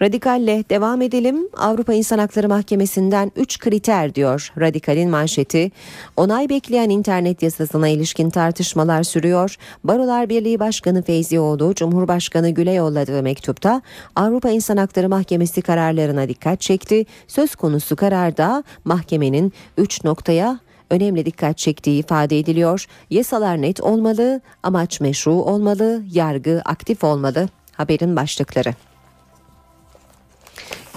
Radikalle 0.02 0.64
devam 0.70 1.02
edelim. 1.02 1.48
Avrupa 1.56 1.92
İnsan 1.92 2.18
Hakları 2.18 2.48
Mahkemesi'nden 2.48 3.32
3 3.36 3.59
kriter 3.59 4.14
diyor 4.14 4.52
Radikal'in 4.61 5.11
manşeti. 5.11 5.70
Onay 6.16 6.48
bekleyen 6.48 6.90
internet 6.90 7.42
yasasına 7.42 7.88
ilişkin 7.88 8.30
tartışmalar 8.30 9.02
sürüyor. 9.02 9.56
Barolar 9.84 10.28
Birliği 10.28 10.61
Başkanı 10.61 11.02
Feyzioğlu, 11.02 11.74
Cumhurbaşkanı 11.74 12.50
Gül'e 12.50 12.72
yolladığı 12.72 13.22
mektupta 13.22 13.82
Avrupa 14.16 14.50
İnsan 14.50 14.76
Hakları 14.76 15.09
Mahkemesi 15.09 15.62
kararlarına 15.62 16.28
dikkat 16.28 16.61
çekti. 16.61 17.06
Söz 17.28 17.54
konusu 17.54 17.96
kararda 17.96 18.64
mahkemenin 18.84 19.52
3 19.78 20.04
noktaya 20.04 20.59
önemli 20.90 21.26
dikkat 21.26 21.59
çektiği 21.59 22.00
ifade 22.00 22.38
ediliyor. 22.38 22.86
Yasalar 23.11 23.62
net 23.62 23.80
olmalı, 23.80 24.40
amaç 24.62 25.00
meşru 25.00 25.32
olmalı, 25.32 26.02
yargı 26.12 26.62
aktif 26.64 27.04
olmalı. 27.04 27.48
Haberin 27.79 28.16
başlıkları. 28.16 28.74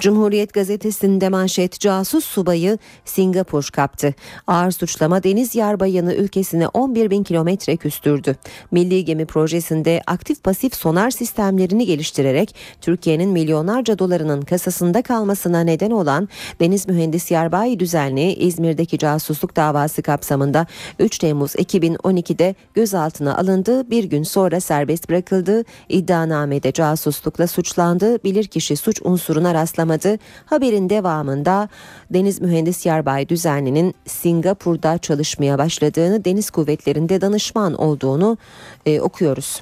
Cumhuriyet 0.02 0.54
gazetesinde 0.54 1.30
manşet 1.30 1.80
casus 1.80 2.26
subayı 2.26 2.78
Singapur 3.06 3.70
kaptı. 3.74 4.14
Ağır 4.48 4.72
suçlama 4.72 5.24
deniz 5.24 5.56
yarbayını 5.56 6.14
ülkesine 6.14 6.68
11 6.68 7.10
bin 7.10 7.24
kilometre 7.24 7.78
küstürdü. 7.78 8.36
Milli 8.72 9.06
Gemi 9.06 9.26
projesinde 9.26 10.02
aktif 10.08 10.44
pasif 10.44 10.76
sonar 10.76 11.12
sistemlerini 11.12 11.86
geliştirerek 11.86 12.56
Türkiye'nin 12.82 13.30
milyonlarca 13.30 14.00
dolarının 14.00 14.42
kasasında 14.42 15.02
kalmasına 15.02 15.62
neden 15.62 15.92
olan 15.92 16.30
Deniz 16.60 16.88
Mühendis 16.88 17.32
Yarbay 17.32 17.80
düzenli 17.80 18.34
İzmir'deki 18.34 18.98
casusluk 18.98 19.56
davası 19.56 20.02
kapsamında 20.02 20.68
3 21.00 21.18
Temmuz 21.18 21.56
2012'de 21.56 22.56
gözaltına 22.74 23.38
alındı. 23.38 23.90
Bir 23.90 24.04
gün 24.04 24.24
sonra 24.24 24.60
serbest 24.60 25.10
bırakıldı. 25.10 25.64
İddianamede 25.90 26.72
casuslukla 26.72 27.48
suçlandı. 27.48 28.24
Bilirkişi 28.24 28.76
suç 28.76 29.02
unsuruna 29.04 29.54
rastlamadı 29.54 29.91
açıklamadı. 29.92 30.20
Haberin 30.46 30.90
devamında 30.90 31.70
Deniz 32.10 32.42
Mühendis 32.42 32.86
Yarbay 32.86 33.30
Düzenli'nin 33.30 33.94
Singapur'da 34.06 34.98
çalışmaya 34.98 35.58
başladığını, 35.58 36.26
deniz 36.26 36.50
kuvvetlerinde 36.50 37.22
danışman 37.22 37.74
olduğunu 37.74 38.38
e, 38.86 39.02
okuyoruz. 39.02 39.62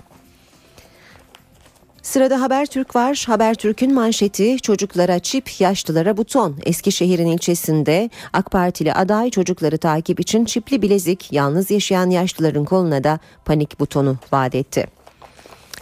Sırada 2.02 2.42
Habertürk 2.42 2.96
var. 2.96 3.26
Habertürk'ün 3.28 3.94
manşeti 3.94 4.60
çocuklara 4.60 5.20
çip, 5.20 5.62
yaşlılara 5.62 6.18
buton. 6.18 6.56
Eskişehir'in 6.66 7.28
ilçesinde 7.28 8.10
AK 8.34 8.52
Partili 8.52 8.94
aday 8.94 9.30
çocukları 9.30 9.78
takip 9.78 10.20
için 10.20 10.46
çipli 10.46 10.82
bilezik, 10.82 11.32
yalnız 11.32 11.72
yaşayan 11.72 12.10
yaşlıların 12.10 12.66
koluna 12.66 13.04
da 13.04 13.20
panik 13.46 13.80
butonu 13.80 14.18
vaat 14.32 14.56
etti. 14.56 14.99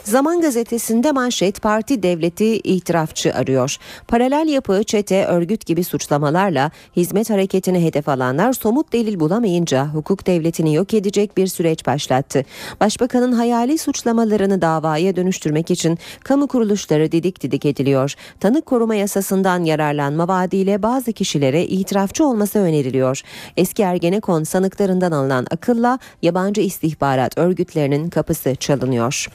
Zaman 0.08 0.42
gazetesinde 0.42 1.12
manşet 1.12 1.62
parti 1.62 2.04
devleti 2.04 2.46
itirafçı 2.46 3.34
arıyor. 3.34 3.78
Paralel 4.08 4.48
yapı, 4.48 4.84
çete, 4.84 5.26
örgüt 5.26 5.66
gibi 5.66 5.84
suçlamalarla 5.84 6.72
hizmet 6.96 7.30
hareketini 7.30 7.84
hedef 7.84 8.10
alanlar 8.10 8.54
somut 8.54 8.94
delil 8.94 9.20
bulamayınca 9.20 9.88
hukuk 9.88 10.28
devletini 10.28 10.76
yok 10.76 10.94
edecek 10.94 11.38
bir 11.38 11.48
süreç 11.48 11.86
başlattı. 11.86 12.46
Başbakanın 12.80 13.32
hayali 13.32 13.78
suçlamalarını 13.78 14.62
davaya 14.62 15.16
dönüştürmek 15.16 15.72
için 15.72 15.98
kamu 16.24 16.48
kuruluşları 16.48 17.12
didik 17.12 17.42
didik 17.42 17.66
ediliyor. 17.66 18.14
Tanık 18.40 18.66
koruma 18.66 18.96
yasasından 18.96 19.64
yararlanma 19.64 20.28
vaadiyle 20.28 20.84
bazı 20.84 21.14
kişilere 21.14 21.66
itirafçı 21.66 22.26
olması 22.26 22.60
öneriliyor. 22.60 23.22
Eski 23.58 23.84
Ergenekon 23.84 24.44
sanıklarından 24.44 25.12
alınan 25.12 25.48
akılla 25.52 26.00
yabancı 26.22 26.62
istihbarat 26.62 27.38
örgütlerinin 27.38 28.10
kapısı 28.10 28.56
çalınıyor. 28.56 29.28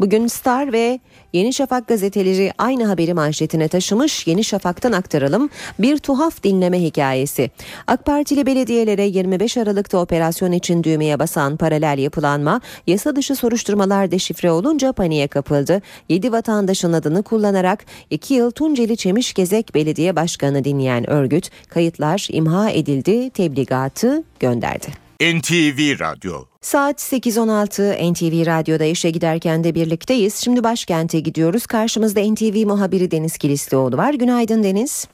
Bugün 0.00 0.26
Star 0.26 0.72
ve 0.72 1.00
Yeni 1.32 1.52
Şafak 1.52 1.88
gazeteleri 1.88 2.52
aynı 2.58 2.84
haberi 2.84 3.14
manşetine 3.14 3.68
taşımış. 3.68 4.26
Yeni 4.26 4.44
Şafak'tan 4.44 4.92
aktaralım. 4.92 5.50
Bir 5.78 5.98
tuhaf 5.98 6.42
dinleme 6.42 6.82
hikayesi. 6.82 7.50
AK 7.86 8.06
Partili 8.06 8.46
belediyelere 8.46 9.04
25 9.04 9.56
Aralık'ta 9.56 9.98
operasyon 9.98 10.52
için 10.52 10.84
düğmeye 10.84 11.18
basan 11.18 11.56
paralel 11.56 11.98
yapılanma 11.98 12.60
yasa 12.86 13.16
dışı 13.16 13.36
soruşturmalar 13.36 14.10
deşifre 14.10 14.50
olunca 14.50 14.92
paniğe 14.92 15.28
kapıldı. 15.28 15.82
7 16.08 16.32
vatandaşın 16.32 16.92
adını 16.92 17.22
kullanarak 17.22 17.84
2 18.10 18.34
yıl 18.34 18.50
Tunceli 18.50 18.96
Çemişgezek 18.96 19.74
Belediye 19.74 20.16
Başkanı 20.16 20.64
dinleyen 20.64 21.10
örgüt 21.10 21.50
kayıtlar 21.68 22.28
imha 22.30 22.70
edildi, 22.70 23.30
tebligatı 23.30 24.22
gönderdi. 24.40 25.09
NTV 25.20 26.00
Radyo 26.00 26.32
Saat 26.60 26.96
8.16 26.96 28.12
NTV 28.12 28.46
Radyo'da 28.46 28.84
işe 28.84 29.10
giderken 29.10 29.64
de 29.64 29.74
birlikteyiz. 29.74 30.44
Şimdi 30.44 30.64
başkente 30.64 31.20
gidiyoruz. 31.20 31.66
Karşımızda 31.66 32.20
NTV 32.20 32.66
muhabiri 32.66 33.10
Deniz 33.10 33.38
Kilislioğlu 33.38 33.96
var. 33.96 34.14
Günaydın 34.14 34.62
Deniz. 34.62 35.08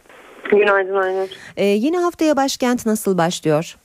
Günaydın 0.50 0.94
Aynur. 0.94 1.28
Ee, 1.56 1.64
yeni 1.64 1.98
haftaya 1.98 2.36
başkent 2.36 2.86
nasıl 2.86 3.18
başlıyor? 3.18 3.76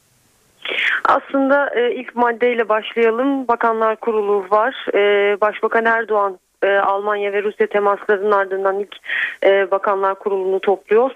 Aslında 1.04 1.70
e, 1.76 1.96
ilk 1.96 2.16
maddeyle 2.16 2.70
başlayalım. 2.70 3.48
Bakanlar 3.48 3.96
Kurulu 3.96 4.46
var. 4.52 4.76
E, 4.94 5.42
Başbakan 5.42 5.86
Erdoğan 5.86 6.40
e, 6.64 6.68
Almanya 6.68 7.34
ve 7.34 7.44
Rusya 7.44 7.68
temaslarının 7.68 8.32
ardından 8.32 8.80
ilk 8.80 8.96
e, 9.46 9.72
Bakanlar 9.72 10.16
Kurulu'nu 10.16 10.60
topluyor. 10.60 11.12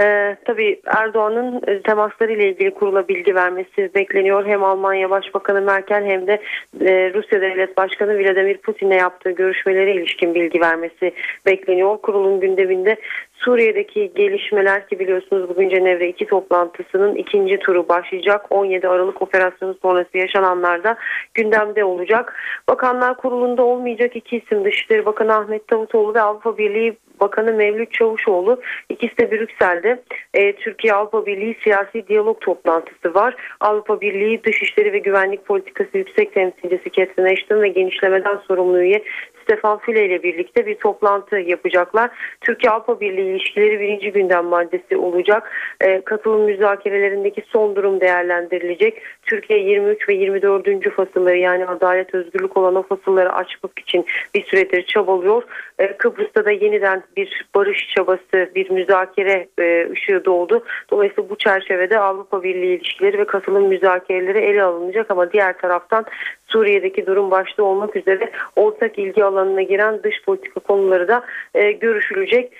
E, 0.00 0.36
tabii 0.44 0.80
Erdoğan'ın 0.86 1.62
e, 1.66 1.82
temasları 1.82 2.32
ile 2.32 2.48
ilgili 2.48 2.74
kurula 2.74 3.08
bilgi 3.08 3.34
vermesi 3.34 3.94
bekleniyor. 3.94 4.46
Hem 4.46 4.64
Almanya 4.64 5.10
Başbakanı 5.10 5.62
Merkel 5.62 6.04
hem 6.04 6.26
de 6.26 6.32
e, 6.80 7.12
Rusya 7.14 7.40
Devlet 7.40 7.76
Başkanı 7.76 8.18
Vladimir 8.18 8.56
Putin'le 8.56 8.98
yaptığı 8.98 9.30
görüşmelere 9.30 9.94
ilişkin 9.94 10.34
bilgi 10.34 10.60
vermesi 10.60 11.12
bekleniyor. 11.46 11.98
Kurulun 11.98 12.40
gündeminde 12.40 12.96
Suriye'deki 13.38 14.12
gelişmeler 14.14 14.88
ki 14.88 14.98
biliyorsunuz 14.98 15.48
bugün 15.48 15.68
Cenevre 15.68 16.08
2 16.08 16.26
toplantısının 16.26 17.14
ikinci 17.14 17.58
turu 17.58 17.88
başlayacak. 17.88 18.46
17 18.50 18.88
Aralık 18.88 19.22
operasyonu 19.22 19.74
sonrası 19.82 20.18
yaşananlarda 20.18 20.96
gündemde 21.34 21.84
olacak. 21.84 22.34
Bakanlar 22.68 23.16
Kurulu'nda 23.16 23.62
olmayacak 23.62 24.16
iki 24.16 24.36
isim 24.36 24.64
Dışişleri 24.64 25.06
Bakanı 25.06 25.34
Ahmet 25.34 25.70
Davutoğlu 25.70 26.14
ve 26.14 26.20
Avrupa 26.20 26.58
Birliği 26.58 26.96
Bakanı 27.20 27.52
Mevlüt 27.52 27.92
Çavuşoğlu 27.92 28.60
ikisi 28.88 29.18
de 29.18 29.30
Brüksel'de 29.30 30.02
e, 30.34 30.56
Türkiye 30.56 30.92
Avrupa 30.92 31.26
Birliği 31.26 31.56
siyasi 31.64 32.08
diyalog 32.08 32.40
toplantısı 32.40 33.14
var. 33.14 33.34
Avrupa 33.60 34.00
Birliği 34.00 34.44
Dışişleri 34.44 34.92
ve 34.92 34.98
Güvenlik 34.98 35.46
Politikası 35.46 35.98
Yüksek 35.98 36.34
Temsilcisi 36.34 36.90
Catherine 36.92 37.32
Ashton 37.32 37.62
ve 37.62 37.68
genişlemeden 37.68 38.36
sorumlu 38.48 38.80
üye 38.80 39.02
Stefan 39.48 39.78
Füle 39.78 40.06
ile 40.06 40.22
birlikte 40.22 40.66
bir 40.66 40.74
toplantı 40.74 41.36
yapacaklar. 41.36 42.10
Türkiye 42.40 42.70
Avrupa 42.70 43.00
Birliği 43.00 43.30
ilişkileri 43.30 43.80
birinci 43.80 44.12
gündem 44.12 44.44
maddesi 44.44 44.96
olacak. 44.96 45.50
E, 45.80 46.00
katılım 46.00 46.42
müzakerelerindeki 46.42 47.42
son 47.48 47.76
durum 47.76 48.00
değerlendirilecek. 48.00 49.02
Türkiye 49.22 49.58
23 49.58 50.08
ve 50.08 50.14
24. 50.14 50.90
fasılları 50.90 51.36
yani 51.36 51.66
adalet 51.66 52.14
özgürlük 52.14 52.56
olan 52.56 52.74
o 52.74 52.82
fasılları 52.82 53.32
açmak 53.32 53.78
için 53.78 54.06
bir 54.34 54.44
süredir 54.44 54.82
çabalıyor. 54.82 55.42
E, 55.78 55.96
Kıbrıs'ta 55.96 56.44
da 56.44 56.50
yeniden 56.50 57.02
bir 57.16 57.46
barış 57.54 57.88
çabası, 57.96 58.50
bir 58.54 58.70
müzakere 58.70 59.48
e, 59.58 59.90
ışığı 59.92 60.24
doğdu. 60.24 60.64
Dolayısıyla 60.90 61.30
bu 61.30 61.36
çerçevede 61.36 61.98
Avrupa 61.98 62.42
Birliği 62.42 62.76
ilişkileri 62.76 63.18
ve 63.18 63.24
katılım 63.24 63.68
müzakereleri 63.68 64.38
ele 64.38 64.62
alınacak 64.62 65.10
ama 65.10 65.32
diğer 65.32 65.58
taraftan 65.58 66.04
Suriye'deki 66.48 67.06
durum 67.06 67.30
başta 67.30 67.62
olmak 67.62 67.96
üzere 67.96 68.30
ortak 68.56 68.98
ilgi 68.98 69.24
alanına 69.24 69.62
giren 69.62 70.02
dış 70.02 70.22
politika 70.22 70.60
konuları 70.60 71.08
da 71.08 71.24
e, 71.54 71.72
görüşülecek. 71.72 72.52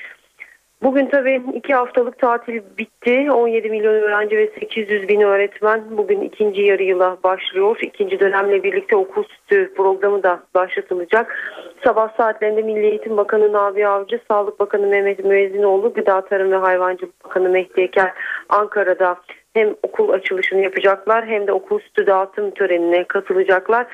Bugün 0.82 1.06
tabii 1.06 1.42
iki 1.54 1.74
haftalık 1.74 2.18
tatil 2.18 2.60
bitti. 2.78 3.32
17 3.32 3.70
milyon 3.70 3.94
öğrenci 3.94 4.36
ve 4.36 4.50
800 4.60 5.08
bin 5.08 5.20
öğretmen 5.20 5.82
bugün 5.90 6.20
ikinci 6.20 6.62
yarı 6.62 6.82
yıla 6.82 7.16
başlıyor. 7.24 7.78
İkinci 7.82 8.20
dönemle 8.20 8.62
birlikte 8.62 8.96
okul 8.96 9.22
sütü 9.22 9.74
programı 9.74 10.22
da 10.22 10.40
başlatılacak. 10.54 11.36
Sabah 11.84 12.16
saatlerinde 12.16 12.62
Milli 12.62 12.86
Eğitim 12.86 13.16
Bakanı 13.16 13.52
Nabi 13.52 13.86
Avcı, 13.86 14.20
Sağlık 14.28 14.60
Bakanı 14.60 14.86
Mehmet 14.86 15.24
Müezzinoğlu, 15.24 15.92
Gıda 15.92 16.20
Tarım 16.20 16.52
ve 16.52 16.56
Hayvancılık 16.56 17.24
Bakanı 17.24 17.48
Mehdi 17.48 17.80
Eker 17.80 18.12
Ankara'da 18.48 19.16
hem 19.54 19.74
okul 19.82 20.08
açılışını 20.08 20.60
yapacaklar 20.60 21.26
hem 21.26 21.46
de 21.46 21.52
okul 21.52 21.78
sütü 21.78 22.06
dağıtım 22.06 22.50
törenine 22.50 23.04
katılacaklar. 23.04 23.86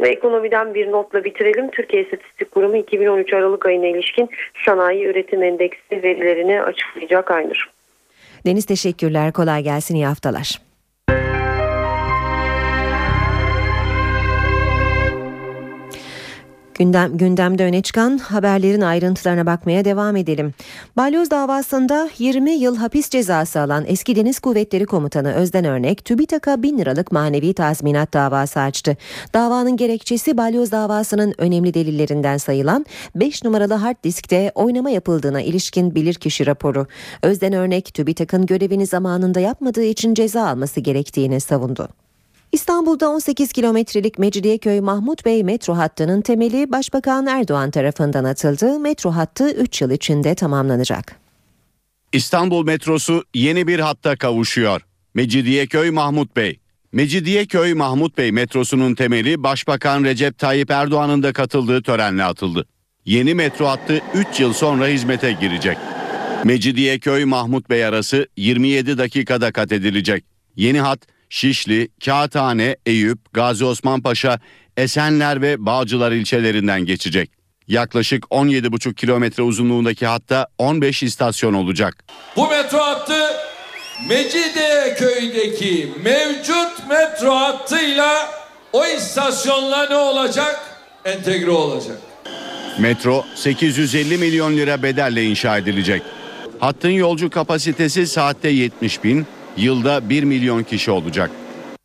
Ve 0.00 0.08
ekonomiden 0.08 0.74
bir 0.74 0.90
notla 0.90 1.24
bitirelim. 1.24 1.70
Türkiye 1.70 2.02
İstatistik 2.02 2.50
Kurumu 2.50 2.76
2013 2.76 3.34
Aralık 3.34 3.66
ayına 3.66 3.86
ilişkin 3.86 4.30
sanayi 4.64 5.04
üretim 5.04 5.42
endeksi 5.42 6.02
verilerini 6.02 6.62
açıklayacak 6.62 7.30
Aynur. 7.30 7.70
Deniz 8.46 8.64
teşekkürler. 8.64 9.32
Kolay 9.32 9.62
gelsin. 9.62 9.94
İyi 9.94 10.06
haftalar. 10.06 10.69
Gündem, 16.80 17.16
gündemde 17.16 17.64
öne 17.64 17.82
çıkan 17.82 18.18
haberlerin 18.18 18.80
ayrıntılarına 18.80 19.46
bakmaya 19.46 19.84
devam 19.84 20.16
edelim. 20.16 20.54
Balyoz 20.96 21.30
davasında 21.30 22.10
20 22.18 22.50
yıl 22.50 22.76
hapis 22.76 23.10
cezası 23.10 23.60
alan 23.60 23.84
eski 23.86 24.16
Deniz 24.16 24.38
Kuvvetleri 24.38 24.86
Komutanı 24.86 25.32
Özden 25.32 25.64
Örnek, 25.64 26.04
TÜBİTAK'a 26.04 26.62
1000 26.62 26.78
liralık 26.78 27.12
manevi 27.12 27.54
tazminat 27.54 28.12
davası 28.12 28.60
açtı. 28.60 28.96
Davanın 29.34 29.76
gerekçesi 29.76 30.36
balyoz 30.36 30.72
davasının 30.72 31.34
önemli 31.38 31.74
delillerinden 31.74 32.36
sayılan 32.36 32.86
5 33.14 33.44
numaralı 33.44 33.74
hard 33.74 34.04
diskte 34.04 34.52
oynama 34.54 34.90
yapıldığına 34.90 35.40
ilişkin 35.40 35.94
bilirkişi 35.94 36.46
raporu. 36.46 36.86
Özden 37.22 37.52
Örnek, 37.52 37.94
TÜBİTAK'ın 37.94 38.46
görevini 38.46 38.86
zamanında 38.86 39.40
yapmadığı 39.40 39.84
için 39.84 40.14
ceza 40.14 40.48
alması 40.48 40.80
gerektiğini 40.80 41.40
savundu. 41.40 41.88
İstanbul'da 42.52 43.08
18 43.08 43.52
kilometrelik 43.52 44.18
Mecidiyeköy 44.18 44.80
Mahmut 44.80 45.24
Bey 45.24 45.44
metro 45.44 45.76
hattının 45.76 46.20
temeli 46.20 46.72
Başbakan 46.72 47.26
Erdoğan 47.26 47.70
tarafından 47.70 48.24
atıldı. 48.24 48.78
Metro 48.78 49.10
hattı 49.10 49.50
3 49.50 49.82
yıl 49.82 49.90
içinde 49.90 50.34
tamamlanacak. 50.34 51.16
İstanbul 52.12 52.64
metrosu 52.64 53.24
yeni 53.34 53.66
bir 53.66 53.78
hatta 53.78 54.16
kavuşuyor. 54.16 54.80
Mecidiyeköy 55.14 55.90
Mahmut 55.90 56.36
Bey. 56.36 56.60
Mecidiyeköy 56.92 57.74
Mahmut 57.74 58.18
Bey 58.18 58.32
metrosunun 58.32 58.94
temeli 58.94 59.42
Başbakan 59.42 60.04
Recep 60.04 60.38
Tayyip 60.38 60.70
Erdoğan'ın 60.70 61.22
da 61.22 61.32
katıldığı 61.32 61.82
törenle 61.82 62.24
atıldı. 62.24 62.66
Yeni 63.04 63.34
metro 63.34 63.66
hattı 63.66 64.00
3 64.14 64.40
yıl 64.40 64.52
sonra 64.52 64.86
hizmete 64.86 65.32
girecek. 65.32 65.76
Mecidiyeköy 66.44 67.24
Mahmut 67.24 67.70
Bey 67.70 67.84
arası 67.84 68.28
27 68.36 68.98
dakikada 68.98 69.52
kat 69.52 69.72
edilecek. 69.72 70.24
Yeni 70.56 70.80
hat 70.80 71.00
Şişli, 71.30 71.88
Kağıthane, 72.04 72.76
Eyüp, 72.86 73.32
Gazi 73.32 73.64
Osman 73.64 74.02
Paşa, 74.02 74.38
Esenler 74.76 75.42
ve 75.42 75.66
Bağcılar 75.66 76.12
ilçelerinden 76.12 76.84
geçecek. 76.84 77.30
Yaklaşık 77.68 78.24
17,5 78.24 78.94
kilometre 78.94 79.42
uzunluğundaki 79.42 80.06
hatta 80.06 80.46
15 80.58 81.02
istasyon 81.02 81.54
olacak. 81.54 82.04
Bu 82.36 82.48
metro 82.48 82.78
hattı 82.78 83.20
Mecidiyeköy'deki 84.08 85.92
mevcut 86.04 86.88
metro 86.88 87.34
hattıyla 87.34 88.30
o 88.72 88.86
istasyonla 88.86 89.86
ne 89.86 89.96
olacak? 89.96 90.60
Entegre 91.04 91.50
olacak. 91.50 91.98
Metro 92.78 93.24
850 93.34 94.18
milyon 94.18 94.56
lira 94.56 94.82
bedelle 94.82 95.24
inşa 95.24 95.58
edilecek. 95.58 96.02
Hattın 96.60 96.90
yolcu 96.90 97.30
kapasitesi 97.30 98.06
saatte 98.06 98.48
70 98.48 99.04
bin, 99.04 99.26
yılda 99.56 100.10
1 100.10 100.22
milyon 100.22 100.62
kişi 100.62 100.90
olacak. 100.90 101.30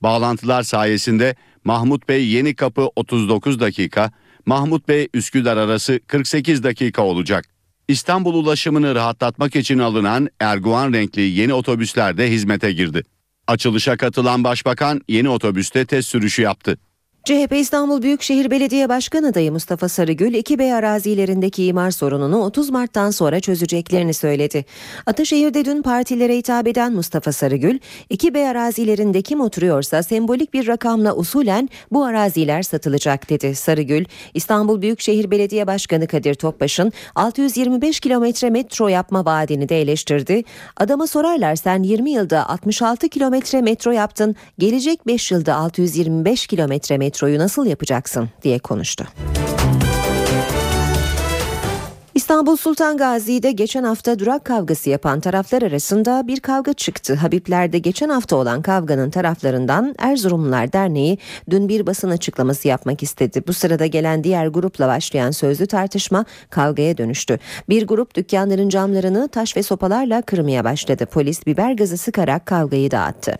Bağlantılar 0.02 0.64
sayesinde 0.64 1.36
Mahmut 1.64 2.10
Bey 2.10 2.28
Yeni 2.28 2.56
Kapı 2.56 2.90
39 2.96 3.60
dakika, 3.60 4.12
Mahmut 4.46 4.88
Bey 4.88 5.08
Üsküdar 5.14 5.58
arası 5.58 6.00
48 6.08 6.64
dakika 6.64 7.02
olacak. 7.02 7.46
İstanbul 7.88 8.34
ulaşımını 8.34 8.96
rahatlatmak 8.96 9.56
için 9.56 9.80
alınan 9.80 10.30
Erguvan 10.40 10.94
renkli 10.94 11.22
yeni 11.22 11.54
otobüsler 11.54 12.18
de 12.18 12.32
hizmete 12.32 12.72
girdi. 12.72 13.04
Açılışa 13.48 13.98
katılan 13.98 14.44
başbakan 14.44 15.02
yeni 15.08 15.30
otobüste 15.30 15.86
test 15.86 16.10
sürüşü 16.10 16.42
yaptı. 16.42 16.78
CHP 17.26 17.54
İstanbul 17.56 18.02
Büyükşehir 18.02 18.52
Belediye 18.52 18.90
Başkan 18.90 19.24
adayı 19.24 19.52
Mustafa 19.52 19.90
Sarıgül, 19.90 20.34
2B 20.34 20.74
arazilerindeki 20.74 21.66
imar 21.66 21.92
sorununu 21.92 22.44
30 22.44 22.70
Mart'tan 22.70 23.12
sonra 23.12 23.40
çözeceklerini 23.40 24.14
söyledi. 24.14 24.66
Ataşehir'de 25.06 25.66
dün 25.66 25.82
partilere 25.82 26.38
hitap 26.38 26.68
eden 26.68 26.94
Mustafa 26.94 27.32
Sarıgül, 27.32 27.80
2B 28.12 28.48
arazilerinde 28.48 29.22
kim 29.22 29.42
oturuyorsa 29.42 30.04
sembolik 30.04 30.54
bir 30.54 30.68
rakamla 30.68 31.16
usulen 31.16 31.70
bu 31.92 32.04
araziler 32.04 32.62
satılacak 32.62 33.30
dedi. 33.30 33.56
Sarıgül, 33.56 34.06
İstanbul 34.34 34.82
Büyükşehir 34.82 35.32
Belediye 35.32 35.68
Başkanı 35.68 36.08
Kadir 36.08 36.34
Topbaş'ın 36.34 36.92
625 37.16 38.00
kilometre 38.00 38.50
metro 38.50 38.88
yapma 38.88 39.26
vaadini 39.26 39.70
de 39.70 39.82
eleştirdi. 39.82 40.44
Adama 40.78 41.08
sorarlar 41.08 41.56
sen 41.56 41.84
20 41.84 42.12
yılda 42.12 42.50
66 42.50 43.10
kilometre 43.10 43.62
metro 43.62 43.92
yaptın, 43.92 44.36
gelecek 44.60 45.08
5 45.08 45.32
yılda 45.32 45.56
625 45.56 46.48
kilometre 46.48 46.98
metro 46.98 47.15
metroyu 47.16 47.40
nasıl 47.40 47.66
yapacaksın 47.66 48.30
diye 48.44 48.60
konuştu. 48.60 49.06
İstanbul 52.16 52.56
Sultan 52.56 52.98
Gazi'de 52.98 53.52
geçen 53.52 53.84
hafta 53.84 54.20
durak 54.20 54.46
kavgası 54.46 54.90
yapan 54.90 55.20
taraflar 55.20 55.62
arasında 55.62 56.28
bir 56.28 56.40
kavga 56.40 56.74
çıktı. 56.74 57.16
Habibler'de 57.16 57.80
geçen 57.80 58.10
hafta 58.10 58.36
olan 58.36 58.62
kavganın 58.62 59.10
taraflarından 59.10 59.96
Erzurumlular 60.00 60.74
Derneği 60.74 61.18
dün 61.50 61.70
bir 61.70 61.88
basın 61.88 62.10
açıklaması 62.10 62.68
yapmak 62.68 63.04
istedi. 63.04 63.44
Bu 63.48 63.54
sırada 63.54 63.86
gelen 63.86 64.24
diğer 64.24 64.48
grupla 64.48 64.88
başlayan 64.88 65.32
sözlü 65.32 65.68
tartışma 65.68 66.26
kavgaya 66.50 66.98
dönüştü. 66.98 67.40
Bir 67.70 67.88
grup 67.88 68.16
dükkanların 68.16 68.70
camlarını 68.70 69.28
taş 69.28 69.58
ve 69.58 69.64
sopalarla 69.64 70.22
kırmaya 70.22 70.64
başladı. 70.64 71.06
Polis 71.06 71.46
biber 71.46 71.72
gazı 71.72 71.98
sıkarak 71.98 72.46
kavgayı 72.46 72.92
dağıttı. 72.92 73.38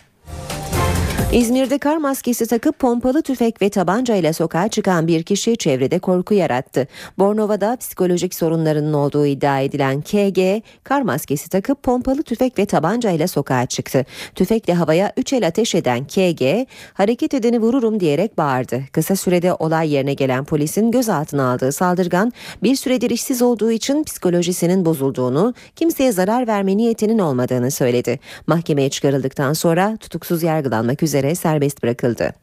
İzmir'de 1.36 1.78
kar 1.78 1.98
maskesi 1.98 2.48
takıp 2.48 2.80
pompalı 2.80 3.22
tüfek 3.22 3.62
ve 3.62 3.70
tabanca 3.70 4.16
ile 4.16 4.34
sokağa 4.34 4.68
çıkan 4.68 5.08
bir 5.08 5.24
kişi 5.24 5.58
çevrede 5.58 6.00
korku 6.00 6.34
yarattı. 6.34 6.88
Bornova'da 7.20 7.76
psikolojik 7.76 8.36
sorunlarının 8.36 8.94
olduğu 8.94 9.26
iddia 9.26 9.60
edilen 9.60 10.02
KG, 10.02 10.64
kar 10.84 11.02
maskesi 11.02 11.50
takıp 11.50 11.84
pompalı 11.84 12.24
tüfek 12.24 12.60
ve 12.60 12.66
tabanca 12.66 13.12
ile 13.12 13.28
sokağa 13.28 13.66
çıktı. 13.66 14.06
Tüfekle 14.36 14.74
havaya 14.74 15.14
3 15.18 15.34
el 15.34 15.48
ateş 15.48 15.76
eden 15.76 16.06
KG, 16.08 16.68
hareket 16.94 17.34
edeni 17.34 17.62
vururum 17.62 18.00
diyerek 18.00 18.38
bağırdı. 18.38 18.82
Kısa 18.92 19.16
sürede 19.16 19.54
olay 19.54 19.94
yerine 19.94 20.14
gelen 20.14 20.46
polisin 20.46 20.92
gözaltına 20.92 21.52
aldığı 21.52 21.72
saldırgan, 21.72 22.34
bir 22.64 22.76
süredir 22.76 23.10
işsiz 23.10 23.42
olduğu 23.42 23.72
için 23.72 24.04
psikolojisinin 24.04 24.86
bozulduğunu, 24.86 25.54
kimseye 25.76 26.12
zarar 26.12 26.48
verme 26.48 26.78
niyetinin 26.78 27.20
olmadığını 27.20 27.72
söyledi. 27.72 28.20
Mahkemeye 28.48 28.90
çıkarıldıktan 28.90 29.54
sonra 29.54 29.98
tutuksuz 29.98 30.44
yargılanmak 30.44 31.04
üzere 31.04 31.25
serbest 31.34 31.84
bırakıldı. 31.84 32.34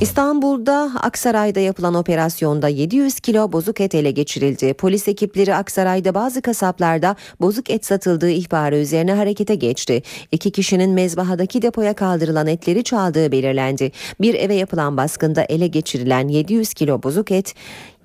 İstanbul'da 0.00 0.90
Aksaray'da 1.02 1.60
yapılan 1.60 1.94
operasyonda 1.94 2.68
700 2.68 3.20
kilo 3.20 3.52
bozuk 3.52 3.80
et 3.80 3.94
ele 3.94 4.10
geçirildi. 4.10 4.74
Polis 4.74 5.08
ekipleri 5.08 5.54
Aksaray'da 5.54 6.14
bazı 6.14 6.42
kasaplarda 6.42 7.16
bozuk 7.40 7.70
et 7.70 7.86
satıldığı 7.86 8.30
ihbarı 8.30 8.76
üzerine 8.76 9.12
harekete 9.12 9.54
geçti. 9.54 10.02
İki 10.32 10.52
kişinin 10.52 10.90
mezbahadaki 10.90 11.62
depoya 11.62 11.94
kaldırılan 11.94 12.46
etleri 12.46 12.84
çaldığı 12.84 13.32
belirlendi. 13.32 13.92
Bir 14.20 14.34
eve 14.34 14.54
yapılan 14.54 14.96
baskında 14.96 15.42
ele 15.42 15.66
geçirilen 15.66 16.28
700 16.28 16.74
kilo 16.74 17.02
bozuk 17.02 17.30
et 17.30 17.54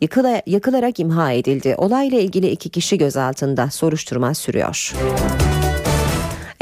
yıkıla, 0.01 0.41
yakılarak 0.45 0.99
imha 0.99 1.31
edildi. 1.31 1.75
Olayla 1.77 2.19
ilgili 2.19 2.49
iki 2.49 2.69
kişi 2.69 2.97
gözaltında 2.97 3.69
soruşturma 3.69 4.33
sürüyor. 4.33 4.93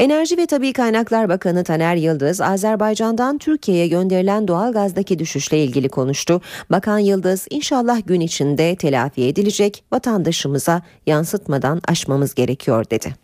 Enerji 0.02 0.36
ve 0.36 0.46
Tabi 0.46 0.72
Kaynaklar 0.72 1.28
Bakanı 1.28 1.64
Taner 1.64 1.96
Yıldız, 1.96 2.40
Azerbaycan'dan 2.40 3.38
Türkiye'ye 3.38 3.88
gönderilen 3.88 4.48
doğalgazdaki 4.48 5.18
düşüşle 5.18 5.64
ilgili 5.64 5.88
konuştu. 5.88 6.40
Bakan 6.70 6.98
Yıldız, 6.98 7.46
inşallah 7.50 8.06
gün 8.06 8.20
içinde 8.20 8.76
telafi 8.76 9.22
edilecek, 9.22 9.84
vatandaşımıza 9.92 10.82
yansıtmadan 11.06 11.80
aşmamız 11.88 12.34
gerekiyor 12.34 12.84
dedi. 12.90 13.14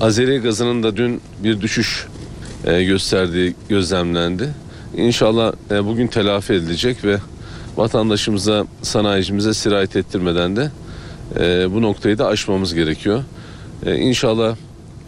Azeri 0.00 0.38
gazının 0.38 0.82
da 0.82 0.96
dün 0.96 1.20
bir 1.44 1.60
düşüş 1.60 2.06
e, 2.64 2.84
gösterdiği 2.84 3.54
gözlemlendi. 3.68 4.48
İnşallah 4.96 5.52
e, 5.70 5.84
bugün 5.84 6.06
telafi 6.06 6.52
edilecek 6.52 7.04
ve 7.04 7.16
vatandaşımıza, 7.76 8.64
sanayicimize 8.82 9.54
sirayet 9.54 9.96
ettirmeden 9.96 10.56
de 10.56 10.70
e, 11.40 11.74
bu 11.74 11.82
noktayı 11.82 12.18
da 12.18 12.26
aşmamız 12.26 12.74
gerekiyor. 12.74 13.24
İnşallah 13.86 14.56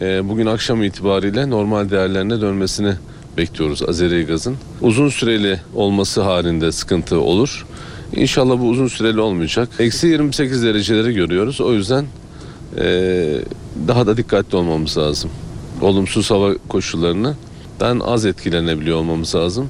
bugün 0.03 0.47
akşam 0.47 0.83
itibariyle 0.83 1.51
normal 1.51 1.91
değerlerine 1.91 2.41
dönmesini 2.41 2.95
bekliyoruz 3.37 3.83
Azeri 3.89 4.27
gazın. 4.27 4.57
Uzun 4.81 5.09
süreli 5.09 5.61
olması 5.75 6.23
halinde 6.23 6.73
sıkıntı 6.73 7.21
olur. 7.21 7.67
İnşallah 8.17 8.61
bu 8.61 8.69
uzun 8.69 8.89
süreli 8.89 9.21
olmayacak. 9.21 9.69
Eksi 9.79 10.07
28 10.07 10.63
dereceleri 10.63 11.15
görüyoruz. 11.15 11.61
O 11.61 11.73
yüzden 11.73 12.07
daha 13.89 14.07
da 14.07 14.17
dikkatli 14.17 14.57
olmamız 14.57 14.99
lazım. 14.99 15.31
Olumsuz 15.81 16.31
hava 16.31 16.55
koşullarından 16.69 18.01
az 18.01 18.27
etkilenebiliyor 18.27 18.97
olmamız 18.97 19.35
lazım. 19.35 19.69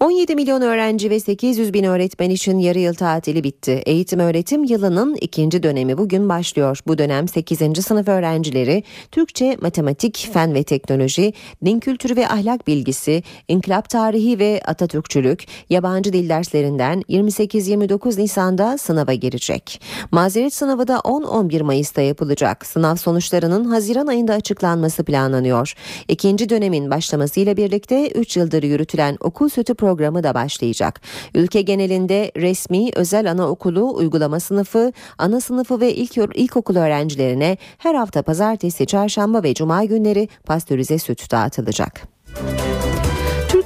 17 0.00 0.34
milyon 0.34 0.62
öğrenci 0.62 1.10
ve 1.10 1.20
800 1.20 1.74
bin 1.74 1.84
öğretmen 1.84 2.30
için 2.30 2.58
yarı 2.58 2.78
yıl 2.78 2.94
tatili 2.94 3.44
bitti. 3.44 3.82
Eğitim 3.86 4.20
öğretim 4.20 4.64
yılının 4.64 5.14
ikinci 5.14 5.62
dönemi 5.62 5.98
bugün 5.98 6.28
başlıyor. 6.28 6.80
Bu 6.86 6.98
dönem 6.98 7.28
8. 7.28 7.58
sınıf 7.58 8.08
öğrencileri 8.08 8.82
Türkçe, 9.10 9.56
matematik, 9.60 10.28
fen 10.32 10.54
ve 10.54 10.62
teknoloji, 10.62 11.32
din 11.64 11.80
kültürü 11.80 12.16
ve 12.16 12.28
ahlak 12.28 12.66
bilgisi, 12.66 13.22
inkılap 13.48 13.88
tarihi 13.88 14.38
ve 14.38 14.60
Atatürkçülük, 14.66 15.46
yabancı 15.70 16.12
dil 16.12 16.28
derslerinden 16.28 17.02
28-29 17.08 18.20
Nisan'da 18.20 18.78
sınava 18.78 19.14
girecek. 19.14 19.80
Mazeret 20.10 20.54
sınavı 20.54 20.88
da 20.88 20.96
10-11 20.96 21.62
Mayıs'ta 21.62 22.00
yapılacak. 22.00 22.66
Sınav 22.66 22.96
sonuçlarının 22.96 23.64
Haziran 23.64 24.06
ayında 24.06 24.32
açıklanması 24.32 25.04
planlanıyor. 25.04 25.74
İkinci 26.08 26.48
dönemin 26.48 26.90
başlamasıyla 26.90 27.56
birlikte 27.56 28.10
3 28.10 28.36
yıldır 28.36 28.62
yürütülen 28.62 29.16
okul 29.20 29.48
sütü 29.48 29.74
programı 29.74 29.89
da 29.98 30.34
başlayacak. 30.34 31.00
Ülke 31.34 31.62
genelinde 31.62 32.32
resmi, 32.36 32.90
özel 32.96 33.30
anaokulu, 33.30 33.94
uygulama 33.94 34.40
sınıfı, 34.40 34.92
ana 35.18 35.40
sınıfı 35.40 35.80
ve 35.80 35.94
ilk 35.94 36.16
ilkokul 36.16 36.76
öğrencilerine 36.76 37.56
her 37.78 37.94
hafta 37.94 38.22
pazartesi, 38.22 38.86
çarşamba 38.86 39.42
ve 39.42 39.54
cuma 39.54 39.84
günleri 39.84 40.28
pastörize 40.44 40.98
süt 40.98 41.30
dağıtılacak. 41.30 42.02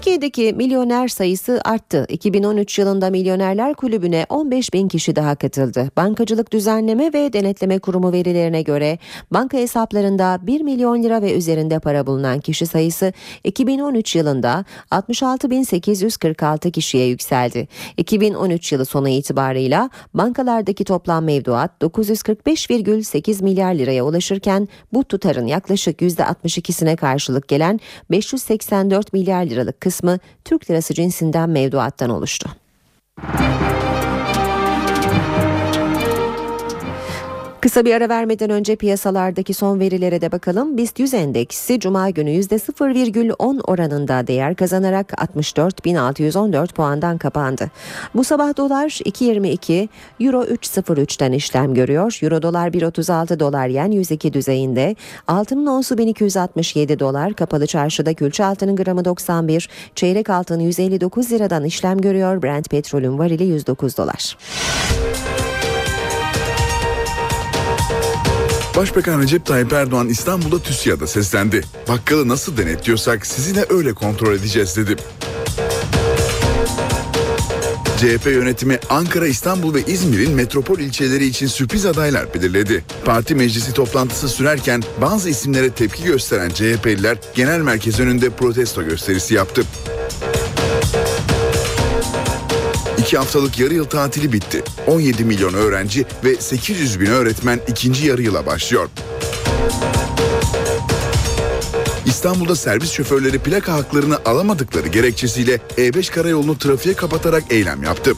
Türkiye'deki 0.04 0.52
milyoner 0.52 1.08
sayısı 1.08 1.60
arttı. 1.64 2.06
2013 2.08 2.78
yılında 2.78 3.10
Milyonerler 3.10 3.74
Kulübü'ne 3.74 4.26
15 4.28 4.72
bin 4.72 4.88
kişi 4.88 5.16
daha 5.16 5.34
katıldı. 5.34 5.90
Bankacılık 5.96 6.52
Düzenleme 6.52 7.12
ve 7.12 7.32
Denetleme 7.32 7.78
Kurumu 7.78 8.12
verilerine 8.12 8.62
göre 8.62 8.98
banka 9.30 9.58
hesaplarında 9.58 10.38
1 10.42 10.60
milyon 10.60 11.02
lira 11.02 11.22
ve 11.22 11.34
üzerinde 11.34 11.78
para 11.78 12.06
bulunan 12.06 12.40
kişi 12.40 12.66
sayısı 12.66 13.12
2013 13.44 14.16
yılında 14.16 14.64
66.846 14.90 16.70
kişiye 16.70 17.06
yükseldi. 17.06 17.68
2013 17.96 18.72
yılı 18.72 18.84
sonu 18.84 19.08
itibarıyla 19.08 19.90
bankalardaki 20.14 20.84
toplam 20.84 21.24
mevduat 21.24 21.70
945,8 21.82 23.44
milyar 23.44 23.74
liraya 23.74 24.04
ulaşırken 24.04 24.68
bu 24.92 25.04
tutarın 25.04 25.46
yaklaşık 25.46 26.00
%62'sine 26.00 26.96
karşılık 26.96 27.48
gelen 27.48 27.80
584 28.10 29.12
milyar 29.12 29.44
liralık 29.44 29.80
kısmı 29.80 29.93
kısmı 29.94 30.18
Türk 30.44 30.70
lirası 30.70 30.94
cinsinden 30.94 31.50
mevduattan 31.50 32.10
oluştu. 32.10 32.50
Kısa 37.64 37.84
bir 37.84 37.94
ara 37.94 38.08
vermeden 38.08 38.50
önce 38.50 38.76
piyasalardaki 38.76 39.54
son 39.54 39.80
verilere 39.80 40.20
de 40.20 40.32
bakalım. 40.32 40.76
BIST 40.76 40.98
100 40.98 41.14
endeksi 41.14 41.80
cuma 41.80 42.10
günü 42.10 42.30
%0,10 42.30 43.60
oranında 43.60 44.26
değer 44.26 44.54
kazanarak 44.54 45.10
64.614 45.10 46.72
puandan 46.72 47.18
kapandı. 47.18 47.70
Bu 48.14 48.24
sabah 48.24 48.56
dolar 48.56 48.88
2.22, 48.88 49.88
euro 50.20 50.44
3.03'ten 50.44 51.32
işlem 51.32 51.74
görüyor. 51.74 52.18
Euro 52.22 52.42
dolar 52.42 52.68
1.36 52.68 53.40
dolar 53.40 53.66
yen 53.66 53.90
102 53.90 54.32
düzeyinde. 54.32 54.96
Altının 55.28 55.66
onsu 55.66 55.98
1267 55.98 56.98
dolar. 56.98 57.34
Kapalı 57.34 57.66
çarşıda 57.66 58.14
külçe 58.14 58.44
altının 58.44 58.76
gramı 58.76 59.04
91, 59.04 59.68
çeyrek 59.94 60.30
altın 60.30 60.60
159 60.60 61.32
liradan 61.32 61.64
işlem 61.64 61.98
görüyor. 61.98 62.42
Brent 62.42 62.70
petrolün 62.70 63.18
varili 63.18 63.44
109 63.44 63.96
dolar. 63.96 64.36
Başbakan 68.76 69.22
Recep 69.22 69.46
Tayyip 69.46 69.72
Erdoğan 69.72 70.08
İstanbul'da 70.08 70.58
TÜSİAD'a 70.62 71.06
seslendi. 71.06 71.64
Bakkalı 71.88 72.28
nasıl 72.28 72.56
denetliyorsak 72.56 73.26
sizi 73.26 73.64
öyle 73.68 73.94
kontrol 73.94 74.34
edeceğiz 74.34 74.76
dedi. 74.76 74.96
CHP 77.98 78.26
yönetimi 78.26 78.78
Ankara, 78.90 79.26
İstanbul 79.26 79.74
ve 79.74 79.82
İzmir'in 79.86 80.32
metropol 80.32 80.78
ilçeleri 80.78 81.26
için 81.26 81.46
sürpriz 81.46 81.86
adaylar 81.86 82.34
belirledi. 82.34 82.84
Parti 83.04 83.34
meclisi 83.34 83.72
toplantısı 83.72 84.28
sürerken 84.28 84.82
bazı 85.00 85.30
isimlere 85.30 85.70
tepki 85.70 86.04
gösteren 86.04 86.48
CHP'liler 86.48 87.18
genel 87.34 87.60
merkez 87.60 88.00
önünde 88.00 88.30
protesto 88.30 88.84
gösterisi 88.84 89.34
yaptı. 89.34 89.62
İki 93.04 93.18
haftalık 93.18 93.58
yarı 93.58 93.74
yıl 93.74 93.84
tatili 93.84 94.32
bitti. 94.32 94.62
17 94.86 95.24
milyon 95.24 95.54
öğrenci 95.54 96.04
ve 96.24 96.36
800 96.36 97.00
bin 97.00 97.06
öğretmen 97.06 97.60
ikinci 97.68 98.06
yarı 98.06 98.22
yıla 98.22 98.46
başlıyor. 98.46 98.88
İstanbul'da 102.06 102.56
servis 102.56 102.90
şoförleri 102.90 103.38
plaka 103.38 103.72
haklarını 103.72 104.18
alamadıkları 104.24 104.88
gerekçesiyle 104.88 105.60
E5 105.76 106.12
karayolunu 106.12 106.58
trafiğe 106.58 106.94
kapatarak 106.94 107.42
eylem 107.50 107.82
yaptı. 107.82 108.12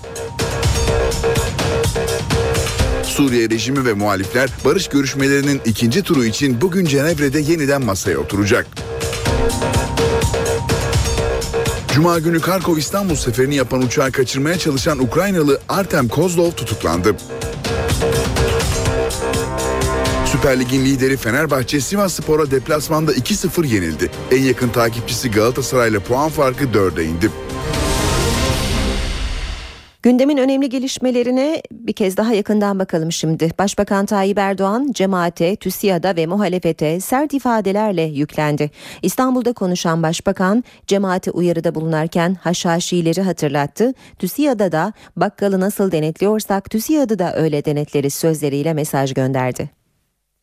Suriye 3.02 3.50
rejimi 3.50 3.84
ve 3.84 3.92
muhalifler 3.92 4.50
barış 4.64 4.88
görüşmelerinin 4.88 5.60
ikinci 5.64 6.02
turu 6.02 6.24
için 6.24 6.60
bugün 6.60 6.84
Cenevre'de 6.84 7.40
yeniden 7.40 7.82
masaya 7.82 8.18
oturacak. 8.18 8.66
Cuma 11.96 12.18
günü 12.18 12.40
Karkov 12.40 12.76
İstanbul 12.76 13.14
seferini 13.14 13.54
yapan 13.54 13.82
uçağı 13.82 14.12
kaçırmaya 14.12 14.58
çalışan 14.58 14.98
Ukraynalı 14.98 15.60
Artem 15.68 16.08
Kozlov 16.08 16.50
tutuklandı. 16.50 17.16
Süper 20.26 20.60
Lig'in 20.60 20.84
lideri 20.84 21.16
Fenerbahçe 21.16 21.80
Sivas 21.80 22.14
Spor'a 22.14 22.50
deplasmanda 22.50 23.12
2-0 23.12 23.66
yenildi. 23.66 24.10
En 24.30 24.42
yakın 24.42 24.68
takipçisi 24.68 25.30
Galatasaray'la 25.30 26.00
puan 26.00 26.28
farkı 26.28 26.64
4'e 26.64 27.04
indi. 27.04 27.30
Gündemin 30.06 30.36
önemli 30.36 30.68
gelişmelerine 30.68 31.62
bir 31.72 31.92
kez 31.92 32.16
daha 32.16 32.32
yakından 32.32 32.78
bakalım 32.78 33.12
şimdi. 33.12 33.50
Başbakan 33.58 34.06
Tayyip 34.06 34.38
Erdoğan 34.38 34.92
cemaate, 34.92 35.56
TÜSİAD'a 35.56 36.16
ve 36.16 36.26
muhalefete 36.26 37.00
sert 37.00 37.34
ifadelerle 37.34 38.02
yüklendi. 38.02 38.70
İstanbul'da 39.02 39.52
konuşan 39.52 40.02
başbakan 40.02 40.64
cemaate 40.86 41.30
uyarıda 41.30 41.74
bulunarken 41.74 42.34
haşhaşileri 42.34 43.22
hatırlattı. 43.22 43.94
TÜSİAD'a 44.18 44.72
da 44.72 44.92
bakkalı 45.16 45.60
nasıl 45.60 45.92
denetliyorsak 45.92 46.70
TÜSİAD'ı 46.70 47.18
da 47.18 47.36
öyle 47.36 47.64
denetleriz 47.64 48.14
sözleriyle 48.14 48.74
mesaj 48.74 49.14
gönderdi. 49.14 49.70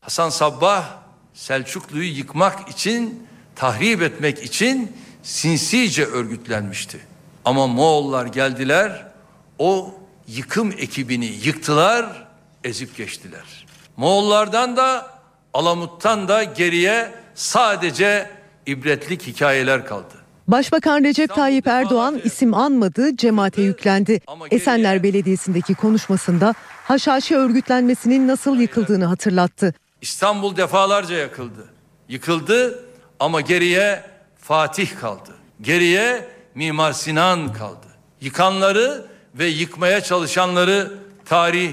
Hasan 0.01 0.29
Sabbah 0.29 0.89
Selçuklu'yu 1.33 2.17
yıkmak 2.17 2.69
için, 2.69 3.27
tahrip 3.55 4.01
etmek 4.01 4.43
için 4.43 4.91
sinsice 5.21 6.05
örgütlenmişti. 6.05 6.97
Ama 7.45 7.67
Moğollar 7.67 8.25
geldiler, 8.25 9.12
o 9.59 9.95
yıkım 10.27 10.71
ekibini 10.71 11.25
yıktılar, 11.25 12.27
ezip 12.63 12.97
geçtiler. 12.97 13.65
Moğollardan 13.97 14.77
da 14.77 15.13
Alamut'tan 15.53 16.27
da 16.27 16.43
geriye 16.43 17.11
sadece 17.35 18.29
ibretlik 18.65 19.27
hikayeler 19.27 19.85
kaldı. 19.85 20.13
Başbakan 20.47 21.03
Recep 21.03 21.35
Tayyip 21.35 21.67
Erdoğan 21.67 22.21
isim 22.23 22.53
anmadı, 22.53 23.17
cemaate 23.17 23.61
yüklendi. 23.61 24.21
Esenler 24.51 25.03
Belediyesi'ndeki 25.03 25.75
konuşmasında 25.75 26.53
haşhaşi 26.83 27.35
örgütlenmesinin 27.35 28.27
nasıl 28.27 28.59
yıkıldığını 28.59 29.05
hatırlattı. 29.05 29.73
İstanbul 30.01 30.55
defalarca 30.57 31.15
yakıldı. 31.15 31.69
Yıkıldı 32.09 32.85
ama 33.19 33.41
geriye 33.41 34.03
Fatih 34.39 34.99
kaldı. 34.99 35.29
Geriye 35.61 36.27
Mimar 36.55 36.93
Sinan 36.93 37.53
kaldı. 37.53 37.87
Yıkanları 38.21 39.05
ve 39.35 39.45
yıkmaya 39.47 40.01
çalışanları 40.01 40.91
tarih 41.25 41.71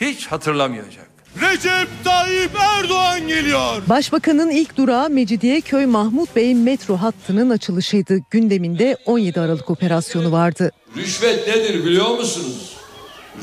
hiç 0.00 0.26
hatırlamayacak. 0.26 1.12
Recep 1.40 1.88
Tayyip 2.04 2.50
Erdoğan 2.60 3.28
geliyor. 3.28 3.82
Başbakanın 3.86 4.50
ilk 4.50 4.76
durağı 4.76 5.10
Mecidiyeköy 5.10 5.86
Mahmut 5.86 6.36
Bey 6.36 6.54
metro 6.54 6.96
hattının 6.96 7.50
açılışıydı. 7.50 8.18
Gündeminde 8.30 8.96
17 9.06 9.40
Aralık 9.40 9.70
operasyonu 9.70 10.32
vardı. 10.32 10.70
Rüşvet 10.96 11.48
nedir 11.48 11.84
biliyor 11.84 12.08
musunuz? 12.08 12.76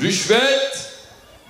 Rüşvet 0.02 0.92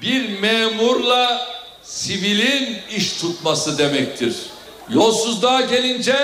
bir 0.01 0.39
memurla 0.39 1.47
sivilin 1.84 2.78
iş 2.95 3.13
tutması 3.13 3.78
demektir. 3.78 4.36
Yolsuzluğa 4.89 5.61
gelince 5.61 6.17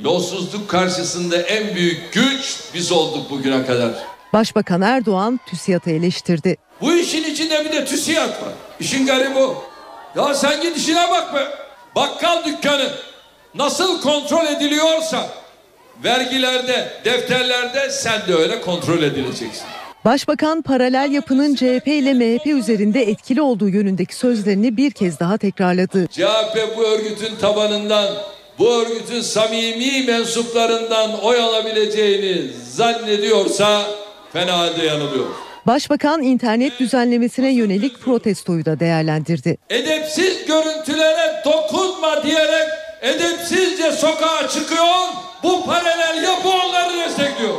yolsuzluk 0.00 0.68
karşısında 0.68 1.36
en 1.42 1.74
büyük 1.74 2.12
güç 2.12 2.58
biz 2.74 2.92
olduk 2.92 3.30
bugüne 3.30 3.66
kadar. 3.66 3.94
Başbakan 4.36 4.82
Erdoğan 4.82 5.40
TÜSİAD'ı 5.46 5.90
eleştirdi. 5.90 6.56
Bu 6.80 6.92
işin 6.92 7.24
içinde 7.24 7.64
bir 7.64 7.72
de 7.72 7.84
TÜSİAD 7.84 8.28
var. 8.28 8.52
İşin 8.80 9.06
garibi 9.06 9.38
o. 9.38 9.64
Ya 10.16 10.34
sen 10.34 10.62
git 10.62 10.76
işine 10.76 11.10
bak 11.10 11.34
be. 11.34 11.38
Bakkal 11.94 12.44
dükkanı 12.44 12.90
nasıl 13.54 14.00
kontrol 14.00 14.46
ediliyorsa 14.46 15.28
vergilerde, 16.04 16.88
defterlerde 17.04 17.90
sen 17.90 18.20
de 18.28 18.34
öyle 18.34 18.60
kontrol 18.60 19.02
edileceksin. 19.02 19.64
Başbakan 20.04 20.62
paralel 20.62 21.12
yapının 21.12 21.54
CHP 21.54 21.86
ile 21.88 22.14
MHP 22.14 22.46
üzerinde 22.46 23.02
etkili 23.02 23.42
olduğu 23.42 23.68
yönündeki 23.68 24.16
sözlerini 24.16 24.76
bir 24.76 24.90
kez 24.90 25.20
daha 25.20 25.38
tekrarladı. 25.38 26.06
CHP 26.06 26.76
bu 26.76 26.84
örgütün 26.84 27.36
tabanından, 27.40 28.14
bu 28.58 28.74
örgütün 28.74 29.20
samimi 29.20 30.02
mensuplarından 30.06 31.22
oy 31.22 31.40
alabileceğini 31.40 32.50
zannediyorsa 32.70 33.86
fena 34.32 34.58
halde 34.58 34.82
yanılıyor. 34.82 35.26
Başbakan 35.66 36.22
internet 36.22 36.80
düzenlemesine 36.80 37.52
yönelik 37.52 38.00
protestoyu 38.00 38.64
da 38.64 38.80
değerlendirdi. 38.80 39.56
Edepsiz 39.70 40.46
görüntülere 40.46 41.42
dokunma 41.44 42.22
diyerek 42.22 42.68
edepsizce 43.02 43.92
sokağa 43.92 44.48
çıkıyor. 44.48 44.84
Bu 45.42 45.66
paralel 45.66 46.22
yapı 46.22 46.48
onları 46.48 46.98
destekliyor. 46.98 47.54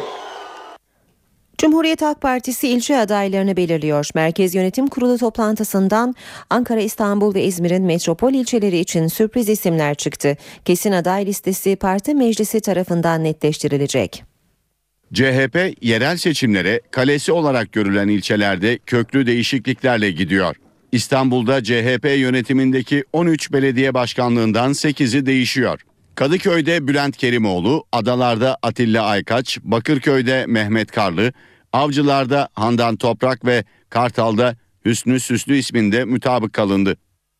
Cumhuriyet 1.57 2.01
Halk 2.01 2.21
Partisi 2.21 2.67
ilçe 2.67 2.97
adaylarını 2.97 3.57
belirliyor. 3.57 4.09
Merkez 4.15 4.55
Yönetim 4.55 4.87
Kurulu 4.87 5.17
toplantısından 5.17 6.15
Ankara, 6.49 6.79
İstanbul 6.79 7.35
ve 7.35 7.43
İzmir'in 7.43 7.83
metropol 7.83 8.33
ilçeleri 8.33 8.77
için 8.77 9.07
sürpriz 9.07 9.49
isimler 9.49 9.95
çıktı. 9.95 10.37
Kesin 10.65 10.91
aday 10.91 11.25
listesi 11.25 11.75
parti 11.75 12.15
meclisi 12.15 12.59
tarafından 12.59 13.23
netleştirilecek. 13.23 14.23
CHP 15.13 15.73
yerel 15.81 16.17
seçimlere 16.17 16.81
kalesi 16.91 17.31
olarak 17.31 17.71
görülen 17.71 18.07
ilçelerde 18.07 18.79
köklü 18.85 19.25
değişikliklerle 19.25 20.11
gidiyor. 20.11 20.55
İstanbul'da 20.91 21.63
CHP 21.63 22.05
yönetimindeki 22.17 23.03
13 23.13 23.51
belediye 23.53 23.93
başkanlığından 23.93 24.71
8'i 24.71 25.25
değişiyor. 25.25 25.81
Kadıköy'de 26.15 26.87
Bülent 26.87 27.17
Kerimoğlu, 27.17 27.85
Adalar'da 27.91 28.57
Atilla 28.61 29.05
Aykaç, 29.05 29.59
Bakırköy'de 29.63 30.45
Mehmet 30.47 30.91
Karlı, 30.91 31.33
Avcılar'da 31.73 32.49
Handan 32.53 32.95
Toprak 32.95 33.45
ve 33.45 33.63
Kartal'da 33.89 34.55
Hüsnü 34.85 35.19
Süslü 35.19 35.57
isminde 35.57 36.05
mutabık 36.05 36.53
kalındı. 36.53 36.97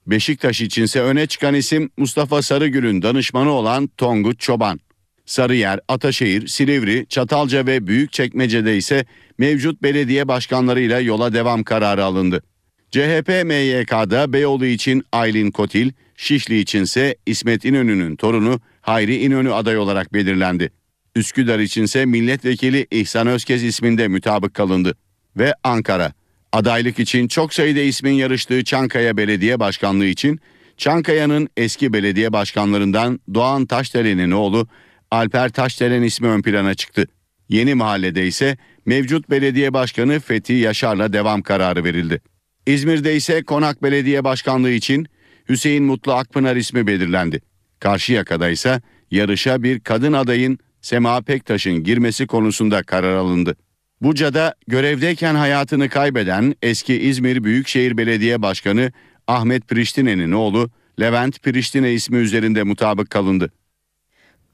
Beşiktaş 0.08 0.62
içinse 0.62 1.02
öne 1.02 1.28
çıkan 1.28 1.54
isim 1.54 1.90
Mustafa 1.98 2.42
Sarıgül'ün 2.42 3.02
danışmanı 3.02 3.52
olan 3.52 3.88
Tongut 3.88 4.40
Çoban. 4.40 4.80
Sarıyer, 5.28 5.80
Ataşehir, 5.88 6.48
Silivri, 6.48 7.06
Çatalca 7.10 7.66
ve 7.66 7.88
Büyükçekmece'de 7.88 8.78
ise 8.78 9.06
mevcut 9.38 9.84
belediye 9.84 10.28
başkanlarıyla 10.28 11.00
yola 11.00 11.34
devam 11.34 11.64
kararı 11.64 12.04
alındı. 12.04 12.44
CHP 12.92 13.30
MYK'da 13.46 14.34
Beyoğlu 14.34 14.66
için 14.66 15.04
Aylin 15.12 15.52
Kotil, 15.52 15.92
Şişli 16.16 16.60
içinse 16.60 17.16
İsmet 17.26 17.66
İnönü'nün 17.66 18.16
torunu 18.16 18.62
Hayri 18.82 19.16
İnönü 19.16 19.54
aday 19.54 19.78
olarak 19.78 20.14
belirlendi. 20.14 20.72
Üsküdar 21.16 21.60
içinse 21.60 22.06
milletvekili 22.06 22.88
İhsan 22.92 23.28
Özkez 23.28 23.64
isminde 23.64 24.08
mutabık 24.08 24.54
kalındı. 24.54 24.98
Ve 25.38 25.54
Ankara, 25.64 26.14
adaylık 26.52 27.00
için 27.00 27.28
çok 27.28 27.54
sayıda 27.54 27.80
ismin 27.80 28.14
yarıştığı 28.14 28.64
Çankaya 28.64 29.18
Belediye 29.18 29.60
Başkanlığı 29.60 30.06
için 30.06 30.40
Çankaya'nın 30.78 31.50
eski 31.58 31.94
belediye 31.94 32.34
başkanlarından 32.34 33.20
Doğan 33.34 33.66
Taşdelen'in 33.66 34.32
oğlu 34.32 34.68
Alper 35.12 35.50
Taşdelen 35.50 36.02
ismi 36.02 36.28
ön 36.28 36.42
plana 36.42 36.74
çıktı. 36.74 37.08
Yeni 37.50 37.76
mahallede 37.76 38.28
ise 38.28 38.58
mevcut 38.86 39.30
belediye 39.30 39.74
başkanı 39.74 40.20
Fethi 40.20 40.54
Yaşar'la 40.54 41.14
devam 41.14 41.42
kararı 41.42 41.84
verildi. 41.84 42.22
İzmir'de 42.66 43.16
ise 43.16 43.44
Konak 43.44 43.84
Belediye 43.84 44.24
Başkanlığı 44.24 44.72
için 44.72 45.08
Hüseyin 45.50 45.84
Mutlu 45.84 46.14
Akpınar 46.14 46.56
ismi 46.56 46.88
belirlendi. 46.88 47.42
Karşıyaka'da 47.80 48.50
ise 48.50 48.82
yarışa 49.12 49.64
bir 49.64 49.80
kadın 49.80 50.14
adayın 50.14 50.60
Sema 50.82 51.22
Pektaş'ın 51.22 51.84
girmesi 51.84 52.28
konusunda 52.28 52.84
karar 52.84 53.16
alındı. 53.16 53.56
Buca'da 54.02 54.56
görevdeyken 54.68 55.36
hayatını 55.36 55.90
kaybeden 55.90 56.56
eski 56.62 57.02
İzmir 57.02 57.44
Büyükşehir 57.44 57.98
Belediye 57.98 58.42
Başkanı 58.42 58.92
Ahmet 59.28 59.68
Priştine'nin 59.68 60.32
oğlu 60.32 60.70
Levent 61.00 61.44
Priştine 61.44 61.94
ismi 61.94 62.18
üzerinde 62.18 62.64
mutabık 62.64 63.10
kalındı. 63.10 63.52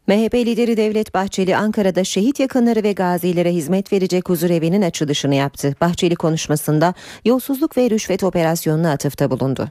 MHP 0.07 0.33
lideri 0.33 0.77
Devlet 0.77 1.13
Bahçeli 1.13 1.55
Ankara'da 1.55 2.03
şehit 2.03 2.39
yakınları 2.39 2.83
ve 2.83 2.91
gazilere 2.93 3.53
hizmet 3.53 3.93
verecek 3.93 4.29
huzur 4.29 4.49
evinin 4.49 4.81
açılışını 4.81 5.35
yaptı. 5.35 5.75
Bahçeli 5.81 6.15
konuşmasında 6.15 6.93
yolsuzluk 7.25 7.77
ve 7.77 7.89
rüşvet 7.89 8.23
operasyonuna 8.23 8.91
atıfta 8.91 9.31
bulundu. 9.31 9.67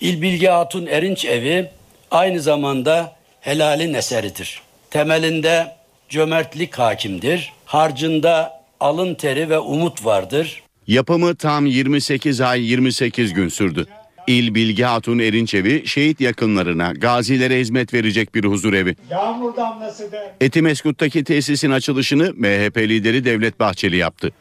İl 0.00 0.22
Bilge 0.22 0.48
Hatun 0.48 0.86
Erinç 0.86 1.24
Evi 1.24 1.70
aynı 2.10 2.40
zamanda 2.40 3.16
helalin 3.40 3.94
eseridir. 3.94 4.62
Temelinde 4.90 5.76
cömertlik 6.08 6.78
hakimdir. 6.78 7.52
Harcında 7.64 8.62
alın 8.80 9.14
teri 9.14 9.50
ve 9.50 9.58
umut 9.58 10.04
vardır. 10.04 10.62
Yapımı 10.86 11.36
tam 11.36 11.66
28 11.66 12.40
ay 12.40 12.62
28 12.70 13.32
gün 13.32 13.48
sürdü. 13.48 13.86
İl 14.26 14.54
Bilge 14.54 14.84
Hatun 14.84 15.18
Erinçevi 15.18 15.82
şehit 15.86 16.20
yakınlarına, 16.20 16.92
gazilere 16.92 17.60
hizmet 17.60 17.94
verecek 17.94 18.34
bir 18.34 18.44
huzur 18.44 18.72
evi. 18.72 18.96
Yağmur 19.10 19.56
damlası 19.56 20.12
da. 20.12 20.34
Etimeskut'taki 20.40 21.24
tesisin 21.24 21.70
açılışını 21.70 22.32
MHP 22.36 22.78
lideri 22.78 23.24
Devlet 23.24 23.60
Bahçeli 23.60 23.96
yaptı. 23.96 24.32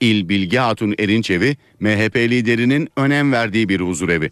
İl 0.00 0.28
Bilge 0.28 0.58
Hatun 0.58 0.94
Erinçevi, 0.98 1.56
MHP 1.80 2.16
liderinin 2.16 2.88
önem 2.96 3.32
verdiği 3.32 3.68
bir 3.68 3.80
huzur 3.80 4.08
evi. 4.08 4.30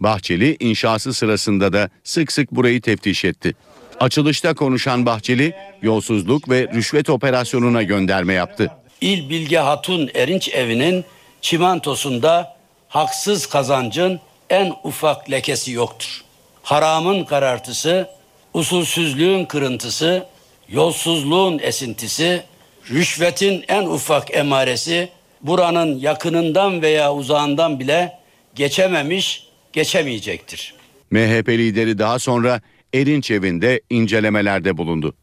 Bahçeli 0.00 0.56
inşası 0.60 1.14
sırasında 1.14 1.72
da 1.72 1.90
sık 2.04 2.32
sık 2.32 2.52
burayı 2.52 2.80
teftiş 2.80 3.24
etti. 3.24 3.54
Açılışta 4.00 4.54
konuşan 4.54 5.06
Bahçeli, 5.06 5.54
yolsuzluk 5.82 6.50
ve 6.50 6.68
rüşvet 6.74 7.10
operasyonuna 7.10 7.82
gönderme 7.82 8.32
yaptı. 8.32 8.70
İl 9.00 9.30
Bilge 9.30 9.58
Hatun 9.58 10.10
Erinç 10.14 10.48
Evi'nin 10.48 11.04
çimentosunda 11.40 12.56
haksız 12.88 13.46
kazancın 13.46 14.20
en 14.50 14.74
ufak 14.84 15.30
lekesi 15.30 15.72
yoktur. 15.72 16.24
Haramın 16.62 17.24
karartısı, 17.24 18.08
usulsüzlüğün 18.54 19.44
kırıntısı, 19.44 20.26
yolsuzluğun 20.68 21.58
esintisi, 21.58 22.42
rüşvetin 22.90 23.64
en 23.68 23.86
ufak 23.86 24.36
emaresi 24.36 25.08
buranın 25.42 25.98
yakınından 25.98 26.82
veya 26.82 27.14
uzağından 27.14 27.80
bile 27.80 28.18
geçememiş, 28.54 29.48
geçemeyecektir. 29.72 30.74
MHP 31.10 31.48
lideri 31.48 31.98
daha 31.98 32.18
sonra 32.18 32.60
Erinç 32.94 33.30
evinde 33.30 33.80
incelemelerde 33.90 34.76
bulundu. 34.76 35.14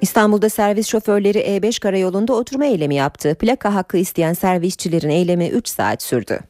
İstanbul'da 0.00 0.48
servis 0.48 0.88
şoförleri 0.88 1.38
E5 1.38 1.80
karayolunda 1.80 2.32
oturma 2.32 2.64
eylemi 2.64 2.94
yaptı. 2.94 3.34
Plaka 3.34 3.74
hakkı 3.74 3.96
isteyen 3.96 4.32
servisçilerin 4.32 5.08
eylemi 5.08 5.48
3 5.48 5.68
saat 5.68 6.02
sürdü. 6.02 6.40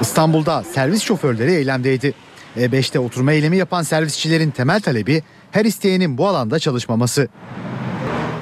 İstanbul'da 0.00 0.62
servis 0.62 1.02
şoförleri 1.02 1.52
eylemdeydi. 1.52 2.14
E5'te 2.56 2.98
oturma 2.98 3.32
eylemi 3.32 3.56
yapan 3.56 3.82
servisçilerin 3.82 4.50
temel 4.50 4.80
talebi 4.80 5.22
her 5.50 5.64
isteyenin 5.64 6.18
bu 6.18 6.28
alanda 6.28 6.58
çalışmaması. 6.58 7.28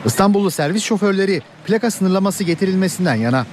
İstanbullu 0.04 0.50
servis 0.50 0.82
şoförleri 0.82 1.42
plaka 1.66 1.90
sınırlaması 1.90 2.44
getirilmesinden 2.44 3.14
yana. 3.14 3.46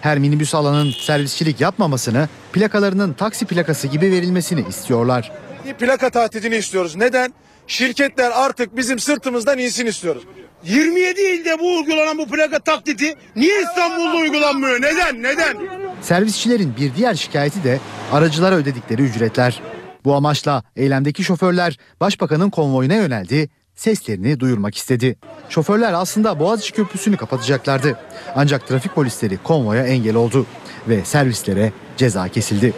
Her 0.00 0.18
minibüs 0.18 0.54
alanın 0.54 0.90
servisçilik 0.90 1.60
yapmamasını, 1.60 2.28
plakalarının 2.52 3.12
taksi 3.12 3.46
plakası 3.46 3.88
gibi 3.88 4.10
verilmesini 4.12 4.64
istiyorlar. 4.68 5.32
Plaka 5.78 6.10
tatilini 6.10 6.56
istiyoruz. 6.56 6.96
Neden? 6.96 7.32
Şirketler 7.66 8.30
artık 8.34 8.76
bizim 8.76 8.98
sırtımızdan 8.98 9.58
insin 9.58 9.86
istiyoruz. 9.86 10.22
27 10.64 11.20
ilde 11.20 11.58
bu 11.58 11.76
uygulanan 11.76 12.18
bu 12.18 12.26
plaka 12.26 12.58
taklidi 12.58 13.14
niye 13.36 13.62
İstanbul'da 13.62 14.16
uygulanmıyor? 14.16 14.82
Neden? 14.82 15.22
Neden? 15.22 15.56
Servisçilerin 16.02 16.74
bir 16.80 16.94
diğer 16.94 17.14
şikayeti 17.14 17.64
de 17.64 17.80
aracılara 18.12 18.54
ödedikleri 18.54 19.02
ücretler. 19.02 19.60
Bu 20.04 20.14
amaçla 20.14 20.62
eylemdeki 20.76 21.24
şoförler 21.24 21.78
başbakanın 22.00 22.50
konvoyuna 22.50 22.94
yöneldi, 22.94 23.48
seslerini 23.74 24.40
duyurmak 24.40 24.76
istedi. 24.76 25.16
Şoförler 25.48 25.92
aslında 25.92 26.40
Boğaziçi 26.40 26.72
Köprüsü'nü 26.72 27.16
kapatacaklardı. 27.16 27.98
Ancak 28.36 28.68
trafik 28.68 28.94
polisleri 28.94 29.38
konvoya 29.38 29.86
engel 29.86 30.14
oldu 30.14 30.46
ve 30.88 31.04
servislere 31.04 31.72
ceza 31.96 32.28
kesildi. 32.28 32.72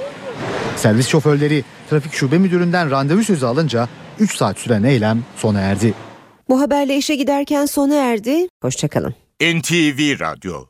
Servis 0.76 1.08
şoförleri 1.08 1.64
trafik 1.90 2.12
şube 2.12 2.38
müdüründen 2.38 2.90
randevu 2.90 3.24
sözü 3.24 3.46
alınca 3.46 3.88
3 4.20 4.36
saat 4.36 4.58
süren 4.58 4.82
eylem 4.82 5.24
sona 5.36 5.60
erdi. 5.60 5.94
Bu 6.48 6.60
haberle 6.60 6.96
işe 6.96 7.14
giderken 7.14 7.66
sona 7.66 7.94
erdi. 7.94 8.48
Hoşçakalın. 8.62 9.14
NTV 9.40 10.20
Radyo 10.20 10.66